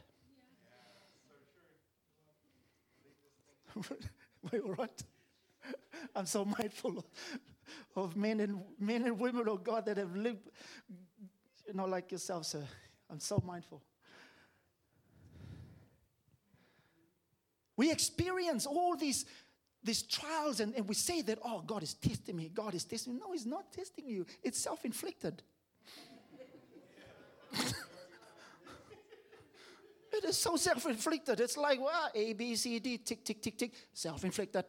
Wait, 4.51 4.62
all 4.64 4.72
right? 4.72 5.03
I'm 6.16 6.26
so 6.26 6.45
mindful 6.45 7.05
of 7.97 8.16
men 8.16 8.41
and 8.41 8.62
men 8.81 9.05
and 9.05 9.20
women 9.20 9.47
of 9.47 9.62
God 9.62 9.85
that 9.87 9.99
have 9.99 10.16
lived 10.16 10.49
you 11.66 11.74
know, 11.74 11.85
like 11.85 12.11
yourself, 12.11 12.47
sir. 12.47 12.64
I'm 13.11 13.20
so 13.20 13.43
mindful. 13.45 13.83
We 17.79 17.91
experience 17.93 18.66
all 18.66 18.97
these 18.97 19.24
these 19.85 20.03
trials, 20.03 20.59
and, 20.59 20.74
and 20.74 20.89
we 20.89 20.97
say 20.97 21.22
that, 21.22 21.39
oh, 21.45 21.62
God 21.64 21.85
is 21.85 21.95
testing 21.95 22.35
me, 22.35 22.51
God 22.53 22.74
is 22.74 22.85
testing 22.85 23.14
me. 23.14 23.20
No, 23.24 23.33
He's 23.33 23.47
not 23.47 23.72
testing 23.72 24.09
you, 24.09 24.26
it's 24.43 24.59
self 24.59 24.85
inflicted. 24.85 25.41
it 30.12 30.24
is 30.24 30.37
so 30.37 30.57
self 30.57 30.85
inflicted. 30.87 31.39
It's 31.39 31.57
like, 31.57 31.81
well, 31.81 32.11
A, 32.12 32.33
B, 32.33 32.57
C, 32.57 32.81
D, 32.81 32.99
tick, 32.99 33.24
tick, 33.24 33.41
tick, 33.41 33.57
tick, 33.57 33.72
self 33.95 34.24
inflicted. 34.24 34.64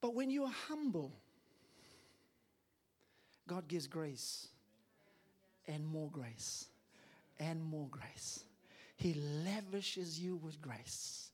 But 0.00 0.14
when 0.14 0.28
you 0.28 0.42
are 0.44 0.54
humble, 0.68 1.12
God 3.46 3.68
gives 3.68 3.86
grace 3.86 4.48
and 5.68 5.86
more 5.86 6.10
grace 6.10 6.66
and 7.38 7.62
more 7.62 7.88
grace. 7.90 8.44
He 8.96 9.14
lavishes 9.44 10.18
you 10.18 10.36
with 10.36 10.60
grace. 10.60 11.30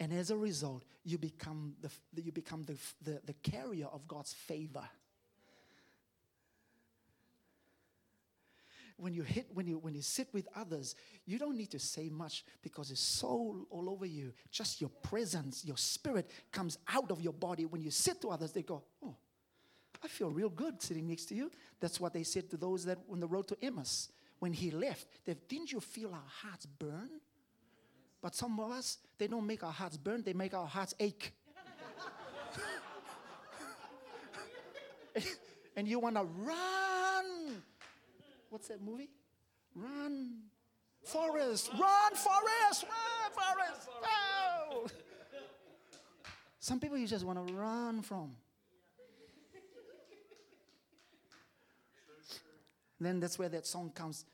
And 0.00 0.12
as 0.12 0.30
a 0.30 0.36
result, 0.36 0.84
you 1.04 1.18
become 1.18 1.74
the, 1.80 1.90
you 2.22 2.32
become 2.32 2.62
the, 2.64 2.76
the, 3.02 3.20
the 3.24 3.32
carrier 3.32 3.86
of 3.86 4.06
God's 4.06 4.32
favor. 4.32 4.88
when 8.98 9.14
you 9.14 9.22
hit 9.22 9.46
when 9.54 9.66
you 9.66 9.78
when 9.78 9.94
you 9.94 10.02
sit 10.02 10.28
with 10.32 10.46
others 10.56 10.96
you 11.24 11.38
don't 11.38 11.56
need 11.56 11.70
to 11.70 11.78
say 11.78 12.08
much 12.08 12.44
because 12.62 12.90
it's 12.90 13.00
so 13.00 13.66
all 13.70 13.88
over 13.88 14.04
you 14.04 14.32
just 14.50 14.80
your 14.80 14.90
presence 15.02 15.64
your 15.64 15.76
spirit 15.76 16.28
comes 16.52 16.78
out 16.92 17.10
of 17.10 17.22
your 17.22 17.32
body 17.32 17.64
when 17.64 17.80
you 17.80 17.90
sit 17.90 18.20
to 18.20 18.28
others 18.28 18.52
they 18.52 18.62
go 18.62 18.82
oh 19.04 19.14
i 20.04 20.08
feel 20.08 20.30
real 20.30 20.50
good 20.50 20.82
sitting 20.82 21.06
next 21.06 21.26
to 21.26 21.34
you 21.34 21.50
that's 21.80 22.00
what 22.00 22.12
they 22.12 22.24
said 22.24 22.50
to 22.50 22.56
those 22.56 22.84
that 22.84 22.98
on 23.10 23.20
the 23.20 23.26
road 23.26 23.46
to 23.46 23.56
emmaus 23.62 24.08
when 24.38 24.52
he 24.52 24.70
left 24.70 25.06
they 25.24 25.36
didn't 25.48 25.72
you 25.72 25.80
feel 25.80 26.12
our 26.12 26.30
hearts 26.42 26.66
burn 26.66 27.10
but 28.20 28.34
some 28.34 28.58
of 28.60 28.70
us 28.70 28.98
they 29.18 29.26
don't 29.26 29.46
make 29.46 29.62
our 29.62 29.72
hearts 29.72 29.96
burn 29.96 30.22
they 30.22 30.32
make 30.32 30.54
our 30.54 30.66
hearts 30.66 30.94
ache 31.00 31.32
and 35.76 35.88
you 35.88 35.98
want 35.98 36.16
to 36.16 36.22
run 36.22 36.68
what's 38.50 38.68
that 38.68 38.82
movie? 38.82 39.10
Run, 39.74 40.40
Forrest, 41.04 41.70
run, 41.78 42.14
Forrest, 42.14 42.84
run, 42.84 43.32
Forrest. 43.32 43.88
Oh. 44.02 44.86
Some 46.58 46.80
people 46.80 46.98
you 46.98 47.06
just 47.06 47.24
want 47.24 47.46
to 47.46 47.54
run 47.54 48.02
from. 48.02 48.32
Then 53.00 53.20
that's 53.20 53.38
where 53.38 53.48
that 53.48 53.66
song 53.66 53.90
comes. 53.94 54.24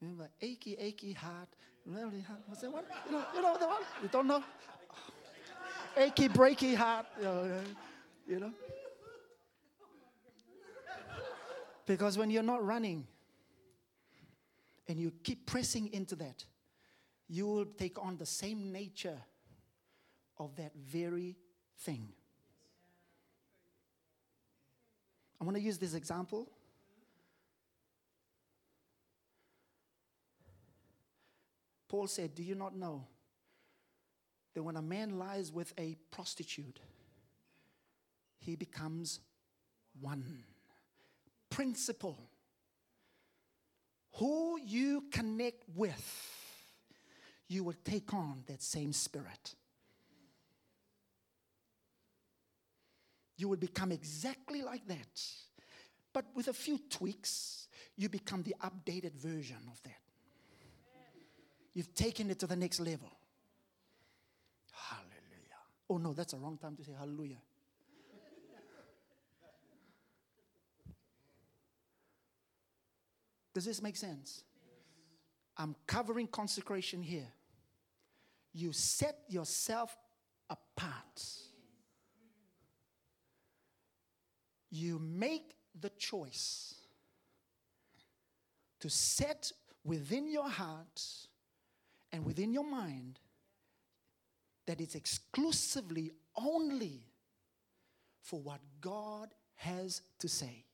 Remember, 0.00 0.28
achy, 0.40 0.74
achy 0.74 1.12
heart. 1.12 1.48
What's 1.84 2.60
that 2.60 2.72
one? 2.72 2.84
You 3.06 3.12
know, 3.12 3.24
you 3.34 3.42
know 3.42 3.56
the 3.58 3.66
one? 3.66 3.82
You 4.02 4.08
don't 4.10 4.26
know? 4.26 4.42
Oh. 4.92 6.02
Achy, 6.02 6.28
breaky 6.28 6.74
heart. 6.74 7.06
You 7.18 7.24
know, 7.24 7.62
you 8.28 8.40
know? 8.40 8.52
Because 11.86 12.16
when 12.16 12.30
you're 12.30 12.42
not 12.42 12.64
running, 12.64 13.06
and 14.90 14.98
you 14.98 15.12
keep 15.22 15.46
pressing 15.46 15.92
into 15.92 16.16
that, 16.16 16.44
you 17.28 17.46
will 17.46 17.64
take 17.64 17.96
on 18.04 18.16
the 18.16 18.26
same 18.26 18.72
nature 18.72 19.18
of 20.36 20.56
that 20.56 20.72
very 20.74 21.36
thing. 21.78 22.08
I 25.40 25.44
want 25.44 25.56
to 25.56 25.62
use 25.62 25.78
this 25.78 25.94
example. 25.94 26.50
Paul 31.90 32.06
said, 32.06 32.36
Do 32.36 32.44
you 32.44 32.54
not 32.54 32.76
know 32.76 33.04
that 34.54 34.62
when 34.62 34.76
a 34.76 34.82
man 34.82 35.18
lies 35.18 35.50
with 35.50 35.74
a 35.76 35.96
prostitute, 36.12 36.78
he 38.38 38.54
becomes 38.54 39.18
one? 40.00 40.44
Principle 41.50 42.16
who 44.14 44.60
you 44.64 45.04
connect 45.10 45.64
with, 45.74 46.28
you 47.48 47.64
will 47.64 47.74
take 47.84 48.14
on 48.14 48.44
that 48.46 48.62
same 48.62 48.92
spirit. 48.92 49.56
You 53.36 53.48
will 53.48 53.56
become 53.56 53.90
exactly 53.90 54.62
like 54.62 54.86
that. 54.86 55.22
But 56.12 56.26
with 56.36 56.46
a 56.46 56.52
few 56.52 56.78
tweaks, 56.88 57.66
you 57.96 58.08
become 58.08 58.44
the 58.44 58.54
updated 58.62 59.14
version 59.14 59.58
of 59.68 59.82
that. 59.82 60.09
You've 61.80 61.94
taken 61.94 62.30
it 62.30 62.38
to 62.40 62.46
the 62.46 62.56
next 62.56 62.78
level. 62.78 63.10
Hallelujah. 64.70 65.60
Oh, 65.88 65.96
no, 65.96 66.12
that's 66.12 66.34
a 66.34 66.36
wrong 66.36 66.58
time 66.58 66.76
to 66.76 66.84
say 66.84 66.92
hallelujah. 66.92 67.38
Does 73.54 73.64
this 73.64 73.80
make 73.80 73.96
sense? 73.96 74.44
I'm 75.56 75.74
covering 75.86 76.26
consecration 76.26 77.02
here. 77.02 77.32
You 78.52 78.74
set 78.74 79.16
yourself 79.30 79.96
apart. 80.50 81.24
You 84.70 84.98
make 84.98 85.54
the 85.80 85.88
choice 85.96 86.74
to 88.80 88.90
set 88.90 89.50
within 89.82 90.30
your 90.30 90.50
heart 90.50 91.28
and 92.12 92.24
within 92.24 92.52
your 92.52 92.64
mind 92.64 93.18
that 94.66 94.80
it's 94.80 94.94
exclusively 94.94 96.12
only 96.36 97.02
for 98.22 98.40
what 98.40 98.60
God 98.80 99.28
has 99.56 100.02
to 100.18 100.28
say. 100.28 100.64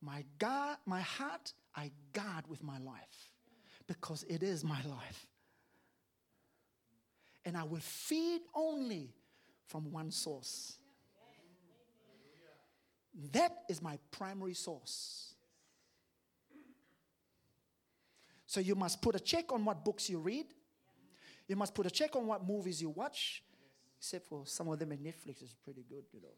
My 0.00 0.24
God, 0.38 0.76
my 0.84 1.00
heart, 1.00 1.52
I 1.74 1.90
guard 2.12 2.46
with 2.48 2.62
my 2.62 2.78
life 2.78 3.30
because 3.86 4.22
it 4.24 4.42
is 4.42 4.62
my 4.62 4.82
life. 4.84 5.26
And 7.44 7.56
I 7.56 7.64
will 7.64 7.80
feed 7.80 8.42
only 8.54 9.14
from 9.66 9.90
one 9.90 10.10
source. 10.10 10.78
That 13.32 13.62
is 13.68 13.80
my 13.80 13.98
primary 14.10 14.54
source. 14.54 15.33
So 18.54 18.60
you 18.60 18.76
must 18.76 19.02
put 19.02 19.16
a 19.16 19.18
check 19.18 19.52
on 19.52 19.64
what 19.64 19.84
books 19.84 20.08
you 20.08 20.20
read. 20.20 20.46
You 21.48 21.56
must 21.56 21.74
put 21.74 21.86
a 21.86 21.90
check 21.90 22.14
on 22.14 22.24
what 22.24 22.46
movies 22.46 22.80
you 22.80 22.88
watch. 22.88 23.42
Except 23.98 24.28
for 24.28 24.46
some 24.46 24.68
of 24.68 24.78
them 24.78 24.92
in 24.92 24.98
Netflix 24.98 25.42
is 25.42 25.56
pretty 25.64 25.84
good, 25.88 26.04
you 26.12 26.20
know. 26.20 26.28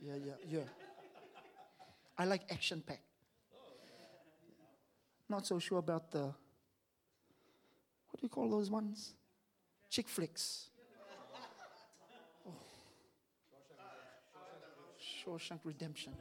yeah, 0.00 0.14
yeah, 0.24 0.34
yeah. 0.48 0.60
I 2.16 2.24
like 2.24 2.42
action 2.52 2.84
pack. 2.86 3.02
Not 5.28 5.44
so 5.44 5.58
sure 5.58 5.78
about 5.78 6.12
the, 6.12 6.20
what 6.20 8.20
do 8.20 8.22
you 8.22 8.28
call 8.28 8.48
those 8.48 8.70
ones? 8.70 9.14
Chick 9.90 10.06
flicks. 10.06 10.68
Oh. 12.46 12.52
Shawshank 15.00 15.58
Redemption. 15.64 16.12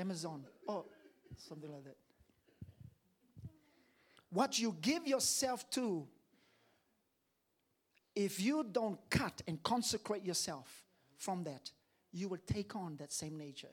Amazon. 0.00 0.44
Oh, 0.66 0.86
something 1.36 1.70
like 1.70 1.84
that. 1.84 1.96
What 4.30 4.58
you 4.58 4.76
give 4.80 5.06
yourself 5.06 5.68
to, 5.72 6.06
if 8.14 8.40
you 8.40 8.64
don't 8.70 8.98
cut 9.10 9.42
and 9.46 9.62
consecrate 9.62 10.24
yourself 10.24 10.84
from 11.18 11.44
that, 11.44 11.70
you 12.12 12.28
will 12.28 12.38
take 12.46 12.74
on 12.74 12.96
that 12.96 13.12
same 13.12 13.36
nature. 13.36 13.68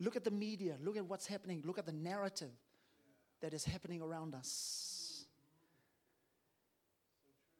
Look 0.00 0.16
at 0.16 0.24
the 0.24 0.30
media, 0.30 0.76
look 0.82 0.96
at 0.96 1.04
what's 1.04 1.26
happening, 1.26 1.62
look 1.64 1.78
at 1.78 1.86
the 1.86 1.92
narrative 1.92 2.52
that 3.40 3.52
is 3.52 3.64
happening 3.64 4.00
around 4.00 4.34
us. 4.34 5.24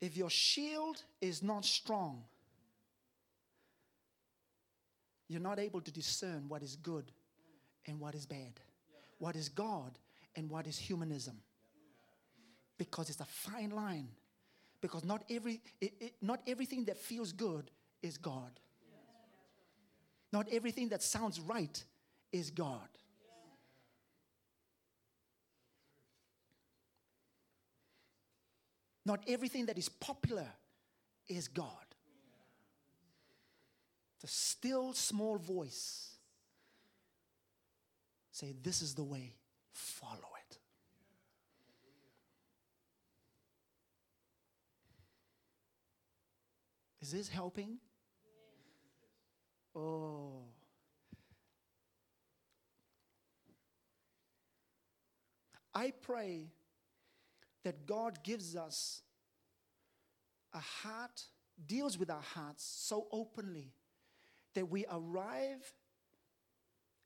If 0.01 0.17
your 0.17 0.31
shield 0.31 1.03
is 1.21 1.43
not 1.43 1.65
strong, 1.65 2.23
you're 5.29 5.41
not 5.41 5.59
able 5.59 5.81
to 5.81 5.91
discern 5.91 6.45
what 6.49 6.63
is 6.63 6.77
good 6.77 7.13
and 7.87 8.01
what 8.01 8.15
is 8.15 8.27
bad, 8.27 8.61
what 9.19 9.37
is 9.37 9.49
God 9.49 9.99
and 10.37 10.49
what 10.51 10.67
is 10.67 10.79
humanism. 10.79 11.37
Because 12.79 13.11
it's 13.11 13.21
a 13.21 13.25
fine 13.25 13.71
line 13.71 14.09
because 14.81 15.05
not, 15.05 15.25
every, 15.29 15.61
it, 15.81 15.93
it, 16.01 16.15
not 16.23 16.41
everything 16.47 16.85
that 16.85 16.97
feels 16.97 17.33
good 17.33 17.71
is 18.03 18.17
God. 18.17 18.61
Not 20.33 20.47
everything 20.53 20.91
that 20.91 21.03
sounds 21.03 21.41
right 21.41 21.83
is 22.33 22.51
God. 22.51 22.89
Not 29.05 29.25
everything 29.27 29.67
that 29.67 29.79
is 29.79 29.89
popular 29.89 30.47
is 31.29 31.49
God. 31.49 31.88
The 34.21 34.27
still 34.27 34.93
small 34.93 35.39
voice 35.39 36.17
say, 38.33 38.55
This 38.63 38.83
is 38.83 38.95
the 38.95 39.05
way, 39.05 39.37
follow 39.73 40.31
it. 40.51 40.59
Is 47.01 47.13
this 47.13 47.29
helping? 47.29 47.79
Oh. 49.75 50.43
I 55.75 55.93
pray 56.03 56.49
that 57.63 57.87
God 57.87 58.25
gives 58.25 58.57
us 58.57 59.03
a 60.53 60.59
heart, 60.59 61.23
deals 61.67 61.97
with 61.97 62.11
our 62.11 62.23
hearts 62.23 62.65
so 62.65 63.07
openly 63.13 63.73
that 64.55 64.69
we 64.69 64.85
arrive 64.91 65.73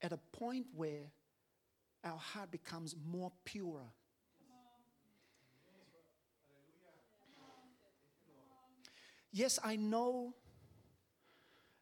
at 0.01 0.13
a 0.13 0.19
point 0.33 0.67
where 0.75 1.11
our 2.05 2.19
heart 2.19 2.51
becomes 2.51 2.97
more 3.07 3.33
pure. 3.45 3.83
Yes, 9.33 9.59
I 9.65 9.77
know, 9.77 10.35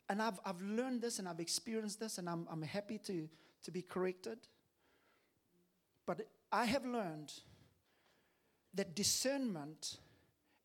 and 0.09 0.23
I've, 0.23 0.39
I've 0.45 0.61
learned 0.61 1.03
this 1.03 1.19
and 1.19 1.29
I've 1.29 1.41
experienced 1.41 1.99
this, 1.99 2.19
and 2.19 2.29
I'm, 2.29 2.47
I'm 2.51 2.63
happy 2.63 2.99
to, 3.07 3.29
to 3.65 3.71
be 3.71 3.83
corrected. 3.83 4.39
But 6.07 6.29
I 6.53 6.67
have 6.67 6.85
learned 6.85 7.33
that 8.75 8.95
discernment 8.95 9.99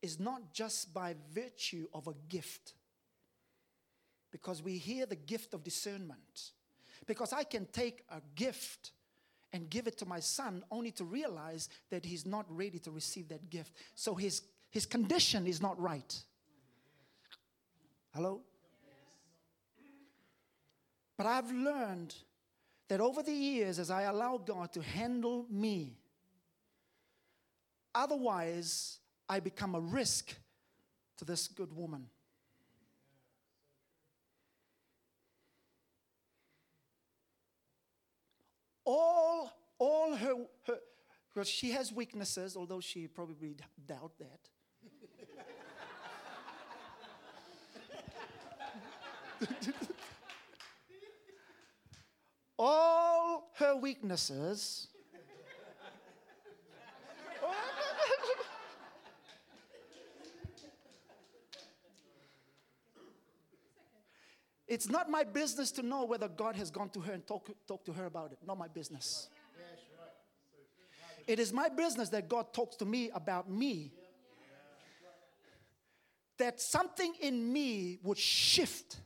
is 0.02 0.20
not 0.20 0.54
just 0.54 0.94
by 0.94 1.16
virtue 1.34 1.88
of 1.94 2.08
a 2.08 2.14
gift. 2.30 2.74
Because 4.36 4.62
we 4.62 4.78
hear 4.78 5.06
the 5.06 5.16
gift 5.16 5.54
of 5.54 5.64
discernment. 5.64 6.52
Because 7.08 7.32
I 7.32 7.46
can 7.46 7.68
take 7.68 8.04
a 8.10 8.20
gift 8.36 8.92
and 9.54 9.70
give 9.70 9.88
it 9.88 9.98
to 10.00 10.06
my 10.06 10.20
son 10.20 10.62
only 10.70 10.92
to 10.92 11.06
realize 11.06 11.70
that 11.90 12.04
he's 12.04 12.26
not 12.26 12.46
ready 12.50 12.78
to 12.80 12.92
receive 12.92 13.30
that 13.30 13.50
gift. 13.50 13.72
So 13.96 14.14
his, 14.14 14.42
his 14.72 14.86
condition 14.86 15.48
is 15.48 15.62
not 15.62 15.80
right. 15.80 16.22
Hello? 18.14 18.42
But 21.18 21.28
I've 21.28 21.50
learned 21.50 22.14
that 22.90 23.00
over 23.00 23.24
the 23.24 23.32
years, 23.32 23.80
as 23.80 23.90
I 23.90 24.02
allow 24.02 24.38
God 24.38 24.74
to 24.74 24.82
handle 24.82 25.46
me, 25.50 25.96
otherwise, 27.94 29.00
I 29.30 29.40
become 29.40 29.76
a 29.76 29.80
risk 29.80 30.36
to 31.20 31.24
this 31.24 31.48
good 31.48 31.72
woman. 31.72 32.08
All, 38.86 39.52
all 39.80 40.16
her, 40.16 40.36
her, 40.68 40.80
because 41.34 41.50
she 41.50 41.72
has 41.72 41.92
weaknesses, 41.92 42.56
although 42.56 42.80
she 42.80 43.08
probably 43.08 43.58
doubt 43.86 44.14
that. 44.20 44.50
all 52.58 53.52
her 53.56 53.76
weaknesses 53.76 54.88
It's 64.68 64.90
not 64.90 65.10
my 65.10 65.24
business 65.24 65.72
to 65.74 65.84
know 65.84 66.06
whether 66.06 66.28
God 66.28 66.56
has 66.56 66.72
gone 66.72 66.90
to 66.90 67.00
her 67.02 67.14
and 67.14 67.26
talk, 67.26 67.50
talk 67.68 67.86
to 67.86 67.94
her 67.94 68.06
about 68.06 68.32
it. 68.32 68.40
Not 68.46 68.58
my 68.58 68.68
business. 68.68 69.30
It 71.28 71.40
is 71.40 71.54
my 71.54 71.70
business 71.70 72.10
that 72.10 72.28
God 72.28 72.54
talks 72.54 72.76
to 72.78 72.86
me 72.86 73.10
about 73.14 73.50
me. 73.50 73.92
That 76.38 76.60
something 76.60 77.14
in 77.22 77.52
me 77.52 78.00
would 78.04 78.18
shift, 78.18 78.98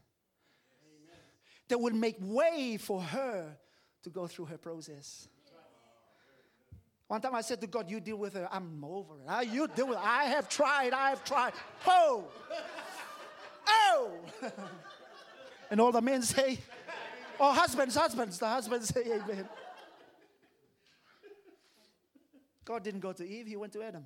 that 1.68 1.80
would 1.80 1.94
make 1.94 2.18
way 2.20 2.78
for 2.78 3.02
her 3.02 3.56
to 4.04 4.10
go 4.10 4.28
through 4.28 4.46
her 4.46 4.58
process. 4.58 5.28
One 7.08 7.22
time 7.22 7.36
I 7.36 7.42
said 7.42 7.60
to 7.62 7.68
God, 7.68 7.90
You 7.90 8.00
deal 8.00 8.18
with 8.18 8.34
her. 8.34 8.48
I'm 8.52 8.84
over 8.84 9.16
it. 9.16 9.26
Ah, 9.28 9.42
you 9.42 9.68
deal 9.68 9.88
with 9.88 9.98
it. 9.98 10.04
I 10.04 10.26
have 10.26 10.48
tried. 10.48 10.94
I 10.94 11.10
have 11.10 11.24
tried. 11.24 11.54
Oh! 11.86 12.26
Oh! 13.68 14.12
And 15.70 15.80
all 15.80 15.92
the 15.92 16.02
men 16.02 16.22
say, 16.22 16.60
Oh, 17.40 17.54
husbands, 17.54 17.96
husbands. 17.96 18.38
The 18.38 18.48
husbands 18.48 18.90
say, 18.90 19.04
Amen. 19.06 19.48
God 22.66 22.84
didn't 22.84 23.00
go 23.00 23.14
to 23.14 23.28
Eve, 23.28 23.48
he 23.48 23.56
went 23.56 23.74
to 23.74 23.82
Adam. 23.82 24.06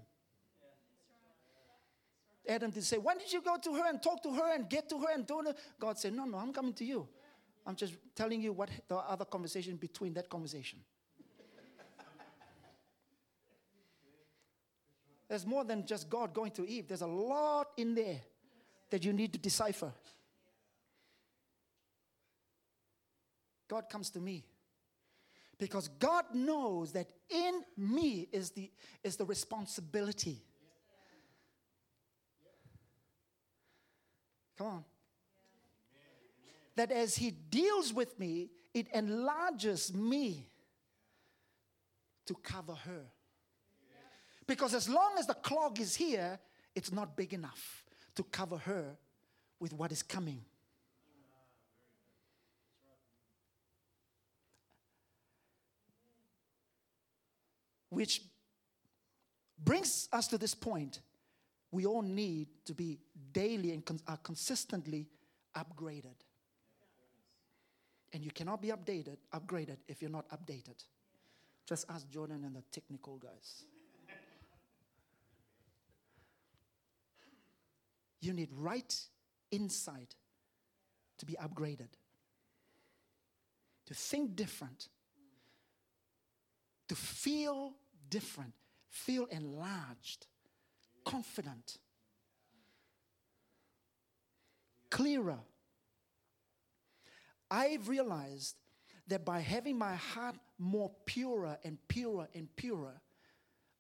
Adam 2.47 2.72
did 2.72 2.84
say, 2.84 2.97
Why 2.97 3.16
did 3.16 3.32
you 3.32 3.41
go 3.41 3.57
to 3.57 3.74
her 3.74 3.89
and 3.89 4.01
talk 4.01 4.22
to 4.24 4.34
her 4.34 4.53
and 4.53 4.70
get 4.70 4.89
to 4.89 4.99
her 4.99 5.14
and 5.14 5.26
do 5.26 5.41
it? 5.41 5.57
God 5.80 5.97
said, 5.97 6.14
No, 6.14 6.26
no, 6.26 6.38
I'm 6.38 6.53
coming 6.53 6.74
to 6.74 6.86
you. 6.86 7.07
I'm 7.66 7.76
just 7.76 7.95
telling 8.16 8.41
you 8.41 8.51
what 8.51 8.70
the 8.88 8.97
other 8.97 9.26
conversation 9.26 9.78
between 9.78 10.14
that 10.14 10.30
conversation. 10.30 10.80
There's 15.30 15.45
more 15.45 15.64
than 15.64 15.86
just 15.86 16.09
God 16.09 16.34
going 16.34 16.51
to 16.51 16.68
Eve, 16.68 16.88
there's 16.88 17.01
a 17.01 17.07
lot 17.07 17.70
in 17.78 17.95
there 17.95 18.20
that 18.89 19.03
you 19.03 19.14
need 19.14 19.34
to 19.34 19.39
decipher. 19.39 19.91
God 23.74 23.89
comes 23.89 24.11
to 24.11 24.19
me. 24.19 24.43
Because 25.57 25.88
God 25.88 26.26
knows 26.32 26.91
that 26.91 27.07
in 27.28 27.63
me 27.76 28.28
is 28.32 28.51
the, 28.51 28.69
is 29.03 29.15
the 29.15 29.26
responsibility. 29.26 30.43
Come 34.59 34.67
on. 34.67 34.86
That 36.76 36.91
as 36.91 37.15
He 37.15 37.32
deals 37.32 37.91
with 37.91 38.19
me, 38.19 38.51
it 38.76 38.89
enlarges 38.93 39.91
me 39.91 40.45
to 42.28 42.36
cover 42.36 42.76
her. 42.76 43.05
Because 44.45 44.76
as 44.76 44.88
long 44.88 45.15
as 45.17 45.26
the 45.26 45.34
clog 45.34 45.80
is 45.80 45.95
here, 45.95 46.39
it's 46.76 46.91
not 46.91 47.17
big 47.17 47.34
enough 47.34 47.86
to 48.15 48.24
cover 48.24 48.57
her 48.57 48.97
with 49.59 49.74
what 49.74 49.91
is 49.91 50.03
coming. 50.03 50.45
Which 57.94 58.22
brings 59.64 60.10
us 60.12 60.28
to 60.30 60.38
this 60.38 60.56
point. 60.56 61.00
We 61.72 61.86
all 61.86 62.02
need 62.02 62.48
to 62.66 62.74
be 62.74 63.00
daily 63.32 63.72
and 63.72 63.86
con- 63.86 64.00
uh, 64.08 64.16
consistently 64.18 65.08
upgraded. 65.56 66.16
And 68.12 68.24
you 68.24 68.32
cannot 68.32 68.62
be 68.62 68.70
updated, 68.70 69.18
upgraded 69.34 69.78
if 69.88 70.02
you're 70.02 70.12
not 70.12 70.28
updated. 70.30 70.84
Just 71.68 71.86
ask 71.89 72.10
Jordan 72.10 72.44
and 72.46 72.56
the 72.56 72.64
technical 72.72 73.18
guys. 73.18 73.64
You 78.22 78.34
need 78.34 78.50
right 78.54 78.96
insight 79.52 80.16
to 81.18 81.26
be 81.26 81.34
upgraded, 81.34 81.89
to 83.86 83.94
think 83.94 84.36
different, 84.36 84.88
to 86.88 86.96
feel 86.96 87.74
different, 88.14 88.53
feel 88.89 89.26
enlarged, 89.32 90.28
confident, 91.03 91.80
clearer. 94.91 95.39
I've 97.49 97.89
realized 97.89 98.55
that 99.07 99.26
by 99.26 99.39
having 99.39 99.80
my 99.80 99.95
heart 99.95 100.36
more 100.59 100.91
purer 101.07 101.57
and 101.64 101.80
purer 101.88 102.28
and 102.36 102.55
purer, 102.55 103.01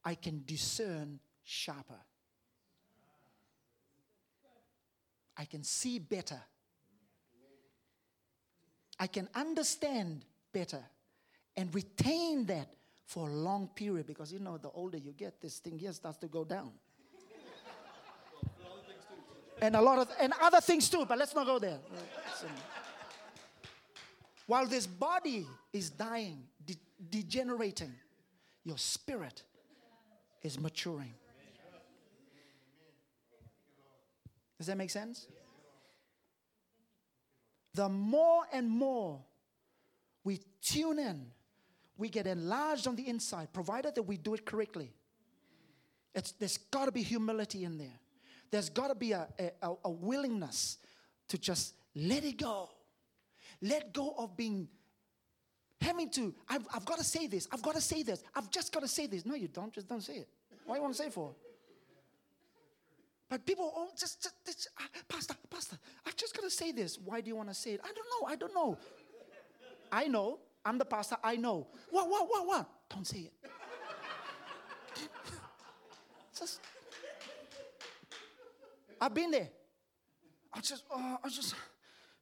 I 0.03 0.15
can 0.15 0.41
discern 0.47 1.19
sharper. 1.43 2.01
I 5.37 5.45
can 5.45 5.63
see 5.63 5.99
better. 5.99 6.41
I 8.99 9.05
can 9.05 9.29
understand 9.35 10.25
better 10.51 10.83
and 11.55 11.73
retain 11.75 12.47
that 12.47 12.73
for 13.05 13.27
a 13.27 13.31
long 13.31 13.67
period 13.67 14.07
because 14.07 14.31
you 14.31 14.39
know 14.39 14.57
the 14.57 14.69
older 14.69 14.97
you 14.97 15.11
get 15.11 15.41
this 15.41 15.59
thing 15.59 15.77
here 15.77 15.93
starts 15.93 16.17
to 16.17 16.27
go 16.27 16.43
down. 16.43 16.71
And 19.61 19.75
a 19.75 19.81
lot 19.81 19.99
of 19.99 20.09
and 20.19 20.33
other 20.41 20.61
things 20.61 20.89
too 20.89 21.05
but 21.07 21.17
let's 21.17 21.35
not 21.35 21.45
go 21.45 21.59
there. 21.59 21.79
While 24.47 24.67
this 24.67 24.85
body 24.87 25.47
is 25.71 25.89
dying 25.89 26.43
de- 26.65 26.77
degenerating 27.09 27.93
your 28.63 28.77
spirit 28.77 29.43
is 30.41 30.59
maturing. 30.59 31.13
Does 34.57 34.67
that 34.67 34.77
make 34.77 34.89
sense? 34.89 35.27
The 37.73 37.89
more 37.89 38.43
and 38.53 38.69
more 38.69 39.19
we 40.23 40.39
tune 40.61 40.99
in, 40.99 41.25
we 41.97 42.09
get 42.09 42.27
enlarged 42.27 42.87
on 42.87 42.95
the 42.95 43.07
inside, 43.07 43.53
provided 43.53 43.95
that 43.95 44.03
we 44.03 44.17
do 44.17 44.33
it 44.33 44.45
correctly. 44.45 44.91
It's, 46.15 46.31
there's 46.33 46.57
got 46.57 46.85
to 46.85 46.91
be 46.91 47.01
humility 47.01 47.63
in 47.63 47.77
there. 47.77 47.99
There's 48.51 48.69
got 48.69 48.89
to 48.89 48.95
be 48.95 49.13
a, 49.13 49.27
a, 49.61 49.73
a 49.85 49.89
willingness 49.89 50.77
to 51.29 51.37
just 51.37 51.73
let 51.95 52.23
it 52.23 52.37
go. 52.37 52.69
Let 53.61 53.93
go 53.93 54.13
of 54.17 54.35
being, 54.35 54.67
having 55.81 56.09
to, 56.11 56.33
I've, 56.47 56.67
I've 56.73 56.85
got 56.85 56.97
to 56.97 57.03
say 57.03 57.27
this, 57.27 57.47
I've 57.51 57.61
got 57.61 57.75
to 57.75 57.81
say 57.81 58.03
this, 58.03 58.23
I've 58.35 58.49
just 58.51 58.73
got 58.73 58.81
to 58.81 58.87
say 58.87 59.07
this. 59.07 59.25
No, 59.25 59.35
you 59.35 59.47
don't, 59.47 59.73
just 59.73 59.87
don't 59.87 60.01
say 60.01 60.17
it. 60.17 60.27
Why 60.65 60.75
you 60.75 60.81
want 60.81 60.93
to 60.93 60.97
say 60.97 61.07
it 61.07 61.13
for? 61.13 61.33
But 63.29 63.45
people, 63.45 63.73
oh, 63.75 63.89
just, 63.97 64.21
just, 64.21 64.35
just 64.45 64.69
uh, 64.79 64.83
Pastor, 65.07 65.33
Pastor, 65.49 65.77
I've 66.05 66.15
just 66.15 66.35
got 66.35 66.43
to 66.43 66.51
say 66.51 66.71
this. 66.71 66.99
Why 66.99 67.21
do 67.21 67.29
you 67.29 67.35
want 67.35 67.49
to 67.49 67.55
say 67.55 67.71
it? 67.71 67.81
I 67.83 67.87
don't 67.87 67.95
know, 67.95 68.27
I 68.27 68.35
don't 68.35 68.53
know. 68.53 68.77
I 69.91 70.07
know. 70.07 70.39
I'm 70.65 70.77
the 70.77 70.85
pastor. 70.85 71.17
I 71.23 71.35
know. 71.35 71.67
What, 71.89 72.09
what, 72.09 72.29
what, 72.29 72.47
what? 72.47 72.69
Don't 72.89 73.05
say 73.05 73.19
it. 73.19 73.33
just, 76.39 76.59
I've 78.99 79.13
been 79.13 79.31
there. 79.31 79.49
I 80.53 80.61
just, 80.61 80.83
uh, 80.93 81.17
I 81.23 81.29
just, 81.29 81.55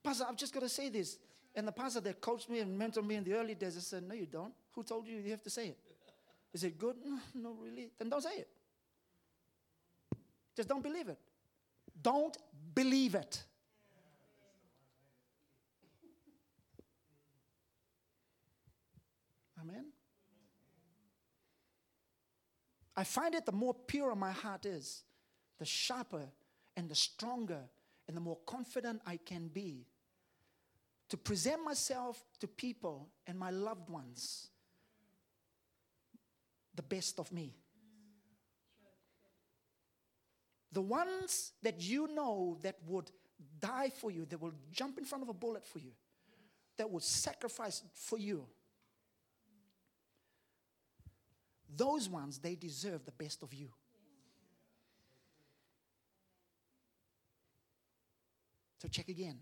Pastor, 0.03 0.25
I've 0.27 0.37
just 0.37 0.53
got 0.53 0.61
to 0.61 0.69
say 0.69 0.89
this. 0.89 1.17
And 1.53 1.67
the 1.67 1.71
pastor 1.71 1.99
that 2.01 2.21
coached 2.21 2.49
me 2.49 2.59
and 2.59 2.79
mentored 2.79 3.05
me 3.05 3.15
in 3.15 3.23
the 3.23 3.33
early 3.33 3.55
days, 3.55 3.75
I 3.77 3.81
said, 3.81 4.03
No, 4.03 4.15
you 4.15 4.25
don't. 4.25 4.53
Who 4.73 4.83
told 4.83 5.07
you 5.07 5.17
you 5.17 5.31
have 5.31 5.43
to 5.43 5.49
say 5.49 5.67
it? 5.67 5.77
Is 6.53 6.63
it 6.63 6.77
good? 6.77 6.95
No, 7.03 7.19
no, 7.35 7.55
really. 7.61 7.91
Then 7.97 8.09
don't 8.09 8.21
say 8.21 8.35
it. 8.37 8.47
Just 10.55 10.69
don't 10.69 10.81
believe 10.81 11.09
it. 11.09 11.19
Don't 12.01 12.37
believe 12.73 13.15
it. 13.15 13.43
Amen. 19.61 19.85
I 22.95 23.03
find 23.03 23.35
it 23.35 23.45
the 23.45 23.51
more 23.51 23.73
pure 23.73 24.15
my 24.15 24.31
heart 24.31 24.65
is, 24.65 25.03
the 25.59 25.65
sharper 25.65 26.27
and 26.75 26.89
the 26.89 26.95
stronger 26.95 27.61
and 28.07 28.17
the 28.17 28.21
more 28.21 28.37
confident 28.45 29.01
I 29.05 29.17
can 29.17 29.47
be 29.47 29.85
to 31.09 31.17
present 31.17 31.63
myself 31.63 32.23
to 32.39 32.47
people 32.47 33.09
and 33.27 33.37
my 33.37 33.51
loved 33.51 33.89
ones 33.89 34.49
the 36.75 36.81
best 36.81 37.19
of 37.19 37.31
me. 37.31 37.53
The 40.71 40.81
ones 40.81 41.51
that 41.63 41.81
you 41.81 42.07
know 42.07 42.57
that 42.61 42.77
would 42.87 43.11
die 43.59 43.89
for 43.89 44.09
you, 44.09 44.25
that 44.25 44.41
will 44.41 44.53
jump 44.71 44.97
in 44.97 45.03
front 45.03 45.23
of 45.23 45.29
a 45.29 45.33
bullet 45.33 45.67
for 45.67 45.79
you, 45.79 45.91
that 46.77 46.89
would 46.89 47.03
sacrifice 47.03 47.83
for 47.93 48.17
you. 48.17 48.45
Those 51.75 52.09
ones, 52.09 52.39
they 52.39 52.55
deserve 52.55 53.05
the 53.05 53.11
best 53.11 53.43
of 53.43 53.53
you. 53.53 53.69
So 58.81 58.87
check 58.87 59.09
again. 59.09 59.37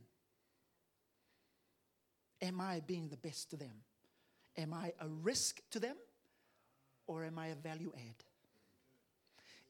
Am 2.42 2.60
I 2.60 2.82
being 2.86 3.08
the 3.10 3.18
best 3.18 3.50
to 3.52 3.58
them? 3.58 3.84
Am 4.58 4.74
I 4.74 4.94
a 5.00 5.08
risk 5.08 5.62
to 5.72 5.80
them? 5.80 5.96
Or 7.08 7.24
am 7.24 7.40
I 7.40 7.48
a 7.48 7.56
value 7.56 7.92
add? 7.96 8.24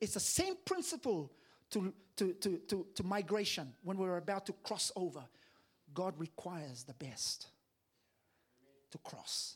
It's 0.01 0.15
the 0.15 0.19
same 0.19 0.55
principle 0.65 1.31
to, 1.71 1.93
to, 2.17 2.33
to, 2.33 2.57
to, 2.67 2.85
to 2.95 3.03
migration 3.03 3.73
when 3.83 3.97
we're 3.97 4.17
about 4.17 4.45
to 4.47 4.53
cross 4.63 4.91
over. 4.95 5.23
God 5.93 6.15
requires 6.17 6.83
the 6.83 6.93
best 6.93 7.47
to 8.91 8.97
cross. 8.99 9.55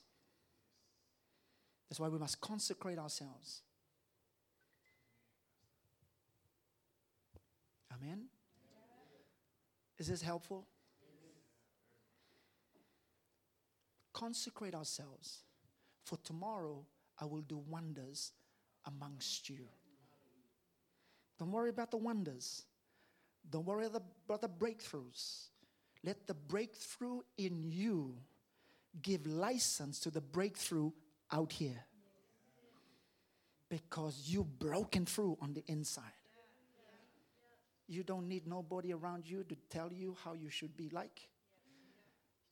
That's 1.94 2.00
why 2.00 2.08
we 2.08 2.18
must 2.18 2.42
consecrate 2.42 2.98
ourselves. 2.98 3.62
Amen. 7.94 8.30
Is 10.00 10.08
this 10.08 10.24
helpful? 10.24 10.66
Consecrate 14.12 14.74
ourselves. 14.74 15.44
For 16.04 16.18
tomorrow, 16.24 16.84
I 17.22 17.26
will 17.26 17.42
do 17.42 17.62
wonders 17.70 18.32
amongst 18.88 19.48
you. 19.48 19.68
Don't 21.38 21.52
worry 21.52 21.70
about 21.70 21.92
the 21.92 21.98
wonders. 21.98 22.64
Don't 23.48 23.68
worry 23.68 23.86
about 23.86 24.42
the 24.42 24.50
breakthroughs. 24.50 25.50
Let 26.04 26.26
the 26.26 26.34
breakthrough 26.34 27.20
in 27.38 27.62
you 27.62 28.16
give 29.00 29.28
license 29.28 30.00
to 30.00 30.10
the 30.10 30.22
breakthrough 30.22 30.92
out 31.34 31.52
here. 31.52 31.84
Because 33.70 34.24
you've 34.28 34.60
broken 34.60 35.06
through 35.06 35.38
on 35.42 35.54
the 35.54 35.64
inside. 35.68 36.04
You 37.88 38.04
don't 38.04 38.30
need 38.30 38.48
nobody 38.48 38.94
around 38.94 39.28
you 39.28 39.44
to 39.44 39.56
tell 39.70 39.92
you 39.92 40.16
how 40.24 40.34
you 40.34 40.50
should 40.50 40.78
be 40.78 40.90
like. 40.90 41.28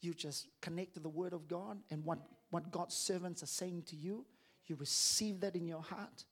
You 0.02 0.14
just 0.14 0.48
connect 0.62 0.96
to 0.96 1.00
the 1.00 1.10
Word 1.10 1.32
of 1.32 1.48
God 1.48 1.78
and 1.92 2.04
what, 2.04 2.20
what 2.50 2.72
God's 2.72 2.96
servants 2.96 3.44
are 3.44 3.48
saying 3.48 3.84
to 3.90 3.96
you. 3.96 4.26
You 4.66 4.76
receive 4.76 5.40
that 5.42 5.56
in 5.56 5.68
your 5.68 5.82
heart. 5.82 6.26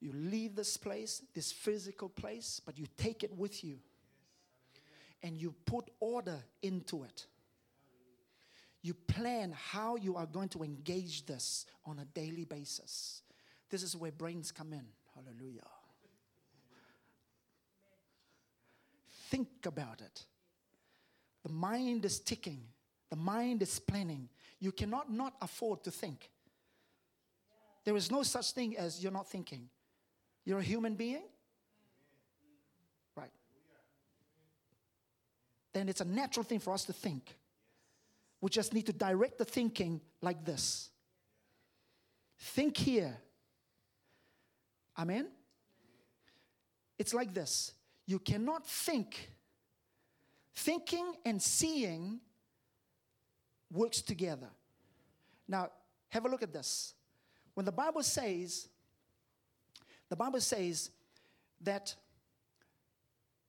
You 0.00 0.12
leave 0.12 0.54
this 0.54 0.76
place, 0.76 1.22
this 1.34 1.50
physical 1.52 2.08
place, 2.08 2.60
but 2.64 2.78
you 2.78 2.86
take 2.96 3.22
it 3.22 3.36
with 3.36 3.64
you. 3.64 3.78
And 5.22 5.36
you 5.36 5.54
put 5.66 5.90
order 5.98 6.38
into 6.62 7.04
it. 7.04 7.26
You 8.82 8.94
plan 8.94 9.52
how 9.56 9.96
you 9.96 10.16
are 10.16 10.26
going 10.26 10.48
to 10.50 10.62
engage 10.62 11.26
this 11.26 11.66
on 11.84 11.98
a 11.98 12.04
daily 12.04 12.44
basis. 12.44 13.22
This 13.70 13.82
is 13.82 13.96
where 13.96 14.12
brains 14.12 14.52
come 14.52 14.72
in. 14.72 14.86
Hallelujah. 15.14 15.66
Think 19.30 19.66
about 19.66 20.00
it. 20.00 20.24
The 21.42 21.52
mind 21.52 22.04
is 22.04 22.20
ticking, 22.20 22.62
the 23.10 23.16
mind 23.16 23.62
is 23.62 23.78
planning. 23.78 24.28
You 24.60 24.72
cannot 24.72 25.12
not 25.12 25.34
afford 25.40 25.84
to 25.84 25.90
think. 25.90 26.30
There 27.84 27.96
is 27.96 28.10
no 28.10 28.22
such 28.22 28.52
thing 28.52 28.76
as 28.76 29.02
you're 29.02 29.12
not 29.12 29.28
thinking. 29.28 29.68
You're 30.44 30.58
a 30.58 30.62
human 30.62 30.94
being? 30.94 31.22
Right. 33.14 33.30
Then 35.72 35.88
it's 35.88 36.00
a 36.00 36.04
natural 36.04 36.44
thing 36.44 36.58
for 36.58 36.72
us 36.72 36.84
to 36.86 36.92
think. 36.92 37.36
We 38.40 38.50
just 38.50 38.72
need 38.72 38.86
to 38.86 38.92
direct 38.92 39.38
the 39.38 39.44
thinking 39.44 40.00
like 40.22 40.44
this. 40.44 40.90
Think 42.38 42.76
here. 42.76 43.16
Amen? 44.98 45.28
It's 46.98 47.14
like 47.14 47.34
this. 47.34 47.72
You 48.06 48.18
cannot 48.18 48.66
think. 48.66 49.30
Thinking 50.54 51.14
and 51.24 51.40
seeing 51.42 52.20
works 53.72 54.02
together. 54.02 54.48
Now, 55.46 55.70
have 56.08 56.24
a 56.24 56.28
look 56.28 56.42
at 56.42 56.52
this. 56.52 56.94
When 57.54 57.66
the 57.66 57.72
Bible 57.72 58.02
says 58.02 58.68
the 60.08 60.16
Bible 60.16 60.40
says 60.40 60.90
that 61.60 61.94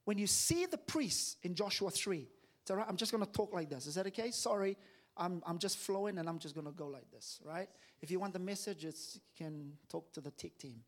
when 0.05 0.17
you 0.17 0.27
see 0.27 0.65
the 0.65 0.77
priests 0.77 1.37
in 1.43 1.55
Joshua 1.55 1.89
3, 1.89 2.27
it's 2.70 2.72
all 2.72 2.78
right, 2.78 2.86
I'm 2.88 2.97
just 2.97 3.11
going 3.11 3.26
to 3.26 3.32
talk 3.32 3.51
like 3.51 3.70
this. 3.70 3.88
Is 3.88 3.95
that 3.95 4.05
okay? 4.07 4.30
Sorry, 4.30 4.78
I'm, 5.17 5.41
I'm 5.45 5.57
just 5.57 5.78
flowing 5.78 6.20
and 6.20 6.30
I'm 6.30 6.38
just 6.38 6.53
going 6.53 6.67
to 6.67 6.72
go 6.72 6.88
like 6.88 7.09
this, 7.11 7.39
right? 7.43 7.67
If 7.99 8.11
you 8.11 8.20
want 8.20 8.34
the 8.34 8.39
message, 8.39 8.86
it's, 8.86 9.15
you 9.15 9.45
can 9.45 9.74
talk 9.89 10.13
to 10.13 10.22
the 10.22 10.30
tech 10.30 10.57
team. 10.59 10.82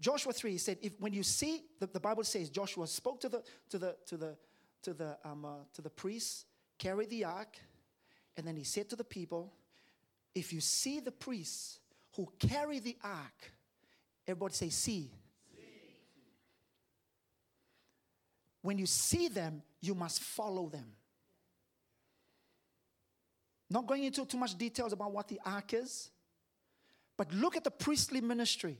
Joshua 0.00 0.32
3 0.32 0.52
he 0.52 0.58
said, 0.58 0.78
if, 0.80 0.92
when 0.98 1.12
you 1.12 1.22
see, 1.22 1.62
the, 1.78 1.86
the 1.88 2.00
Bible 2.00 2.24
says 2.24 2.48
Joshua 2.48 2.86
spoke 2.86 3.20
to 3.20 3.28
the, 3.28 3.42
to 3.68 3.78
the, 3.78 3.96
to 4.06 4.16
the, 4.16 4.36
to 4.82 4.94
the, 4.94 5.18
um, 5.24 5.44
uh, 5.44 5.50
to 5.74 5.82
the 5.82 5.90
priests, 5.90 6.46
carry 6.78 7.04
the 7.04 7.24
ark, 7.24 7.58
and 8.36 8.46
then 8.46 8.56
he 8.56 8.64
said 8.64 8.88
to 8.88 8.96
the 8.96 9.04
people, 9.04 9.52
if 10.34 10.54
you 10.54 10.60
see 10.60 11.00
the 11.00 11.12
priests 11.12 11.80
who 12.16 12.26
carry 12.38 12.78
the 12.78 12.96
ark, 13.04 13.52
Everybody 14.28 14.54
say, 14.54 14.68
see. 14.68 15.10
see. 15.56 15.62
When 18.60 18.76
you 18.76 18.84
see 18.84 19.28
them, 19.28 19.62
you 19.80 19.94
must 19.94 20.20
follow 20.20 20.68
them. 20.68 20.86
Not 23.70 23.86
going 23.86 24.04
into 24.04 24.24
too 24.24 24.38
much 24.38 24.56
details 24.56 24.92
about 24.92 25.12
what 25.12 25.28
the 25.28 25.38
ark 25.44 25.74
is, 25.74 26.10
but 27.16 27.32
look 27.32 27.56
at 27.56 27.64
the 27.64 27.70
priestly 27.70 28.20
ministry. 28.20 28.78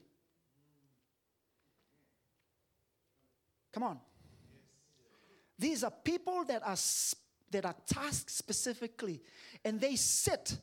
Come 3.72 3.82
on. 3.82 4.00
These 5.58 5.84
are 5.84 5.90
people 5.90 6.44
that 6.44 6.62
are 6.66 6.76
that 7.50 7.64
are 7.64 7.74
tasked 7.86 8.30
specifically, 8.30 9.20
and 9.64 9.80
they 9.80 9.96
sit 9.96 10.56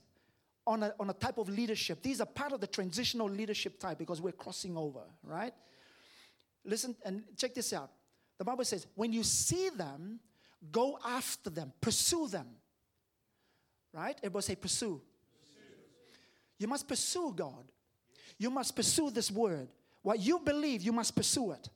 on 0.67 0.83
a, 0.83 0.93
on 0.99 1.09
a 1.09 1.13
type 1.13 1.38
of 1.38 1.49
leadership. 1.49 2.01
These 2.01 2.21
are 2.21 2.25
part 2.25 2.51
of 2.51 2.61
the 2.61 2.67
transitional 2.67 3.29
leadership 3.29 3.79
type 3.79 3.97
because 3.97 4.21
we're 4.21 4.31
crossing 4.31 4.77
over, 4.77 5.01
right? 5.23 5.53
Listen 6.63 6.95
and 7.03 7.23
check 7.38 7.53
this 7.53 7.73
out. 7.73 7.91
The 8.38 8.43
Bible 8.43 8.65
says, 8.65 8.86
when 8.95 9.13
you 9.13 9.23
see 9.23 9.69
them, 9.69 10.19
Go 10.71 10.99
after 11.05 11.49
them, 11.49 11.71
pursue 11.81 12.27
them. 12.27 12.47
Right? 13.93 14.17
Everybody 14.17 14.43
say, 14.43 14.55
pursue. 14.55 15.01
You 16.57 16.67
must 16.67 16.88
pursue 16.88 17.33
God. 17.36 17.65
You 18.38 18.49
must 18.49 18.75
pursue 18.75 19.09
this 19.09 19.31
word. 19.31 19.69
What 20.01 20.19
you 20.19 20.39
believe, 20.39 20.81
you 20.81 20.91
must 20.91 21.15
pursue 21.15 21.51
it. 21.51 21.69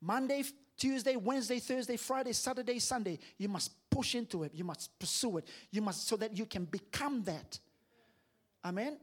Monday, 0.00 0.44
Tuesday, 0.76 1.16
Wednesday, 1.16 1.58
Thursday, 1.58 1.96
Friday, 1.96 2.32
Saturday, 2.32 2.78
Sunday, 2.78 3.18
you 3.38 3.48
must 3.48 3.72
push 3.88 4.14
into 4.14 4.42
it. 4.42 4.52
You 4.54 4.64
must 4.64 4.96
pursue 4.98 5.38
it. 5.38 5.48
You 5.70 5.82
must, 5.82 6.06
so 6.06 6.16
that 6.16 6.36
you 6.36 6.46
can 6.46 6.64
become 6.64 7.22
that. 7.24 7.58
Amen. 8.64 8.98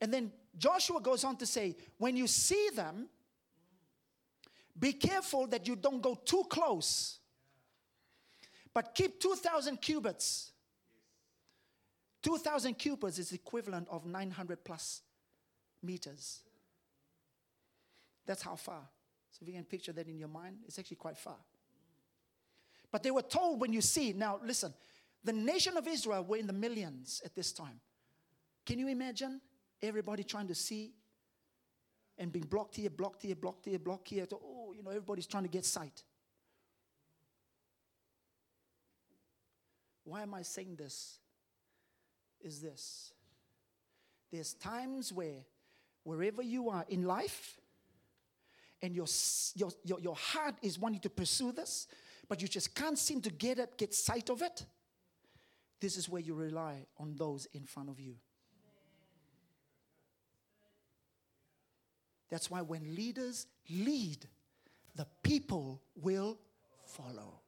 And 0.00 0.12
then 0.12 0.32
Joshua 0.58 1.00
goes 1.00 1.24
on 1.24 1.36
to 1.36 1.46
say, 1.46 1.76
when 1.98 2.16
you 2.16 2.26
see 2.26 2.70
them, 2.74 3.08
be 4.78 4.92
careful 4.92 5.46
that 5.48 5.66
you 5.66 5.76
don't 5.76 6.00
go 6.00 6.14
too 6.14 6.44
close, 6.48 7.18
but 8.74 8.94
keep 8.94 9.20
2,000 9.20 9.80
cubits. 9.80 10.52
2,000 12.22 12.74
cubits 12.74 13.18
is 13.18 13.32
equivalent 13.32 13.88
of 13.88 14.04
900 14.04 14.64
plus 14.64 15.02
meters. 15.82 16.40
That's 18.26 18.42
how 18.42 18.56
far. 18.56 18.82
So 19.30 19.38
if 19.42 19.48
you 19.48 19.54
can 19.54 19.64
picture 19.64 19.92
that 19.92 20.08
in 20.08 20.18
your 20.18 20.28
mind, 20.28 20.56
it's 20.66 20.78
actually 20.78 20.96
quite 20.96 21.16
far. 21.16 21.36
But 22.90 23.02
they 23.02 23.10
were 23.10 23.22
told 23.22 23.60
when 23.60 23.72
you 23.72 23.80
see, 23.80 24.12
now 24.12 24.40
listen, 24.44 24.74
the 25.22 25.32
nation 25.32 25.76
of 25.76 25.86
Israel 25.86 26.24
were 26.24 26.36
in 26.36 26.46
the 26.46 26.52
millions 26.52 27.22
at 27.24 27.34
this 27.34 27.52
time. 27.52 27.80
Can 28.64 28.78
you 28.78 28.88
imagine 28.88 29.40
everybody 29.82 30.24
trying 30.24 30.48
to 30.48 30.54
see 30.54 30.92
and 32.18 32.32
being 32.32 32.46
blocked 32.46 32.76
here, 32.76 32.90
blocked 32.90 33.22
here, 33.22 33.34
blocked 33.34 33.66
here, 33.66 33.78
blocked 33.78 34.08
here? 34.08 34.26
You 34.76 34.82
know, 34.82 34.90
everybody's 34.90 35.26
trying 35.26 35.44
to 35.44 35.48
get 35.48 35.64
sight. 35.64 36.02
Why 40.04 40.22
am 40.22 40.34
I 40.34 40.42
saying 40.42 40.76
this? 40.76 41.18
Is 42.40 42.60
this. 42.60 43.12
There's 44.30 44.54
times 44.54 45.12
where, 45.12 45.44
wherever 46.04 46.42
you 46.42 46.68
are 46.68 46.84
in 46.88 47.04
life, 47.04 47.58
and 48.82 48.94
your, 48.94 49.06
your, 49.54 49.70
your, 49.84 50.00
your 50.00 50.14
heart 50.14 50.54
is 50.62 50.78
wanting 50.78 51.00
to 51.00 51.10
pursue 51.10 51.50
this, 51.50 51.88
but 52.28 52.42
you 52.42 52.48
just 52.48 52.74
can't 52.74 52.98
seem 52.98 53.20
to 53.22 53.30
get 53.30 53.58
it, 53.58 53.76
get 53.78 53.94
sight 53.94 54.28
of 54.28 54.42
it, 54.42 54.64
this 55.80 55.96
is 55.96 56.08
where 56.08 56.22
you 56.22 56.34
rely 56.34 56.86
on 56.98 57.14
those 57.16 57.46
in 57.52 57.64
front 57.64 57.88
of 57.88 58.00
you. 58.00 58.16
That's 62.30 62.50
why 62.50 62.60
when 62.62 62.94
leaders 62.94 63.46
lead, 63.70 64.26
the 64.96 65.06
people 65.22 65.82
will 65.94 66.38
follow. 66.84 67.40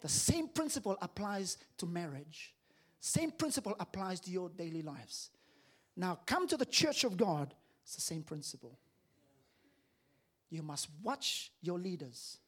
The 0.00 0.08
same 0.08 0.48
principle 0.48 0.98
applies 1.00 1.58
to 1.78 1.86
marriage. 1.86 2.54
Same 3.00 3.30
principle 3.30 3.74
applies 3.80 4.20
to 4.20 4.30
your 4.30 4.48
daily 4.50 4.82
lives. 4.82 5.30
Now, 5.96 6.20
come 6.26 6.46
to 6.48 6.56
the 6.56 6.66
church 6.66 7.04
of 7.04 7.16
God, 7.16 7.54
it's 7.82 7.94
the 7.94 8.00
same 8.00 8.22
principle. 8.22 8.78
You 10.50 10.62
must 10.62 10.88
watch 11.02 11.50
your 11.62 11.78
leaders, 11.78 12.38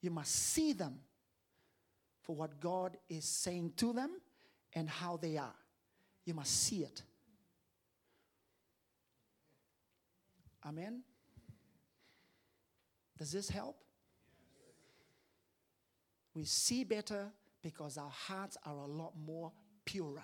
you 0.00 0.10
must 0.10 0.34
see 0.34 0.72
them 0.72 1.00
for 2.22 2.34
what 2.36 2.60
God 2.60 2.96
is 3.08 3.24
saying 3.24 3.72
to 3.76 3.92
them 3.92 4.10
and 4.72 4.88
how 4.88 5.16
they 5.16 5.36
are. 5.36 5.54
You 6.24 6.34
must 6.34 6.62
see 6.62 6.82
it. 6.82 7.02
Amen. 10.66 11.02
Does 13.18 13.32
this 13.32 13.48
help? 13.48 13.76
We 16.34 16.44
see 16.44 16.84
better 16.84 17.30
because 17.62 17.96
our 17.96 18.10
hearts 18.10 18.56
are 18.66 18.76
a 18.76 18.86
lot 18.86 19.12
more 19.16 19.52
purer. 19.84 20.22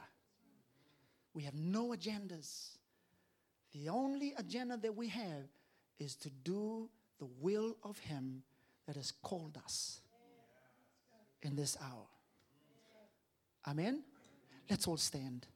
We 1.32 1.44
have 1.44 1.54
no 1.54 1.90
agendas. 1.90 2.76
The 3.72 3.88
only 3.88 4.34
agenda 4.36 4.76
that 4.78 4.94
we 4.94 5.08
have 5.08 5.44
is 5.98 6.16
to 6.16 6.30
do 6.30 6.90
the 7.18 7.28
will 7.40 7.76
of 7.84 7.98
Him 8.00 8.42
that 8.86 8.96
has 8.96 9.12
called 9.12 9.58
us 9.64 10.00
in 11.42 11.54
this 11.54 11.76
hour. 11.80 12.06
Amen? 13.68 14.02
Let's 14.68 14.88
all 14.88 14.96
stand. 14.96 15.46